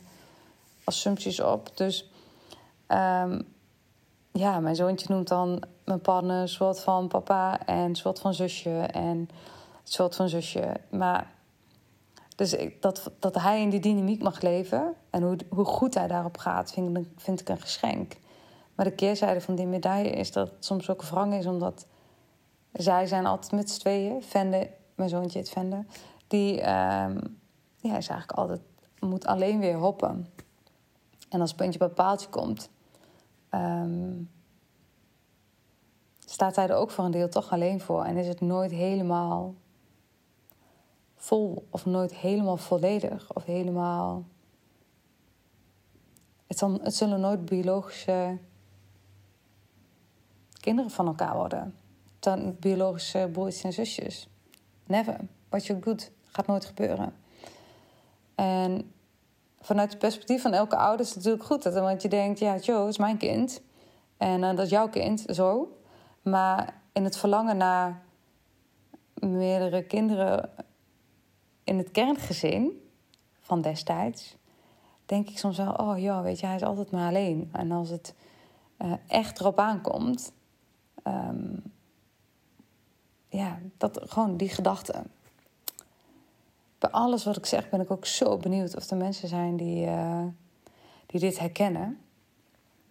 assumpties 0.84 1.39
op. 1.39 1.71
Dus 1.78 2.09
um, 2.88 3.45
ja, 4.32 4.59
mijn 4.59 4.76
zoontje 4.76 5.13
noemt 5.13 5.28
dan 5.28 5.63
mijn 5.86 6.01
partner 6.01 6.41
een 6.41 6.49
soort 6.49 6.80
van 6.80 7.07
papa 7.07 7.65
en 7.65 7.78
een 7.78 7.95
soort 7.95 8.19
van 8.19 8.34
zusje 8.34 8.80
en 8.80 9.17
een 9.17 9.30
soort 9.84 10.15
van 10.15 10.30
zusje. 10.30 10.74
Maar 10.89 11.32
dus 12.49 12.71
dat, 12.79 13.11
dat 13.19 13.35
hij 13.35 13.61
in 13.61 13.69
die 13.69 13.79
dynamiek 13.79 14.23
mag 14.23 14.41
leven 14.41 14.93
en 15.09 15.23
hoe, 15.23 15.37
hoe 15.49 15.65
goed 15.65 15.93
hij 15.93 16.07
daarop 16.07 16.37
gaat, 16.37 16.71
vind 16.71 16.97
ik, 16.97 17.07
vind 17.15 17.39
ik 17.39 17.49
een 17.49 17.61
geschenk. 17.61 18.17
Maar 18.75 18.85
de 18.85 18.91
keerzijde 18.91 19.41
van 19.41 19.55
die 19.55 19.65
medaille 19.65 20.09
is 20.09 20.31
dat 20.31 20.49
het 20.49 20.65
soms 20.65 20.89
ook 20.89 21.03
wrang 21.03 21.33
is, 21.33 21.45
omdat 21.45 21.85
zij 22.71 23.05
zijn 23.05 23.25
altijd 23.25 23.51
met 23.51 23.69
z'n 23.69 23.79
tweeën. 23.79 24.23
Vende, 24.23 24.69
mijn 24.95 25.09
zoontje 25.09 25.39
het 25.39 25.49
Vende, 25.49 25.85
die 26.27 26.53
um, 26.59 27.39
ja, 27.75 27.97
is 27.97 28.07
eigenlijk 28.07 28.31
altijd 28.31 28.61
moet 28.99 29.25
alleen 29.25 29.59
weer 29.59 29.77
hoppen. 29.77 30.27
En 31.29 31.41
als 31.41 31.53
puntje 31.53 31.79
bij 31.79 31.89
paaltje 31.89 32.29
komt, 32.29 32.69
um, 33.51 34.29
staat 36.25 36.55
hij 36.55 36.67
er 36.67 36.75
ook 36.75 36.91
voor 36.91 37.05
een 37.05 37.11
deel 37.11 37.29
toch 37.29 37.51
alleen 37.51 37.81
voor. 37.81 38.03
En 38.03 38.17
is 38.17 38.27
het 38.27 38.41
nooit 38.41 38.71
helemaal 38.71 39.53
vol 41.24 41.67
of 41.69 41.86
nooit 41.86 42.13
helemaal 42.13 42.57
volledig 42.57 43.34
of 43.34 43.43
helemaal. 43.43 44.26
Het, 46.47 46.57
zal, 46.57 46.80
het 46.82 46.95
zullen 46.95 47.19
nooit 47.19 47.45
biologische 47.45 48.38
kinderen 50.59 50.91
van 50.91 51.07
elkaar 51.07 51.36
worden. 51.36 51.76
Dan 52.19 52.55
biologische 52.59 53.30
broertjes 53.32 53.63
en 53.63 53.74
zusjes. 53.74 54.28
Never. 54.86 55.19
Je 55.49 55.74
ook 55.74 55.84
doet, 55.84 56.11
gaat 56.26 56.47
nooit 56.47 56.65
gebeuren. 56.65 57.15
En 58.36 58.91
vanuit 59.61 59.89
het 59.89 59.99
perspectief 59.99 60.41
van 60.41 60.53
elke 60.53 60.76
ouder 60.76 60.99
is 60.99 61.07
het 61.07 61.17
natuurlijk 61.17 61.45
goed. 61.45 61.63
Dat, 61.63 61.74
want 61.74 62.01
je 62.01 62.09
denkt, 62.09 62.39
ja, 62.39 62.57
Joe 62.57 62.88
is 62.88 62.97
mijn 62.97 63.17
kind. 63.17 63.61
En 64.17 64.41
uh, 64.41 64.49
dat 64.49 64.59
is 64.65 64.69
jouw 64.69 64.89
kind, 64.89 65.24
zo. 65.28 65.78
Maar 66.21 66.82
in 66.93 67.03
het 67.03 67.17
verlangen 67.17 67.57
naar 67.57 68.01
meerdere 69.13 69.84
kinderen 69.84 70.49
in 71.64 71.78
het 71.78 71.91
kerngezin 71.91 72.89
van 73.41 73.61
destijds... 73.61 74.36
denk 75.05 75.30
ik 75.30 75.38
soms 75.38 75.57
wel, 75.57 75.74
oh 75.74 75.99
ja, 75.99 76.22
weet 76.22 76.39
je, 76.39 76.45
hij 76.45 76.55
is 76.55 76.64
altijd 76.64 76.91
maar 76.91 77.07
alleen. 77.07 77.49
En 77.51 77.72
als 77.72 77.89
het 77.89 78.14
uh, 78.82 78.93
echt 79.07 79.39
erop 79.39 79.59
aankomt... 79.59 80.32
Um, 81.07 81.64
ja, 83.28 83.59
dat, 83.78 83.99
gewoon 84.05 84.38
die 84.38 84.49
gedachte 84.49 85.03
bij 86.84 86.91
alles 86.91 87.24
wat 87.24 87.38
ik 87.38 87.45
zeg 87.45 87.70
ben 87.70 87.82
ik 87.82 87.91
ook 87.91 88.05
zo 88.05 88.38
benieuwd 88.38 88.76
of 88.76 88.89
er 88.89 88.97
mensen 88.97 89.28
zijn 89.28 89.57
die, 89.57 89.86
uh, 89.86 90.24
die 91.05 91.20
dit 91.20 91.39
herkennen. 91.39 91.97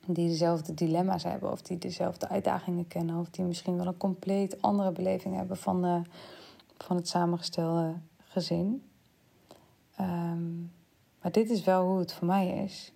Die 0.06 0.28
dezelfde 0.28 0.74
dilemma's 0.74 1.22
hebben 1.22 1.52
of 1.52 1.62
die 1.62 1.78
dezelfde 1.78 2.28
uitdagingen 2.28 2.88
kennen. 2.88 3.18
Of 3.18 3.30
die 3.30 3.44
misschien 3.44 3.76
wel 3.76 3.86
een 3.86 3.96
compleet 3.96 4.62
andere 4.62 4.92
beleving 4.92 5.36
hebben 5.36 5.56
van, 5.56 6.06
van 6.76 6.96
het 6.96 7.08
samengestelde 7.08 7.94
gezin. 8.32 8.90
Um, 10.00 10.72
maar 11.20 11.32
dit 11.32 11.50
is 11.50 11.64
wel 11.64 11.86
hoe 11.86 11.98
het 11.98 12.12
voor 12.12 12.26
mij 12.26 12.48
is. 12.64 12.92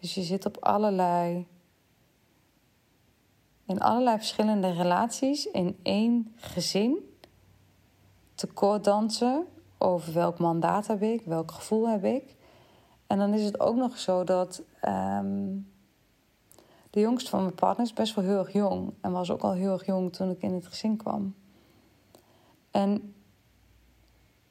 Dus 0.00 0.14
je 0.14 0.22
zit 0.22 0.46
op 0.46 0.56
allerlei. 0.60 1.46
In 3.66 3.80
allerlei 3.80 4.16
verschillende 4.16 4.70
relaties 4.70 5.46
in 5.46 5.78
één 5.82 6.32
gezin 6.36 7.18
tekort 8.34 8.84
dansen 8.84 9.46
over 9.78 10.12
welk 10.12 10.38
mandaat 10.38 10.86
heb 10.86 11.02
ik, 11.02 11.24
welk 11.24 11.50
gevoel 11.50 11.88
heb 11.88 12.04
ik. 12.04 12.36
En 13.06 13.18
dan 13.18 13.34
is 13.34 13.44
het 13.44 13.60
ook 13.60 13.76
nog 13.76 13.98
zo 13.98 14.24
dat 14.24 14.62
um, 14.82 15.70
de 16.90 17.00
jongste 17.00 17.30
van 17.30 17.42
mijn 17.42 17.54
partner 17.54 17.86
is 17.86 17.92
best 17.92 18.14
wel 18.14 18.24
heel 18.24 18.38
erg 18.38 18.52
jong. 18.52 18.92
En 19.00 19.12
was 19.12 19.30
ook 19.30 19.42
al 19.42 19.52
heel 19.52 19.72
erg 19.72 19.86
jong 19.86 20.12
toen 20.12 20.30
ik 20.30 20.42
in 20.42 20.54
het 20.54 20.66
gezin 20.66 20.96
kwam. 20.96 21.34
En 22.70 23.14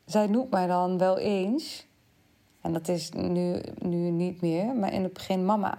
zij 0.07 0.27
noemt 0.27 0.49
mij 0.49 0.67
dan 0.67 0.97
wel 0.97 1.17
eens, 1.17 1.85
en 2.61 2.73
dat 2.73 2.87
is 2.87 3.11
nu, 3.11 3.61
nu 3.79 4.09
niet 4.09 4.41
meer, 4.41 4.75
maar 4.75 4.93
in 4.93 5.03
het 5.03 5.13
begin 5.13 5.45
mama. 5.45 5.77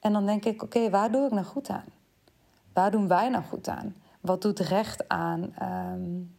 En 0.00 0.12
dan 0.12 0.26
denk 0.26 0.44
ik, 0.44 0.62
oké, 0.62 0.90
waar 0.90 1.12
doe 1.12 1.26
ik 1.26 1.32
nou 1.32 1.46
goed 1.46 1.68
aan? 1.68 1.84
Waar 2.72 2.90
doen 2.90 3.08
wij 3.08 3.28
nou 3.28 3.44
goed 3.44 3.68
aan? 3.68 3.96
Wat 4.20 4.42
doet 4.42 4.58
recht 4.58 5.08
aan 5.08 5.54
um, 5.62 6.34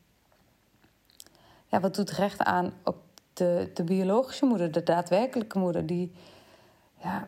ja, 1.73 1.79
wat 1.79 1.95
doet 1.95 2.11
recht 2.11 2.39
aan 2.39 2.73
ook 2.83 2.97
de, 3.33 3.71
de 3.73 3.83
biologische 3.83 4.45
moeder, 4.45 4.71
de 4.71 4.83
daadwerkelijke 4.83 5.59
moeder. 5.59 5.85
Die, 5.85 6.11
ja, 7.01 7.27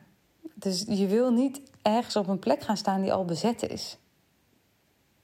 dus 0.53 0.85
je 0.87 1.07
wil 1.07 1.31
niet 1.31 1.61
ergens 1.81 2.15
op 2.15 2.27
een 2.27 2.39
plek 2.39 2.61
gaan 2.61 2.77
staan 2.77 3.01
die 3.01 3.13
al 3.13 3.25
bezet 3.25 3.63
is. 3.63 3.97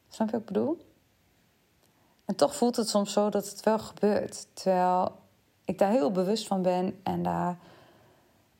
Snap 0.09 0.27
je 0.27 0.31
wat 0.31 0.41
ik 0.41 0.47
bedoel? 0.47 0.90
En 2.25 2.35
toch 2.35 2.55
voelt 2.55 2.75
het 2.75 2.89
soms 2.89 3.13
zo 3.13 3.29
dat 3.29 3.49
het 3.49 3.63
wel 3.63 3.79
gebeurt. 3.79 4.47
Terwijl 4.53 5.11
ik 5.65 5.77
daar 5.77 5.91
heel 5.91 6.11
bewust 6.11 6.47
van 6.47 6.61
ben 6.61 6.99
en 7.03 7.23
daar 7.23 7.57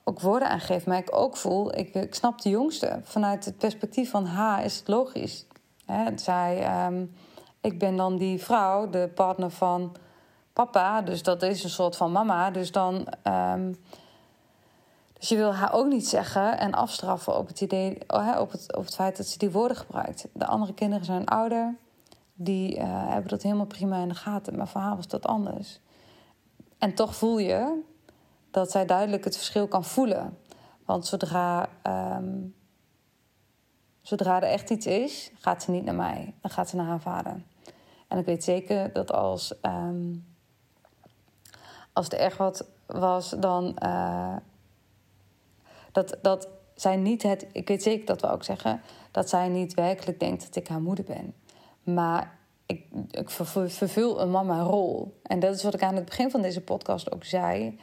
ook 0.03 0.19
woorden 0.19 0.49
aan 0.49 0.59
geef. 0.59 0.85
Maar 0.85 0.97
ik 0.97 1.15
ook 1.15 1.37
voel, 1.37 1.77
ik, 1.77 1.93
ik 1.93 2.15
snap 2.15 2.41
de 2.41 2.49
jongste. 2.49 2.99
Vanuit 3.03 3.45
het 3.45 3.57
perspectief 3.57 4.09
van 4.09 4.25
haar 4.25 4.65
is 4.65 4.77
het 4.77 4.87
logisch. 4.87 5.45
Hè, 5.85 6.17
zij, 6.17 6.85
um, 6.85 7.15
ik 7.61 7.79
ben 7.79 7.95
dan 7.95 8.17
die 8.17 8.43
vrouw, 8.43 8.89
de 8.89 9.11
partner 9.15 9.51
van 9.51 9.95
papa, 10.53 11.01
dus 11.01 11.23
dat 11.23 11.43
is 11.43 11.63
een 11.63 11.69
soort 11.69 11.95
van 11.95 12.11
mama. 12.11 12.51
Dus 12.51 12.71
dan. 12.71 13.07
Um, 13.23 13.77
dus 15.21 15.29
je 15.29 15.35
wil 15.35 15.53
haar 15.53 15.73
ook 15.73 15.87
niet 15.87 16.07
zeggen 16.07 16.57
en 16.57 16.73
afstraffen 16.73 17.37
op 17.37 17.47
het, 17.47 17.61
idee, 17.61 17.97
op 18.39 18.51
het, 18.51 18.75
op 18.75 18.85
het 18.85 18.95
feit 18.95 19.17
dat 19.17 19.27
ze 19.27 19.37
die 19.37 19.51
woorden 19.51 19.77
gebruikt. 19.77 20.27
De 20.33 20.45
andere 20.45 20.73
kinderen 20.73 21.05
zijn 21.05 21.25
ouder, 21.25 21.75
die 22.33 22.77
uh, 22.77 23.09
hebben 23.09 23.29
dat 23.29 23.41
helemaal 23.41 23.65
prima 23.65 24.01
in 24.01 24.07
de 24.07 24.15
gaten. 24.15 24.57
Maar 24.57 24.67
voor 24.67 24.81
haar 24.81 24.95
was 24.95 25.07
dat 25.07 25.27
anders. 25.27 25.79
En 26.77 26.93
toch 26.93 27.15
voel 27.15 27.39
je 27.39 27.81
dat 28.51 28.71
zij 28.71 28.85
duidelijk 28.85 29.23
het 29.23 29.35
verschil 29.35 29.67
kan 29.67 29.83
voelen. 29.83 30.37
Want 30.85 31.05
zodra, 31.05 31.69
um, 32.17 32.55
zodra 34.01 34.35
er 34.35 34.49
echt 34.49 34.69
iets 34.69 34.85
is, 34.85 35.31
gaat 35.39 35.63
ze 35.63 35.71
niet 35.71 35.85
naar 35.85 35.95
mij. 35.95 36.33
Dan 36.41 36.51
gaat 36.51 36.69
ze 36.69 36.75
naar 36.75 36.85
haar 36.85 37.01
vader. 37.01 37.43
En 38.07 38.17
ik 38.17 38.25
weet 38.25 38.43
zeker 38.43 38.93
dat 38.93 39.11
als 39.11 39.53
um, 39.61 40.25
als 41.93 42.07
er 42.07 42.17
echt 42.17 42.37
wat 42.37 42.65
was, 42.85 43.29
dan. 43.29 43.75
Uh, 43.83 44.35
dat, 45.91 46.17
dat 46.21 46.47
zij 46.75 46.95
niet 46.95 47.23
het. 47.23 47.47
Ik 47.51 47.67
weet 47.67 47.83
zeker 47.83 48.05
dat 48.05 48.21
we 48.21 48.29
ook 48.29 48.43
zeggen. 48.43 48.81
dat 49.11 49.29
zij 49.29 49.47
niet 49.47 49.73
werkelijk 49.73 50.19
denkt 50.19 50.45
dat 50.45 50.55
ik 50.55 50.67
haar 50.67 50.81
moeder 50.81 51.05
ben. 51.05 51.33
Maar 51.83 52.37
ik, 52.65 52.85
ik 53.11 53.29
vervul 53.29 54.21
een 54.21 54.31
mama 54.31 54.61
rol. 54.61 55.19
En 55.23 55.39
dat 55.39 55.55
is 55.55 55.63
wat 55.63 55.73
ik 55.73 55.83
aan 55.83 55.95
het 55.95 56.05
begin 56.05 56.31
van 56.31 56.41
deze 56.41 56.61
podcast 56.61 57.11
ook 57.11 57.23
zei. 57.23 57.79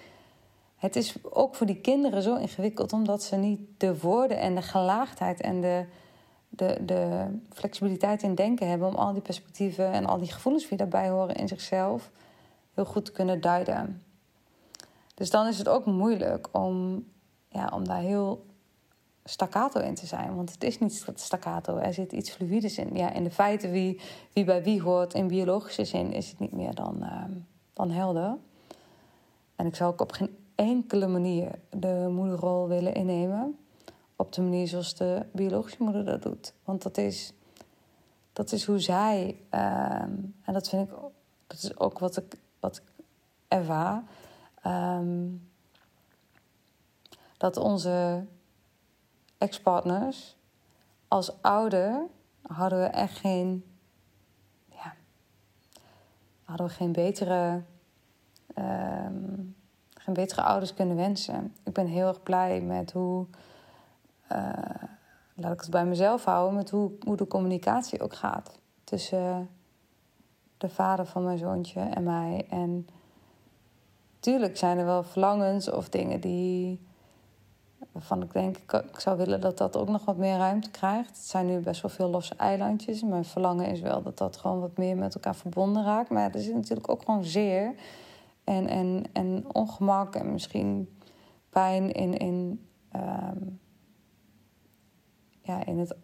Het 0.77 0.97
is 0.97 1.15
ook 1.23 1.55
voor 1.55 1.67
die 1.67 1.81
kinderen 1.81 2.23
zo 2.23 2.37
ingewikkeld, 2.37 2.93
omdat 2.93 3.23
ze 3.23 3.37
niet 3.37 3.61
de 3.77 3.99
woorden 3.99 4.39
en 4.39 4.55
de 4.55 4.63
gelaagdheid 4.63 5.41
en 5.41 5.61
de, 5.61 5.85
de, 6.49 6.79
de 6.81 7.27
flexibiliteit 7.53 8.23
in 8.23 8.35
denken 8.35 8.69
hebben 8.69 8.89
om 8.89 8.95
al 8.95 9.13
die 9.13 9.23
perspectieven 9.23 9.93
en 9.93 10.07
al 10.07 10.19
die 10.19 10.33
gevoelens 10.33 10.69
die 10.69 10.79
daarbij 10.79 11.09
horen 11.09 11.35
in 11.35 11.49
zichzelf 11.49 12.11
heel 12.75 12.85
goed 12.85 13.05
te 13.05 13.13
kunnen 13.13 13.41
duiden. 13.41 14.03
Dus 15.15 15.31
dan 15.31 15.47
is 15.47 15.59
het 15.59 15.69
ook 15.69 15.87
moeilijk 15.87 16.49
om, 16.53 17.05
ja, 17.49 17.71
om 17.75 17.85
daar 17.85 18.01
heel 18.01 18.47
staccato 19.29 19.81
in 19.81 19.95
te 19.95 20.07
zijn. 20.07 20.37
Want 20.37 20.53
het 20.53 20.65
is 20.65 20.79
niet 20.79 21.05
staccato, 21.15 21.77
er 21.77 21.95
zit 21.95 22.13
iets 22.13 22.31
fluides 22.31 22.79
in. 22.79 22.97
Ja, 22.97 23.13
in 23.13 23.25
de 23.25 23.31
feiten 23.31 23.71
wie, 23.71 24.01
wie 24.33 24.45
bij 24.45 24.63
wie 24.63 24.83
hoort 24.83 25.15
in 25.15 25.27
biologische 25.27 25.85
zin 25.85 26.13
is 26.13 26.31
het 26.31 26.39
niet 26.39 26.53
meer 26.53 26.75
dan, 26.75 26.97
uh, 27.01 27.25
dan 27.73 27.91
helder. 27.91 28.37
En 29.57 29.67
ik 29.67 29.75
zou 29.75 29.93
ook 29.93 30.01
op 30.01 30.13
geen 30.13 30.37
enkele 30.55 31.07
manier 31.07 31.59
de 31.71 32.09
moederrol 32.11 32.69
willen 32.69 32.95
innemen. 32.95 33.59
op 34.21 34.33
de 34.33 34.43
manier 34.43 34.69
zoals 34.69 34.95
de 34.95 35.27
biologische 35.33 35.83
moeder 35.83 36.05
dat 36.05 36.23
doet. 36.23 36.53
Want 36.65 36.83
dat 36.83 36.97
is, 36.97 37.33
dat 38.33 38.53
is 38.53 38.65
hoe 38.65 38.79
zij, 38.79 39.41
ehm, 39.49 40.13
en 40.43 40.53
dat 40.53 40.69
vind 40.69 40.89
ik, 40.89 40.95
dat 41.47 41.63
is 41.63 41.79
ook 41.79 41.99
wat 41.99 42.17
ik, 42.17 42.35
wat 42.61 42.77
ik 42.77 42.83
ervaar, 43.49 44.03
ehm, 44.63 45.27
dat 47.37 47.57
onze 47.57 48.25
ex-partners 49.39 50.39
als 51.09 51.43
ouder 51.43 52.07
hadden 52.43 52.81
we 52.81 52.87
echt 52.87 53.19
geen, 53.19 53.65
ja, 54.69 54.95
hadden 56.43 56.67
we 56.67 56.73
geen 56.73 56.93
betere, 56.93 57.63
ehm, 58.55 59.35
geen 59.95 60.15
betere 60.15 60.43
ouders 60.43 60.75
kunnen 60.75 60.97
wensen. 60.97 61.55
Ik 61.65 61.73
ben 61.73 61.87
heel 61.87 62.09
erg 62.09 62.23
blij 62.23 62.61
met 62.61 62.93
hoe, 62.93 63.27
uh, 64.33 64.53
laat 65.35 65.53
ik 65.53 65.61
het 65.61 65.71
bij 65.71 65.87
mezelf 65.87 66.25
houden, 66.25 66.55
met 66.55 66.71
hoe, 66.71 66.93
hoe 67.01 67.17
de 67.17 67.27
communicatie 67.27 68.01
ook 68.01 68.15
gaat 68.15 68.61
tussen 68.85 69.51
de 70.59 70.69
vader 70.69 71.07
van 71.07 71.25
mijn 71.25 71.39
zoontje 71.39 71.81
en 71.81 72.03
mij. 72.03 72.47
En 72.51 72.87
tuurlijk 74.21 74.57
zijn 74.57 74.79
er 74.79 74.85
wel 74.85 75.03
verlangens 75.03 75.71
of 75.71 75.89
dingen 75.89 76.21
die 76.21 76.88
waarvan 77.93 78.23
ik 78.23 78.33
denk, 78.33 78.57
ik 78.67 79.01
zou 79.01 79.17
willen 79.17 79.41
dat 79.41 79.59
dat 79.59 79.77
ook 79.77 79.89
nog 79.89 80.05
wat 80.05 80.17
meer 80.17 80.37
ruimte 80.37 80.71
krijgt. 80.71 81.09
Het 81.09 81.27
zijn 81.27 81.47
nu 81.47 81.59
best 81.59 81.83
wel 81.83 81.91
veel 81.91 82.09
losse 82.09 82.35
eilandjes. 82.35 83.03
Mijn 83.03 83.25
verlangen 83.25 83.67
is 83.67 83.81
wel 83.81 84.03
dat 84.03 84.19
dat 84.19 84.37
gewoon 84.37 84.61
wat 84.61 84.77
meer 84.77 84.97
met 84.97 85.15
elkaar 85.15 85.37
verbonden 85.37 85.85
raakt. 85.85 86.11
Maar 86.11 86.35
er 86.35 86.41
zit 86.41 86.55
natuurlijk 86.55 86.91
ook 86.91 87.05
gewoon 87.05 87.25
zeer 87.25 87.75
en, 88.45 88.67
en, 88.67 89.05
en 89.13 89.55
ongemak 89.55 90.15
en 90.15 90.33
misschien 90.33 90.99
pijn 91.51 91.93
in, 91.93 92.17
in, 92.17 92.67
ehm, 92.91 93.39
ja, 95.43 95.65
in 95.65 95.79
het 95.79 95.97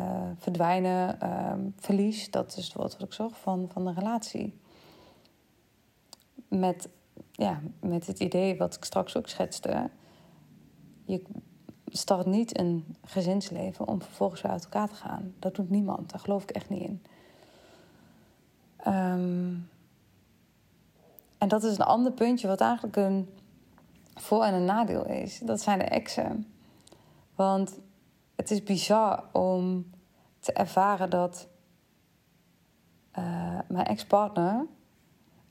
uh, 0.00 0.30
verdwijnen, 0.36 1.18
uh, 1.22 1.52
verlies. 1.76 2.30
Dat 2.30 2.56
is 2.56 2.72
wat 2.72 2.96
ik 3.02 3.12
zorg 3.12 3.38
van, 3.38 3.68
van 3.72 3.84
de 3.84 3.92
relatie. 3.92 4.60
Met, 6.48 6.88
ja, 7.32 7.60
met 7.80 8.06
het 8.06 8.20
idee 8.20 8.56
wat 8.56 8.74
ik 8.74 8.84
straks 8.84 9.16
ook 9.16 9.28
schetste 9.28 9.90
je 11.08 11.22
start 11.86 12.26
niet 12.26 12.58
een 12.58 12.96
gezinsleven 13.04 13.86
om 13.88 14.02
vervolgens 14.02 14.44
uit 14.44 14.64
elkaar 14.64 14.88
te 14.88 14.94
gaan. 14.94 15.34
Dat 15.38 15.54
doet 15.54 15.70
niemand. 15.70 16.10
Daar 16.10 16.20
geloof 16.20 16.42
ik 16.42 16.50
echt 16.50 16.68
niet 16.68 16.82
in. 16.82 17.02
Ehm, 18.76 19.54
en 21.38 21.48
dat 21.48 21.62
is 21.62 21.78
een 21.78 21.84
ander 21.84 22.12
puntje 22.12 22.46
wat 22.46 22.60
eigenlijk 22.60 22.96
een 22.96 23.28
voor- 24.14 24.44
en 24.44 24.54
een 24.54 24.64
nadeel 24.64 25.06
is. 25.06 25.38
Dat 25.38 25.60
zijn 25.60 25.78
de 25.78 25.84
exen. 25.84 26.46
Want 27.34 27.78
het 28.36 28.50
is 28.50 28.62
bizar 28.62 29.24
om 29.32 29.90
te 30.38 30.52
ervaren 30.52 31.10
dat 31.10 31.48
uh, 33.18 33.58
mijn 33.68 33.86
ex-partner 33.86 34.66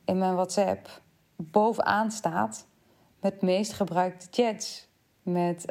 in 0.06 0.18
mijn 0.18 0.34
WhatsApp 0.34 1.02
bovenaan 1.36 2.12
staat 2.12 2.68
met 3.20 3.42
meest 3.42 3.74
gebruikte 3.74 4.28
chats 4.32 4.87
met. 5.28 5.66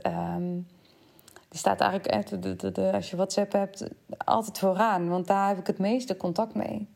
Die 1.48 1.58
staat 1.58 1.80
eigenlijk, 1.80 2.12
echt, 2.12 2.42
de, 2.42 2.56
de, 2.56 2.72
de, 2.72 2.92
als 2.92 3.10
je 3.10 3.16
WhatsApp 3.16 3.52
hebt, 3.52 3.88
altijd 4.24 4.58
vooraan. 4.58 5.08
Want 5.08 5.26
daar 5.26 5.48
heb 5.48 5.58
ik 5.58 5.66
het 5.66 5.78
meeste 5.78 6.16
contact 6.16 6.54
mee. 6.54 6.88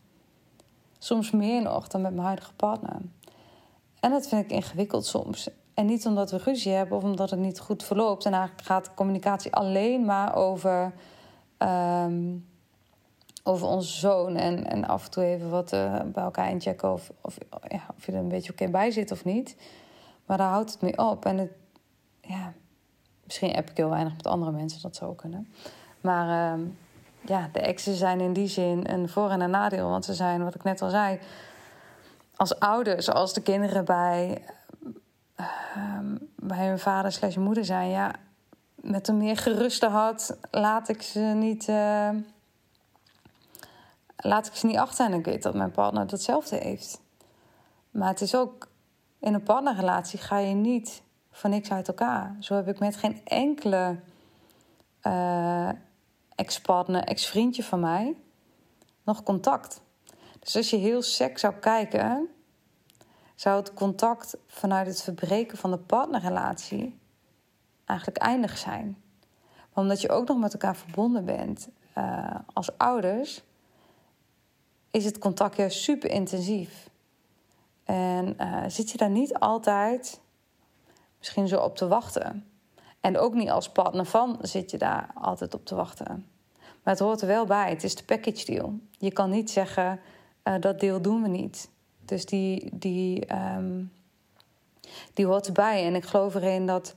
Soms 0.99 1.31
meer 1.31 1.61
nog 1.61 1.87
dan 1.87 2.01
met 2.01 2.13
mijn 2.13 2.25
huidige 2.25 2.53
partner. 2.53 3.01
En 3.99 4.11
dat 4.11 4.27
vind 4.27 4.43
ik 4.43 4.51
ingewikkeld 4.51 5.05
soms. 5.05 5.49
En 5.73 5.85
niet 5.85 6.05
omdat 6.05 6.31
we 6.31 6.37
ruzie 6.37 6.71
hebben 6.71 6.97
of 6.97 7.03
omdat 7.03 7.29
het 7.29 7.39
niet 7.39 7.59
goed 7.59 7.83
verloopt. 7.83 8.25
En 8.25 8.33
eigenlijk 8.33 8.67
gaat 8.67 8.93
communicatie 8.93 9.53
alleen 9.53 10.05
maar 10.05 10.35
over, 10.35 10.93
um, 11.57 12.47
over 13.43 13.67
onze 13.67 13.99
zoon. 13.99 14.35
En, 14.35 14.67
en 14.67 14.87
af 14.87 15.05
en 15.05 15.11
toe 15.11 15.23
even 15.23 15.49
wat 15.49 15.73
uh, 15.73 15.99
bij 16.05 16.23
elkaar 16.23 16.49
inchecken 16.49 16.93
of, 16.93 17.11
of, 17.21 17.37
ja, 17.67 17.81
of 17.97 18.05
je 18.05 18.11
er 18.11 18.17
een 18.17 18.27
beetje 18.27 18.51
oké 18.51 18.67
bij 18.67 18.91
zit 18.91 19.11
of 19.11 19.25
niet. 19.25 19.55
Maar 20.25 20.37
daar 20.37 20.49
houdt 20.49 20.71
het 20.71 20.81
mee 20.81 20.97
op. 20.97 21.25
En 21.25 21.37
het, 21.37 21.51
ja, 22.21 22.53
misschien 23.23 23.55
heb 23.55 23.69
ik 23.69 23.77
heel 23.77 23.89
weinig 23.89 24.15
met 24.15 24.27
andere 24.27 24.51
mensen, 24.51 24.81
dat 24.81 24.95
zou 24.95 25.15
kunnen. 25.15 25.53
Maar 26.01 26.57
uh, 26.57 26.65
ja, 27.25 27.49
de 27.51 27.59
exen 27.59 27.95
zijn 27.95 28.19
in 28.19 28.33
die 28.33 28.47
zin 28.47 28.91
een 28.91 29.09
voor- 29.09 29.29
en 29.29 29.41
een 29.41 29.49
nadeel. 29.49 29.89
Want 29.89 30.05
ze 30.05 30.13
zijn, 30.13 30.43
wat 30.43 30.55
ik 30.55 30.63
net 30.63 30.81
al 30.81 30.89
zei, 30.89 31.19
als 32.35 32.59
ouders, 32.59 33.09
als 33.09 33.33
de 33.33 33.41
kinderen 33.41 33.85
bij, 33.85 34.43
uh, 35.39 35.99
bij 36.35 36.67
hun 36.67 36.79
vader 36.79 37.11
slash 37.11 37.35
moeder 37.35 37.65
zijn, 37.65 37.89
ja, 37.89 38.15
met 38.75 39.07
een 39.07 39.17
meer 39.17 39.37
geruste 39.37 39.87
hart 39.87 40.37
laat 40.51 40.89
ik 40.89 41.01
ze 41.01 41.19
niet. 41.19 41.67
Uh, 41.67 42.09
laat 44.15 44.47
ik 44.47 44.53
ze 44.53 44.65
niet 44.65 44.77
achter. 44.77 45.05
En 45.05 45.13
ik 45.13 45.25
weet 45.25 45.43
dat 45.43 45.53
mijn 45.53 45.71
partner 45.71 46.07
datzelfde 46.07 46.55
heeft. 46.55 47.01
Maar 47.91 48.07
het 48.07 48.21
is 48.21 48.35
ook 48.35 48.69
in 49.19 49.33
een 49.33 49.43
partnerrelatie 49.43 50.19
ga 50.19 50.37
je 50.37 50.53
niet 50.53 51.01
van 51.41 51.49
niks 51.49 51.71
uit 51.71 51.87
elkaar. 51.87 52.35
Zo 52.39 52.55
heb 52.55 52.67
ik 52.67 52.79
met 52.79 52.95
geen 52.95 53.21
enkele 53.25 53.99
uh, 55.03 55.69
ex-partner, 56.35 57.03
ex-vriendje 57.03 57.63
van 57.63 57.79
mij 57.79 58.15
nog 59.03 59.23
contact. 59.23 59.81
Dus 60.39 60.55
als 60.55 60.69
je 60.69 60.77
heel 60.77 61.01
seks 61.01 61.41
zou 61.41 61.53
kijken, 61.53 62.27
zou 63.35 63.59
het 63.59 63.73
contact 63.73 64.37
vanuit 64.47 64.87
het 64.87 65.01
verbreken 65.01 65.57
van 65.57 65.71
de 65.71 65.77
partnerrelatie 65.77 66.99
eigenlijk 67.85 68.19
eindig 68.19 68.57
zijn. 68.57 69.01
Omdat 69.73 70.01
je 70.01 70.09
ook 70.09 70.27
nog 70.27 70.37
met 70.37 70.53
elkaar 70.53 70.75
verbonden 70.75 71.25
bent 71.25 71.69
uh, 71.97 72.35
als 72.53 72.77
ouders, 72.77 73.43
is 74.91 75.05
het 75.05 75.17
contact 75.17 75.55
juist 75.55 75.81
super 75.81 76.11
intensief. 76.11 76.89
En 77.83 78.35
uh, 78.39 78.63
zit 78.67 78.91
je 78.91 78.97
daar 78.97 79.09
niet 79.09 79.33
altijd 79.33 80.21
misschien 81.21 81.47
zo 81.47 81.59
op 81.59 81.75
te 81.77 81.87
wachten. 81.87 82.45
En 82.99 83.17
ook 83.17 83.33
niet 83.33 83.49
als 83.49 83.69
partner 83.69 84.05
van 84.05 84.37
zit 84.41 84.71
je 84.71 84.77
daar 84.77 85.11
altijd 85.13 85.53
op 85.53 85.65
te 85.65 85.75
wachten. 85.75 86.25
Maar 86.57 86.93
het 86.93 86.99
hoort 86.99 87.21
er 87.21 87.27
wel 87.27 87.45
bij. 87.45 87.69
Het 87.69 87.83
is 87.83 87.95
de 87.95 88.03
package 88.03 88.45
deal. 88.45 88.73
Je 88.97 89.11
kan 89.11 89.29
niet 89.29 89.51
zeggen 89.51 89.99
uh, 90.43 90.53
dat 90.59 90.79
deel 90.79 91.01
doen 91.01 91.21
we 91.21 91.27
niet. 91.27 91.69
Dus 92.05 92.25
die, 92.25 92.69
die, 92.73 93.35
um, 93.55 93.91
die 95.13 95.25
hoort 95.25 95.47
erbij. 95.47 95.85
En 95.85 95.95
ik 95.95 96.05
geloof 96.05 96.35
erin 96.35 96.65
dat 96.65 96.95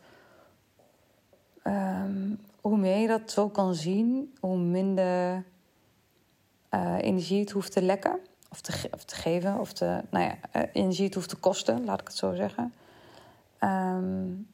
um, 1.64 2.40
hoe 2.60 2.76
meer 2.76 2.98
je 2.98 3.08
dat 3.08 3.30
zo 3.30 3.48
kan 3.48 3.74
zien, 3.74 4.34
hoe 4.40 4.56
minder 4.56 5.44
uh, 6.70 6.96
energie 7.00 7.40
het 7.40 7.50
hoeft 7.50 7.72
te 7.72 7.82
lekken. 7.82 8.18
Of 8.50 8.60
te, 8.60 8.88
of 8.90 9.04
te 9.04 9.14
geven, 9.14 9.58
of 9.58 9.72
te, 9.72 10.00
nou 10.10 10.24
ja, 10.24 10.36
uh, 10.56 10.62
energie 10.72 11.04
het 11.04 11.14
hoeft 11.14 11.28
te 11.28 11.36
kosten, 11.36 11.84
laat 11.84 12.00
ik 12.00 12.06
het 12.06 12.16
zo 12.16 12.34
zeggen. 12.34 12.72
Um, 13.64 14.48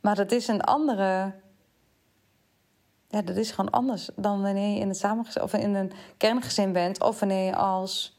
maar 0.00 0.14
dat 0.14 0.32
is 0.32 0.48
een 0.48 0.60
andere. 0.60 1.34
Ja, 3.08 3.22
dat 3.22 3.36
is 3.36 3.50
gewoon 3.50 3.70
anders 3.70 4.10
dan 4.16 4.42
wanneer 4.42 4.74
je 4.74 4.80
in, 4.80 4.88
het 4.88 4.96
samengezin, 4.96 5.42
of 5.42 5.52
in 5.52 5.74
een 5.74 5.92
kerngezin 6.16 6.72
bent. 6.72 7.02
Of 7.02 7.20
wanneer 7.20 7.44
je 7.44 7.56
als 7.56 8.18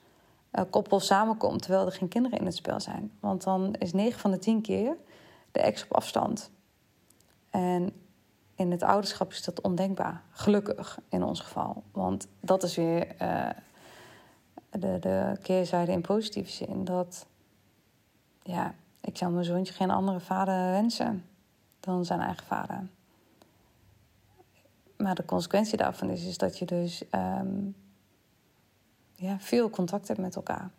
uh, 0.51 0.63
koppel 0.69 0.99
samenkomt 0.99 1.61
terwijl 1.61 1.85
er 1.85 1.91
geen 1.91 2.07
kinderen 2.07 2.39
in 2.39 2.45
het 2.45 2.55
spel 2.55 2.79
zijn. 2.79 3.11
Want 3.19 3.43
dan 3.43 3.73
is 3.73 3.93
9 3.93 4.19
van 4.19 4.31
de 4.31 4.39
10 4.39 4.61
keer 4.61 4.97
de 5.51 5.59
ex 5.59 5.83
op 5.83 5.93
afstand. 5.93 6.51
En 7.49 7.91
in 8.55 8.71
het 8.71 8.83
ouderschap 8.83 9.31
is 9.31 9.43
dat 9.43 9.61
ondenkbaar. 9.61 10.23
Gelukkig 10.29 10.99
in 11.09 11.23
ons 11.23 11.39
geval. 11.39 11.83
Want 11.91 12.27
dat 12.39 12.63
is 12.63 12.75
weer 12.75 13.21
uh, 13.21 13.49
de, 14.69 14.99
de 14.99 15.37
keerzijde 15.41 15.91
in 15.91 16.01
positieve 16.01 16.51
zin. 16.51 16.83
Dat 16.83 17.25
ja, 18.45 18.73
ik 19.01 19.17
zou 19.17 19.31
mijn 19.31 19.45
zoontje 19.45 19.73
geen 19.73 19.91
andere 19.91 20.19
vader 20.19 20.71
wensen 20.71 21.25
dan 21.79 22.05
zijn 22.05 22.19
eigen 22.19 22.45
vader. 22.45 22.87
Maar 24.97 25.15
de 25.15 25.25
consequentie 25.25 25.77
daarvan 25.77 26.09
is, 26.09 26.25
is 26.25 26.37
dat 26.37 26.57
je 26.57 26.65
dus 26.65 27.03
um, 27.11 27.75
ja, 29.15 29.39
veel 29.39 29.69
contact 29.69 30.07
hebt 30.07 30.19
met 30.19 30.35
elkaar. 30.35 30.69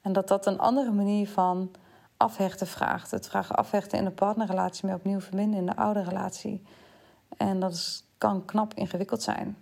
En 0.00 0.12
dat 0.12 0.28
dat 0.28 0.46
een 0.46 0.58
andere 0.58 0.90
manier 0.90 1.28
van 1.28 1.70
afhechten 2.16 2.66
vraagt. 2.66 3.10
Het 3.10 3.28
vraagt 3.28 3.50
afhechten 3.50 3.98
in 3.98 4.04
de 4.04 4.10
partnerrelatie, 4.10 4.86
maar 4.86 4.96
opnieuw 4.96 5.20
verbinden 5.20 5.60
in 5.60 5.66
de 5.66 5.76
oude 5.76 6.02
relatie. 6.02 6.62
En 7.36 7.60
dat 7.60 7.72
is, 7.72 8.04
kan 8.18 8.44
knap 8.44 8.74
ingewikkeld 8.74 9.22
zijn. 9.22 9.56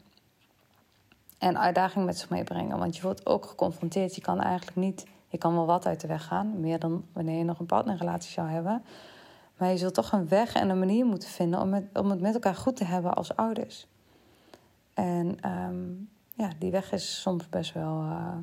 En 1.38 1.58
uitdaging 1.58 2.04
met 2.04 2.18
zich 2.18 2.28
meebrengen, 2.28 2.78
want 2.78 2.96
je 2.96 3.02
wordt 3.02 3.26
ook 3.26 3.46
geconfronteerd. 3.46 4.14
Je 4.14 4.20
kan 4.20 4.40
eigenlijk 4.40 4.76
niet 4.76 5.06
je 5.28 5.38
kan 5.38 5.54
wel 5.54 5.66
wat 5.66 5.86
uit 5.86 6.00
de 6.00 6.06
weg 6.06 6.24
gaan, 6.24 6.60
meer 6.60 6.78
dan 6.78 7.04
wanneer 7.12 7.38
je 7.38 7.44
nog 7.44 7.58
een 7.58 7.66
partnerrelatie 7.66 8.32
zou 8.32 8.48
hebben. 8.48 8.84
Maar 9.56 9.70
je 9.70 9.76
zult 9.76 9.94
toch 9.94 10.12
een 10.12 10.28
weg 10.28 10.54
en 10.54 10.68
een 10.68 10.78
manier 10.78 11.06
moeten 11.06 11.28
vinden 11.28 11.60
om, 11.60 11.68
met, 11.68 11.84
om 11.92 12.10
het 12.10 12.20
met 12.20 12.34
elkaar 12.34 12.54
goed 12.54 12.76
te 12.76 12.84
hebben 12.84 13.14
als 13.14 13.36
ouders. 13.36 13.86
En 14.94 15.50
um, 15.50 16.10
ja, 16.34 16.52
die 16.58 16.70
weg 16.70 16.92
is 16.92 17.20
soms 17.20 17.48
best 17.48 17.72
wel 17.72 18.02
uh, 18.02 18.36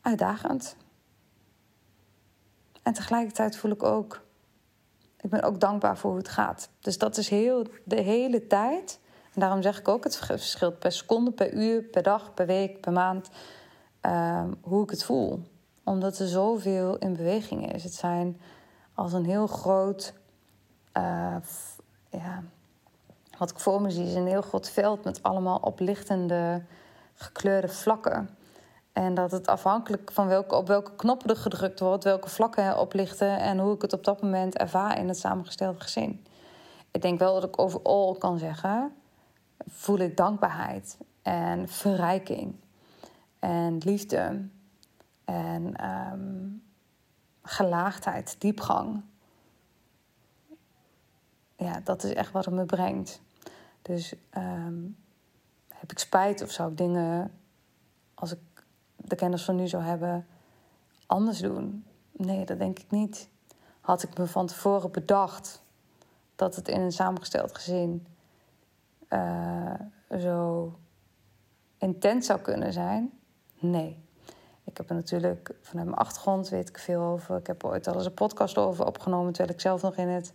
uitdagend. 0.00 0.76
En 2.82 2.92
tegelijkertijd 2.92 3.56
voel 3.56 3.70
ik 3.70 3.82
ook, 3.82 4.26
ik 5.20 5.30
ben 5.30 5.42
ook 5.42 5.60
dankbaar 5.60 5.98
voor 5.98 6.10
hoe 6.10 6.18
het 6.18 6.28
gaat. 6.28 6.68
Dus 6.80 6.98
dat 6.98 7.16
is 7.16 7.28
heel 7.28 7.66
de 7.84 8.00
hele 8.00 8.46
tijd. 8.46 9.00
En 9.34 9.40
daarom 9.40 9.62
zeg 9.62 9.78
ik 9.78 9.88
ook, 9.88 10.04
het 10.04 10.16
verschilt 10.16 10.78
per 10.78 10.92
seconde, 10.92 11.30
per 11.30 11.52
uur, 11.52 11.82
per 11.82 12.02
dag, 12.02 12.34
per 12.34 12.46
week, 12.46 12.80
per 12.80 12.92
maand. 12.92 13.30
Ehm, 14.00 14.52
hoe 14.60 14.82
ik 14.82 14.90
het 14.90 15.04
voel. 15.04 15.42
Omdat 15.84 16.18
er 16.18 16.28
zoveel 16.28 16.96
in 16.96 17.16
beweging 17.16 17.72
is. 17.72 17.84
Het 17.84 17.94
zijn 17.94 18.40
als 18.94 19.12
een 19.12 19.24
heel 19.24 19.46
groot. 19.46 20.14
Uh, 20.96 21.36
ja, 22.10 22.42
wat 23.38 23.50
ik 23.50 23.58
voor 23.58 23.82
me 23.82 23.90
zie 23.90 24.06
is 24.06 24.14
een 24.14 24.26
heel 24.26 24.42
groot 24.42 24.70
veld 24.70 25.04
met 25.04 25.22
allemaal 25.22 25.58
oplichtende 25.58 26.62
gekleurde 27.14 27.68
vlakken. 27.68 28.28
En 28.92 29.14
dat 29.14 29.30
het 29.30 29.46
afhankelijk 29.46 30.10
van 30.12 30.26
welke, 30.26 30.54
op 30.54 30.66
welke 30.66 30.96
knoppen 30.96 31.30
er 31.30 31.36
gedrukt 31.36 31.80
wordt, 31.80 32.04
welke 32.04 32.28
vlakken 32.28 32.78
oplichten 32.78 33.38
en 33.38 33.58
hoe 33.58 33.74
ik 33.74 33.82
het 33.82 33.92
op 33.92 34.04
dat 34.04 34.22
moment 34.22 34.56
ervaar 34.56 34.98
in 34.98 35.08
het 35.08 35.18
samengestelde 35.18 35.80
gezin. 35.80 36.26
Ik 36.90 37.02
denk 37.02 37.18
wel 37.18 37.34
dat 37.34 37.44
ik 37.44 37.60
overal 37.60 38.14
kan 38.18 38.38
zeggen: 38.38 38.92
voel 39.66 39.98
ik 39.98 40.16
dankbaarheid 40.16 40.98
en 41.22 41.68
verrijking 41.68 42.54
en 43.38 43.78
liefde 43.78 44.48
en 45.24 45.90
um, 46.12 46.62
gelaagdheid, 47.42 48.40
diepgang. 48.40 49.02
Ja, 51.56 51.80
dat 51.80 52.04
is 52.04 52.14
echt 52.14 52.32
wat 52.32 52.44
het 52.44 52.54
me 52.54 52.64
brengt. 52.64 53.20
Dus 53.82 54.14
um, 54.36 54.96
heb 55.68 55.90
ik 55.90 55.98
spijt 55.98 56.42
of 56.42 56.50
zou 56.50 56.70
ik 56.70 56.76
dingen, 56.76 57.32
als 58.14 58.32
ik 58.32 58.38
de 58.96 59.16
kennis 59.16 59.44
van 59.44 59.56
nu 59.56 59.68
zou 59.68 59.82
hebben, 59.82 60.26
anders 61.06 61.38
doen? 61.38 61.84
Nee, 62.12 62.44
dat 62.44 62.58
denk 62.58 62.78
ik 62.78 62.90
niet. 62.90 63.28
Had 63.80 64.02
ik 64.02 64.18
me 64.18 64.26
van 64.26 64.46
tevoren 64.46 64.90
bedacht 64.90 65.62
dat 66.34 66.56
het 66.56 66.68
in 66.68 66.80
een 66.80 66.92
samengesteld 66.92 67.54
gezin 67.54 68.06
uh, 69.10 69.74
zo 70.18 70.78
intens 71.78 72.26
zou 72.26 72.40
kunnen 72.40 72.72
zijn? 72.72 73.12
Nee. 73.58 74.02
Ik 74.64 74.76
heb 74.76 74.88
er 74.88 74.94
natuurlijk 74.94 75.54
vanuit 75.60 75.86
mijn 75.86 75.98
achtergrond 75.98 76.48
weet 76.48 76.68
ik 76.68 76.78
veel 76.78 77.02
over. 77.02 77.36
Ik 77.36 77.46
heb 77.46 77.64
ooit 77.64 77.86
al 77.86 77.94
eens 77.94 78.06
een 78.06 78.14
podcast 78.14 78.58
over 78.58 78.86
opgenomen 78.86 79.32
terwijl 79.32 79.54
ik 79.54 79.60
zelf 79.60 79.82
nog 79.82 79.96
in 79.96 80.08
het 80.08 80.32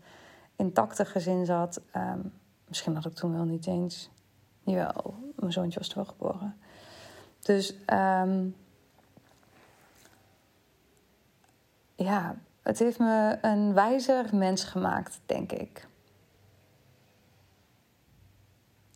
intacte 0.55 1.05
gezin 1.05 1.45
zat. 1.45 1.82
Um, 1.95 2.34
misschien 2.67 2.95
had 2.95 3.05
ik 3.05 3.13
toen 3.13 3.34
wel 3.34 3.45
niet 3.45 3.67
eens. 3.67 4.09
Jawel, 4.63 5.15
mijn 5.36 5.51
zoontje 5.51 5.80
was 5.80 5.88
toen 5.88 6.03
wel 6.03 6.13
geboren. 6.13 6.57
Dus 7.39 7.76
um, 7.93 8.55
ja, 11.95 12.36
het 12.61 12.80
heeft 12.80 12.99
me 12.99 13.38
een 13.41 13.74
wijzer 13.74 14.36
mens 14.36 14.63
gemaakt, 14.63 15.22
denk 15.26 15.51
ik. 15.51 15.88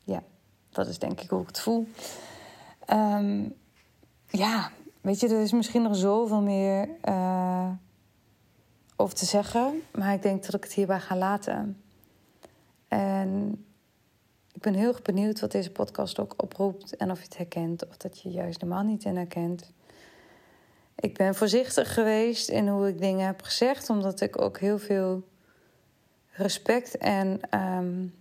Ja, 0.04 0.22
dat 0.74 0.86
is 0.86 0.98
denk 0.98 1.20
ik 1.20 1.30
hoe 1.30 1.40
ik 1.40 1.46
het 1.46 1.60
voel. 1.60 1.88
Um, 2.90 3.54
ja, 4.28 4.70
weet 5.00 5.20
je, 5.20 5.28
er 5.28 5.40
is 5.40 5.52
misschien 5.52 5.82
nog 5.82 5.96
zoveel 5.96 6.40
meer 6.42 6.88
uh, 7.04 7.70
over 8.96 9.14
te 9.14 9.24
zeggen. 9.24 9.82
Maar 9.92 10.14
ik 10.14 10.22
denk 10.22 10.44
dat 10.44 10.54
ik 10.54 10.62
het 10.62 10.72
hierbij 10.72 11.00
ga 11.00 11.16
laten. 11.16 11.82
En 12.88 13.64
ik 14.52 14.62
ben 14.62 14.74
heel 14.74 14.88
erg 14.88 15.02
benieuwd 15.02 15.40
wat 15.40 15.52
deze 15.52 15.70
podcast 15.70 16.18
ook 16.18 16.34
oproept. 16.36 16.96
En 16.96 17.10
of 17.10 17.18
je 17.18 17.24
het 17.24 17.36
herkent 17.36 17.88
of 17.88 17.96
dat 17.96 18.20
je 18.20 18.30
juist 18.30 18.60
helemaal 18.60 18.82
niet 18.82 19.04
in 19.04 19.16
herkent. 19.16 19.72
Ik 20.94 21.16
ben 21.16 21.34
voorzichtig 21.34 21.94
geweest 21.94 22.48
in 22.48 22.68
hoe 22.68 22.88
ik 22.88 23.00
dingen 23.00 23.26
heb 23.26 23.42
gezegd. 23.42 23.90
Omdat 23.90 24.20
ik 24.20 24.40
ook 24.40 24.58
heel 24.58 24.78
veel 24.78 25.22
respect 26.30 26.98
en 26.98 27.40
um, 27.60 28.14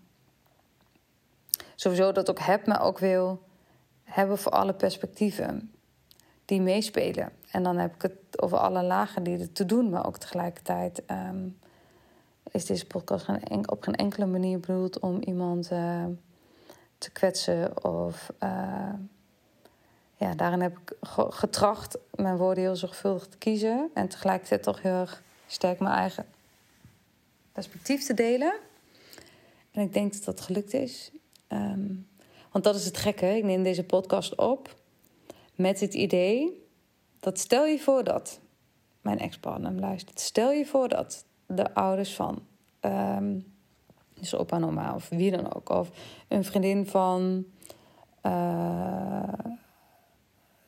sowieso 1.76 2.12
dat 2.12 2.30
ook 2.30 2.40
heb, 2.40 2.68
maar 2.68 2.82
ook 2.82 3.00
wil 3.00 3.44
hebben 4.04 4.38
voor 4.38 4.52
alle 4.52 4.74
perspectieven 4.74 5.74
die 6.46 6.62
meespelen. 6.62 7.32
En 7.52 7.64
dan 7.64 7.78
heb 7.78 7.96
ik 7.96 8.02
het 8.02 8.42
over 8.42 8.58
alle 8.58 8.84
lagen 8.84 9.24
die 9.24 9.40
er 9.40 9.52
te 9.52 9.66
doen, 9.66 9.90
maar 9.90 10.06
ook 10.06 10.18
tegelijkertijd 10.18 11.04
um, 11.12 11.58
is 12.52 12.66
deze 12.66 12.86
podcast 12.86 13.28
op 13.66 13.84
geen 13.84 13.96
enkele 13.96 14.26
manier 14.26 14.60
bedoeld 14.60 15.00
om 15.00 15.22
iemand 15.22 15.72
uh, 15.72 16.06
te 16.98 17.12
kwetsen. 17.12 17.84
Of 17.84 18.32
uh, 18.44 18.94
ja, 20.16 20.36
daarin 20.36 20.62
heb 20.62 20.78
ik 20.78 20.98
getracht 21.30 21.98
mijn 22.16 22.38
woorden 22.38 22.64
heel 22.64 22.76
zorgvuldig 22.76 23.28
te 23.28 23.38
kiezen 23.38 23.90
en 23.94 24.08
tegelijkertijd 24.08 24.64
toch 24.64 24.82
heel 24.82 25.00
erg 25.00 25.22
sterk 25.48 25.80
mijn 25.80 25.96
eigen 25.96 26.26
perspectief 27.52 28.06
te 28.06 28.14
delen. 28.14 28.54
En 29.72 29.82
ik 29.82 29.94
denk 29.94 30.14
dat 30.14 30.24
dat 30.24 30.42
gelukt 30.42 30.74
is. 30.74 31.12
Um, 31.54 32.08
want 32.52 32.64
dat 32.64 32.76
is 32.76 32.86
het 32.86 32.98
gekke. 32.98 33.38
Ik 33.38 33.44
neem 33.44 33.64
deze 33.64 33.84
podcast 33.84 34.36
op 34.36 34.76
met 35.56 35.80
het 35.80 35.94
idee 35.94 36.62
dat 37.20 37.40
stel 37.40 37.66
je 37.66 37.80
voor 37.80 38.04
dat 38.04 38.40
mijn 39.02 39.20
ex-partner 39.20 39.72
luistert. 39.72 40.20
Stel 40.20 40.52
je 40.52 40.66
voor 40.66 40.88
dat 40.90 41.26
de 41.46 41.74
ouders 41.74 42.16
van, 42.16 42.46
um, 42.82 43.54
dus 44.14 44.36
opa 44.36 44.56
en 44.56 44.66
oma 44.66 44.96
of 44.96 45.10
wie 45.10 45.32
dan 45.32 45.54
ook, 45.54 45.70
of 45.70 45.90
een 46.28 46.44
vriendin 46.44 46.88
van, 46.88 47.46
uh, 48.24 49.34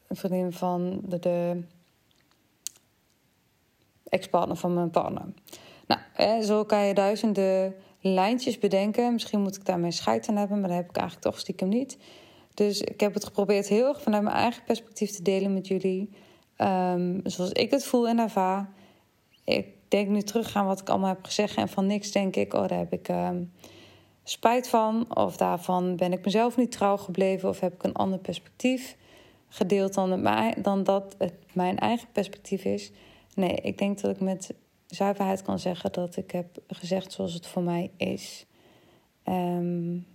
een 0.08 0.16
vriendin 0.16 0.54
van 0.54 1.02
de, 1.04 1.20
de 1.20 1.62
ex-partner 4.10 4.58
van 4.58 4.74
mijn 4.74 4.90
partner. 4.90 5.26
Nou, 5.88 6.02
hè, 6.14 6.44
zo 6.44 6.64
kan 6.64 6.86
je 6.86 6.94
duizenden 6.94 7.76
lijntjes 8.14 8.60
bedenken. 8.60 9.14
Misschien 9.14 9.42
moet 9.42 9.56
ik 9.56 9.66
daarmee 9.66 9.92
scheid 9.92 10.28
aan 10.28 10.36
hebben, 10.36 10.60
maar 10.60 10.70
dat 10.70 10.78
heb 10.78 10.90
ik 10.90 10.98
eigenlijk 10.98 11.28
toch 11.28 11.40
stiekem 11.40 11.70
niet. 11.70 11.98
Dus 12.54 12.82
ik 12.82 13.00
heb 13.00 13.14
het 13.14 13.26
geprobeerd 13.26 13.68
heel 13.68 13.88
erg 13.88 14.02
vanuit 14.02 14.24
mijn 14.24 14.36
eigen 14.36 14.64
perspectief 14.64 15.12
te 15.12 15.22
delen 15.22 15.54
met 15.54 15.68
jullie. 15.68 16.10
Um, 16.58 17.22
zoals 17.24 17.52
ik 17.52 17.72
het 17.72 17.86
voel 17.86 18.08
en 18.08 18.20
ervaar. 18.20 18.70
Ik 19.44 19.68
denk 19.88 20.08
nu 20.08 20.22
terug 20.22 20.56
aan 20.56 20.66
wat 20.66 20.80
ik 20.80 20.90
allemaal 20.90 21.10
heb 21.10 21.26
gezegd. 21.26 21.56
En 21.56 21.70
van 21.70 21.86
niks 21.86 22.12
denk 22.12 22.36
ik, 22.36 22.54
oh, 22.54 22.68
daar 22.68 22.78
heb 22.78 22.94
ik 22.94 23.08
um, 23.08 23.52
spijt 24.24 24.70
van. 24.70 25.16
Of 25.16 25.38
daarvan 25.38 25.96
ben 25.96 26.12
ik 26.12 26.26
mezelf 26.26 26.58
niet 26.58 26.72
trouw 26.72 26.98
gebleven. 26.98 27.50
Of 27.50 27.60
heb 27.60 27.74
ik 27.74 27.84
een 27.84 27.94
ander 27.94 28.20
perspectief 28.20 28.96
gedeeld 29.50 29.94
dan, 29.94 30.26
het 30.26 30.64
dan 30.64 30.84
dat 30.84 31.16
het 31.18 31.34
mijn 31.54 31.80
eigen 31.80 32.08
perspectief 32.12 32.64
is. 32.64 32.92
Nee, 33.36 33.56
ik 33.56 33.78
denk 33.78 34.02
dat 34.02 34.12
ik 34.16 34.22
met 34.22 34.54
zuiverheid 34.88 35.42
kan 35.42 35.60
zeggen 35.60 35.92
dat 35.92 36.16
ik 36.16 36.32
heb 36.32 36.58
gezegd 36.68 37.12
zoals 37.12 37.34
het 37.34 37.48
voor 37.48 37.64
mij 37.64 37.92
is. 37.98 38.46
Um, 39.28 40.06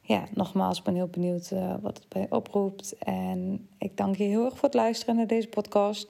ja, 0.00 0.24
nogmaals, 0.34 0.78
ik 0.78 0.84
ben 0.84 0.94
heel 0.94 1.08
benieuwd 1.08 1.50
uh, 1.50 1.74
wat 1.80 1.96
het 1.96 2.08
bij 2.08 2.26
oproept. 2.30 2.98
En 2.98 3.68
ik 3.78 3.96
dank 3.96 4.16
je 4.16 4.24
heel 4.24 4.44
erg 4.44 4.54
voor 4.54 4.68
het 4.68 4.74
luisteren 4.74 5.16
naar 5.16 5.26
deze 5.26 5.48
podcast. 5.48 6.08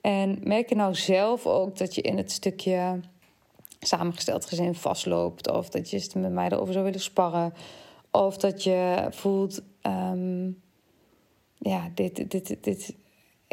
En 0.00 0.38
merk 0.42 0.68
je 0.68 0.74
nou 0.74 0.94
zelf 0.94 1.46
ook 1.46 1.78
dat 1.78 1.94
je 1.94 2.00
in 2.00 2.16
het 2.16 2.30
stukje 2.30 3.00
samengesteld 3.80 4.44
gezin 4.44 4.74
vastloopt? 4.74 5.50
Of 5.50 5.68
dat 5.68 5.90
je 5.90 6.10
met 6.14 6.32
mij 6.32 6.46
erover 6.46 6.72
zou 6.72 6.84
willen 6.84 7.00
sparren? 7.00 7.54
Of 8.10 8.36
dat 8.36 8.62
je 8.62 9.06
voelt, 9.10 9.62
um, 9.82 10.60
ja, 11.58 11.90
dit, 11.94 12.30
dit, 12.30 12.56
dit, 12.64 12.94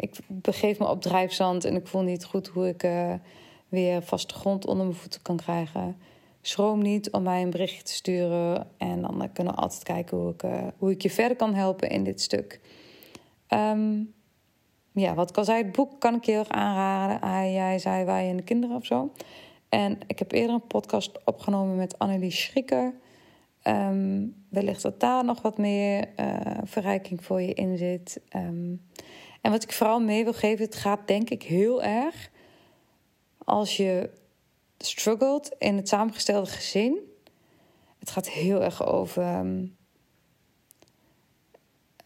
ik 0.00 0.18
begeef 0.26 0.78
me 0.78 0.88
op 0.88 1.02
drijfzand 1.02 1.64
en 1.64 1.74
ik 1.74 1.86
voel 1.86 2.02
niet 2.02 2.24
goed 2.24 2.46
hoe 2.46 2.68
ik 2.68 2.82
uh, 2.82 3.14
weer 3.68 4.02
vaste 4.02 4.34
grond 4.34 4.66
onder 4.66 4.86
mijn 4.86 4.98
voeten 4.98 5.22
kan 5.22 5.36
krijgen 5.36 5.96
schroom 6.48 6.82
niet 6.82 7.10
om 7.10 7.22
mij 7.22 7.42
een 7.42 7.50
berichtje 7.50 7.82
te 7.82 7.92
sturen. 7.92 8.66
En 8.76 9.02
dan 9.02 9.30
kunnen 9.32 9.54
we 9.54 9.60
altijd 9.60 9.82
kijken 9.82 10.16
hoe 10.16 10.32
ik, 10.32 10.42
uh, 10.42 10.66
hoe 10.78 10.90
ik 10.90 11.02
je 11.02 11.10
verder 11.10 11.36
kan 11.36 11.54
helpen 11.54 11.90
in 11.90 12.04
dit 12.04 12.20
stuk. 12.20 12.60
Um, 13.48 14.14
ja, 14.92 15.14
wat 15.14 15.30
ik 15.30 15.36
al 15.36 15.44
zei, 15.44 15.62
het 15.62 15.72
boek 15.72 16.00
kan 16.00 16.14
ik 16.14 16.24
je 16.24 16.30
heel 16.30 16.40
erg 16.40 16.48
aanraden. 16.48 17.20
Ah, 17.20 17.52
jij 17.52 17.78
zei 17.78 18.04
wij 18.04 18.28
en 18.30 18.36
de 18.36 18.42
kinderen 18.42 18.76
of 18.76 18.86
zo. 18.86 19.12
En 19.68 19.98
ik 20.06 20.18
heb 20.18 20.32
eerder 20.32 20.54
een 20.54 20.66
podcast 20.66 21.24
opgenomen 21.24 21.76
met 21.76 21.98
Annelies 21.98 22.42
Schrikker. 22.42 22.94
Um, 23.62 24.34
wellicht 24.48 24.82
dat 24.82 25.00
daar 25.00 25.24
nog 25.24 25.42
wat 25.42 25.58
meer 25.58 26.08
uh, 26.20 26.36
verrijking 26.64 27.24
voor 27.24 27.40
je 27.40 27.54
in 27.54 27.78
zit. 27.78 28.20
Um, 28.36 28.86
en 29.48 29.54
wat 29.54 29.62
ik 29.62 29.72
vooral 29.72 30.00
mee 30.00 30.24
wil 30.24 30.32
geven, 30.32 30.64
het 30.64 30.74
gaat 30.74 31.06
denk 31.06 31.30
ik 31.30 31.42
heel 31.42 31.82
erg 31.82 32.30
als 33.44 33.76
je 33.76 34.10
struggelt 34.78 35.54
in 35.58 35.76
het 35.76 35.88
samengestelde 35.88 36.50
gezin. 36.50 36.98
Het 37.98 38.10
gaat 38.10 38.28
heel 38.28 38.62
erg 38.62 38.86
over 38.86 39.38
um, 39.38 39.76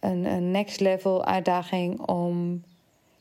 een, 0.01 0.25
een 0.25 0.51
next 0.51 0.81
level 0.81 1.25
uitdaging 1.25 2.01
om 2.01 2.65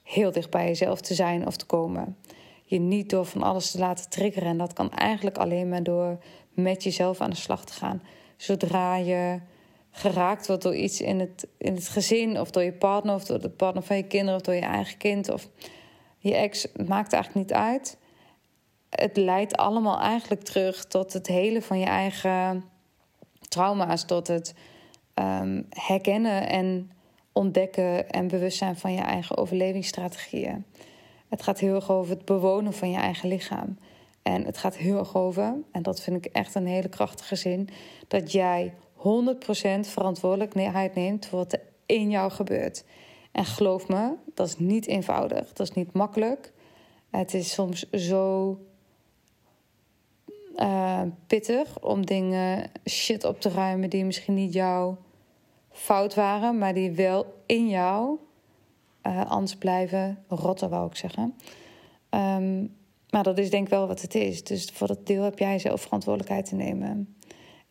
heel 0.03 0.31
dicht 0.31 0.49
bij 0.49 0.65
jezelf 0.65 1.01
te 1.01 1.13
zijn 1.13 1.47
of 1.47 1.55
te 1.55 1.65
komen. 1.65 2.17
Je 2.63 2.79
niet 2.79 3.09
door 3.09 3.25
van 3.25 3.43
alles 3.43 3.71
te 3.71 3.79
laten 3.79 4.09
triggeren. 4.09 4.49
En 4.49 4.57
dat 4.57 4.73
kan 4.73 4.91
eigenlijk 4.91 5.37
alleen 5.37 5.69
maar 5.69 5.83
door 5.83 6.17
met 6.49 6.83
jezelf 6.83 7.21
aan 7.21 7.29
de 7.29 7.35
slag 7.35 7.65
te 7.65 7.73
gaan. 7.73 8.01
Zodra 8.37 8.95
je 8.95 9.39
geraakt 9.91 10.47
wordt 10.47 10.61
door 10.63 10.75
iets 10.75 11.01
in 11.01 11.19
het, 11.19 11.47
in 11.57 11.75
het 11.75 11.87
gezin, 11.87 12.39
of 12.39 12.51
door 12.51 12.63
je 12.63 12.73
partner, 12.73 13.15
of 13.15 13.25
door 13.25 13.39
de 13.41 13.49
partner 13.49 13.83
van 13.83 13.95
je 13.95 14.03
kinderen, 14.03 14.35
of 14.35 14.41
door 14.41 14.55
je 14.55 14.61
eigen 14.61 14.97
kind, 14.97 15.29
of 15.29 15.49
je 16.17 16.35
ex, 16.35 16.63
het 16.63 16.87
maakt 16.87 17.13
eigenlijk 17.13 17.47
niet 17.47 17.57
uit. 17.57 17.97
Het 18.89 19.17
leidt 19.17 19.57
allemaal 19.57 19.99
eigenlijk 19.99 20.43
terug 20.43 20.85
tot 20.85 21.13
het 21.13 21.27
hele 21.27 21.61
van 21.61 21.79
je 21.79 21.85
eigen 21.85 22.63
trauma's, 23.47 24.05
tot 24.05 24.27
het 24.27 24.53
um, 25.15 25.65
herkennen 25.69 26.49
en 26.49 26.91
ontdekken 27.31 28.09
en 28.09 28.27
bewustzijn 28.27 28.77
van 28.77 28.93
je 28.93 29.01
eigen 29.01 29.37
overlevingsstrategieën. 29.37 30.65
Het 31.29 31.41
gaat 31.41 31.59
heel 31.59 31.75
erg 31.75 31.91
over 31.91 32.15
het 32.15 32.25
bewonen 32.25 32.73
van 32.73 32.91
je 32.91 32.97
eigen 32.97 33.29
lichaam. 33.29 33.77
En 34.21 34.45
het 34.45 34.57
gaat 34.57 34.77
heel 34.77 34.97
erg 34.97 35.15
over, 35.15 35.55
en 35.71 35.83
dat 35.83 36.01
vind 36.01 36.25
ik 36.25 36.31
echt 36.33 36.55
een 36.55 36.67
hele 36.67 36.89
krachtige 36.89 37.35
zin, 37.35 37.69
dat 38.07 38.31
jij 38.31 38.73
100% 39.01 39.79
verantwoordelijkheid 39.79 40.95
neemt 40.95 41.25
voor 41.25 41.39
wat 41.39 41.53
er 41.53 41.61
in 41.85 42.09
jou 42.09 42.31
gebeurt. 42.31 42.83
En 43.31 43.45
geloof 43.45 43.87
me, 43.87 44.13
dat 44.33 44.47
is 44.47 44.57
niet 44.57 44.87
eenvoudig, 44.87 45.53
dat 45.53 45.69
is 45.69 45.75
niet 45.75 45.93
makkelijk. 45.93 46.53
Het 47.09 47.33
is 47.33 47.53
soms 47.53 47.89
zo 47.89 48.57
uh, 50.55 51.01
pittig 51.27 51.79
om 51.79 52.05
dingen 52.05 52.71
shit 52.89 53.23
op 53.23 53.41
te 53.41 53.49
ruimen 53.49 53.89
die 53.89 54.05
misschien 54.05 54.33
niet 54.33 54.53
jouw 54.53 54.97
fout 55.71 56.13
waren, 56.13 56.57
maar 56.57 56.73
die 56.73 56.91
wel 56.91 57.25
in 57.45 57.69
jou 57.69 58.17
uh, 59.07 59.25
anders 59.25 59.55
blijven 59.55 60.23
rotten, 60.27 60.69
wou 60.69 60.87
ik 60.87 60.95
zeggen. 60.95 61.35
Um, 62.09 62.75
maar 63.09 63.23
dat 63.23 63.37
is 63.37 63.49
denk 63.49 63.63
ik 63.63 63.69
wel 63.69 63.87
wat 63.87 64.01
het 64.01 64.15
is. 64.15 64.43
Dus 64.43 64.65
voor 64.73 64.87
dat 64.87 65.07
deel 65.07 65.23
heb 65.23 65.39
jij 65.39 65.59
zelf 65.59 65.81
verantwoordelijkheid 65.81 66.45
te 66.45 66.55
nemen. 66.55 67.15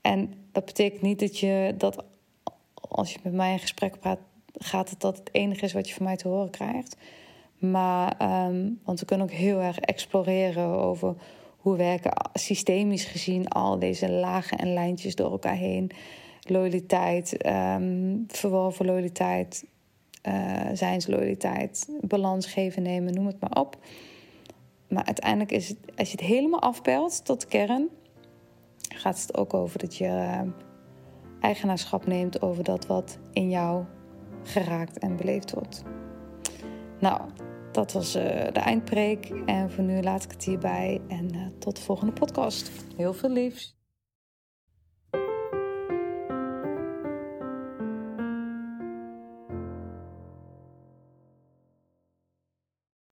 En 0.01 0.34
dat 0.53 0.64
betekent 0.64 1.03
niet 1.03 1.18
dat 1.18 1.38
je 1.38 1.74
dat 1.78 2.05
als 2.90 3.12
je 3.12 3.18
met 3.22 3.32
mij 3.32 3.53
in 3.53 3.59
gesprek 3.59 4.01
praat, 4.01 4.18
gaat 4.53 4.90
het 4.90 5.01
dat 5.01 5.18
het 5.18 5.28
enige 5.32 5.64
is 5.64 5.72
wat 5.72 5.88
je 5.88 5.94
van 5.94 6.05
mij 6.05 6.16
te 6.16 6.28
horen 6.28 6.51
krijgt. 6.51 6.96
Maar, 7.59 8.16
um, 8.46 8.80
want 8.84 9.01
we 9.01 9.07
kunnen 9.07 9.26
ook 9.26 9.32
heel 9.32 9.61
erg 9.61 9.78
exploreren 9.78 10.66
over 10.66 11.14
hoe 11.57 11.76
werken 11.76 12.12
systemisch 12.32 13.05
gezien 13.05 13.48
al 13.48 13.78
deze 13.78 14.11
lagen 14.11 14.59
en 14.59 14.72
lijntjes 14.72 15.14
door 15.14 15.30
elkaar 15.30 15.57
heen. 15.57 15.90
Loyaliteit, 16.40 17.46
um, 17.46 18.24
verworven 18.28 18.86
loyaliteit, 18.86 19.64
uh, 20.28 20.61
zijnsloyaliteit, 20.72 21.88
balans 22.01 22.46
geven, 22.46 22.82
nemen, 22.82 23.14
noem 23.14 23.26
het 23.26 23.40
maar 23.40 23.61
op. 23.61 23.76
Maar 24.88 25.05
uiteindelijk 25.05 25.53
is 25.53 25.68
het, 25.68 25.78
als 25.96 26.11
je 26.11 26.16
het 26.16 26.26
helemaal 26.26 26.61
afpelt 26.61 27.24
tot 27.24 27.40
de 27.40 27.46
kern, 27.46 27.88
gaat 29.01 29.20
het 29.20 29.36
ook 29.36 29.55
over 29.55 29.78
dat 29.78 29.96
je 29.96 30.05
uh, 30.05 30.40
eigenaarschap 31.40 32.07
neemt 32.07 32.42
over 32.42 32.64
dat 32.64 32.86
wat 32.86 33.18
in 33.32 33.51
jou 33.51 33.84
geraakt 34.42 34.98
en 34.98 35.16
beleefd 35.16 35.53
wordt. 35.53 35.82
Nou, 37.01 37.20
dat 37.72 37.92
was 37.92 38.16
uh, 38.16 38.22
de 38.53 38.61
eindpreek. 38.61 39.30
En 39.46 39.70
voor 39.70 39.84
nu 39.84 40.03
laat 40.03 40.24
ik 40.24 40.30
het 40.30 40.44
hierbij. 40.44 41.01
En 41.09 41.34
uh, 41.34 41.46
tot 41.59 41.76
de 41.76 41.82
volgende 41.82 42.12
podcast. 42.12 42.70
Heel 42.96 43.12
veel 43.12 43.30
liefs. 43.30 43.79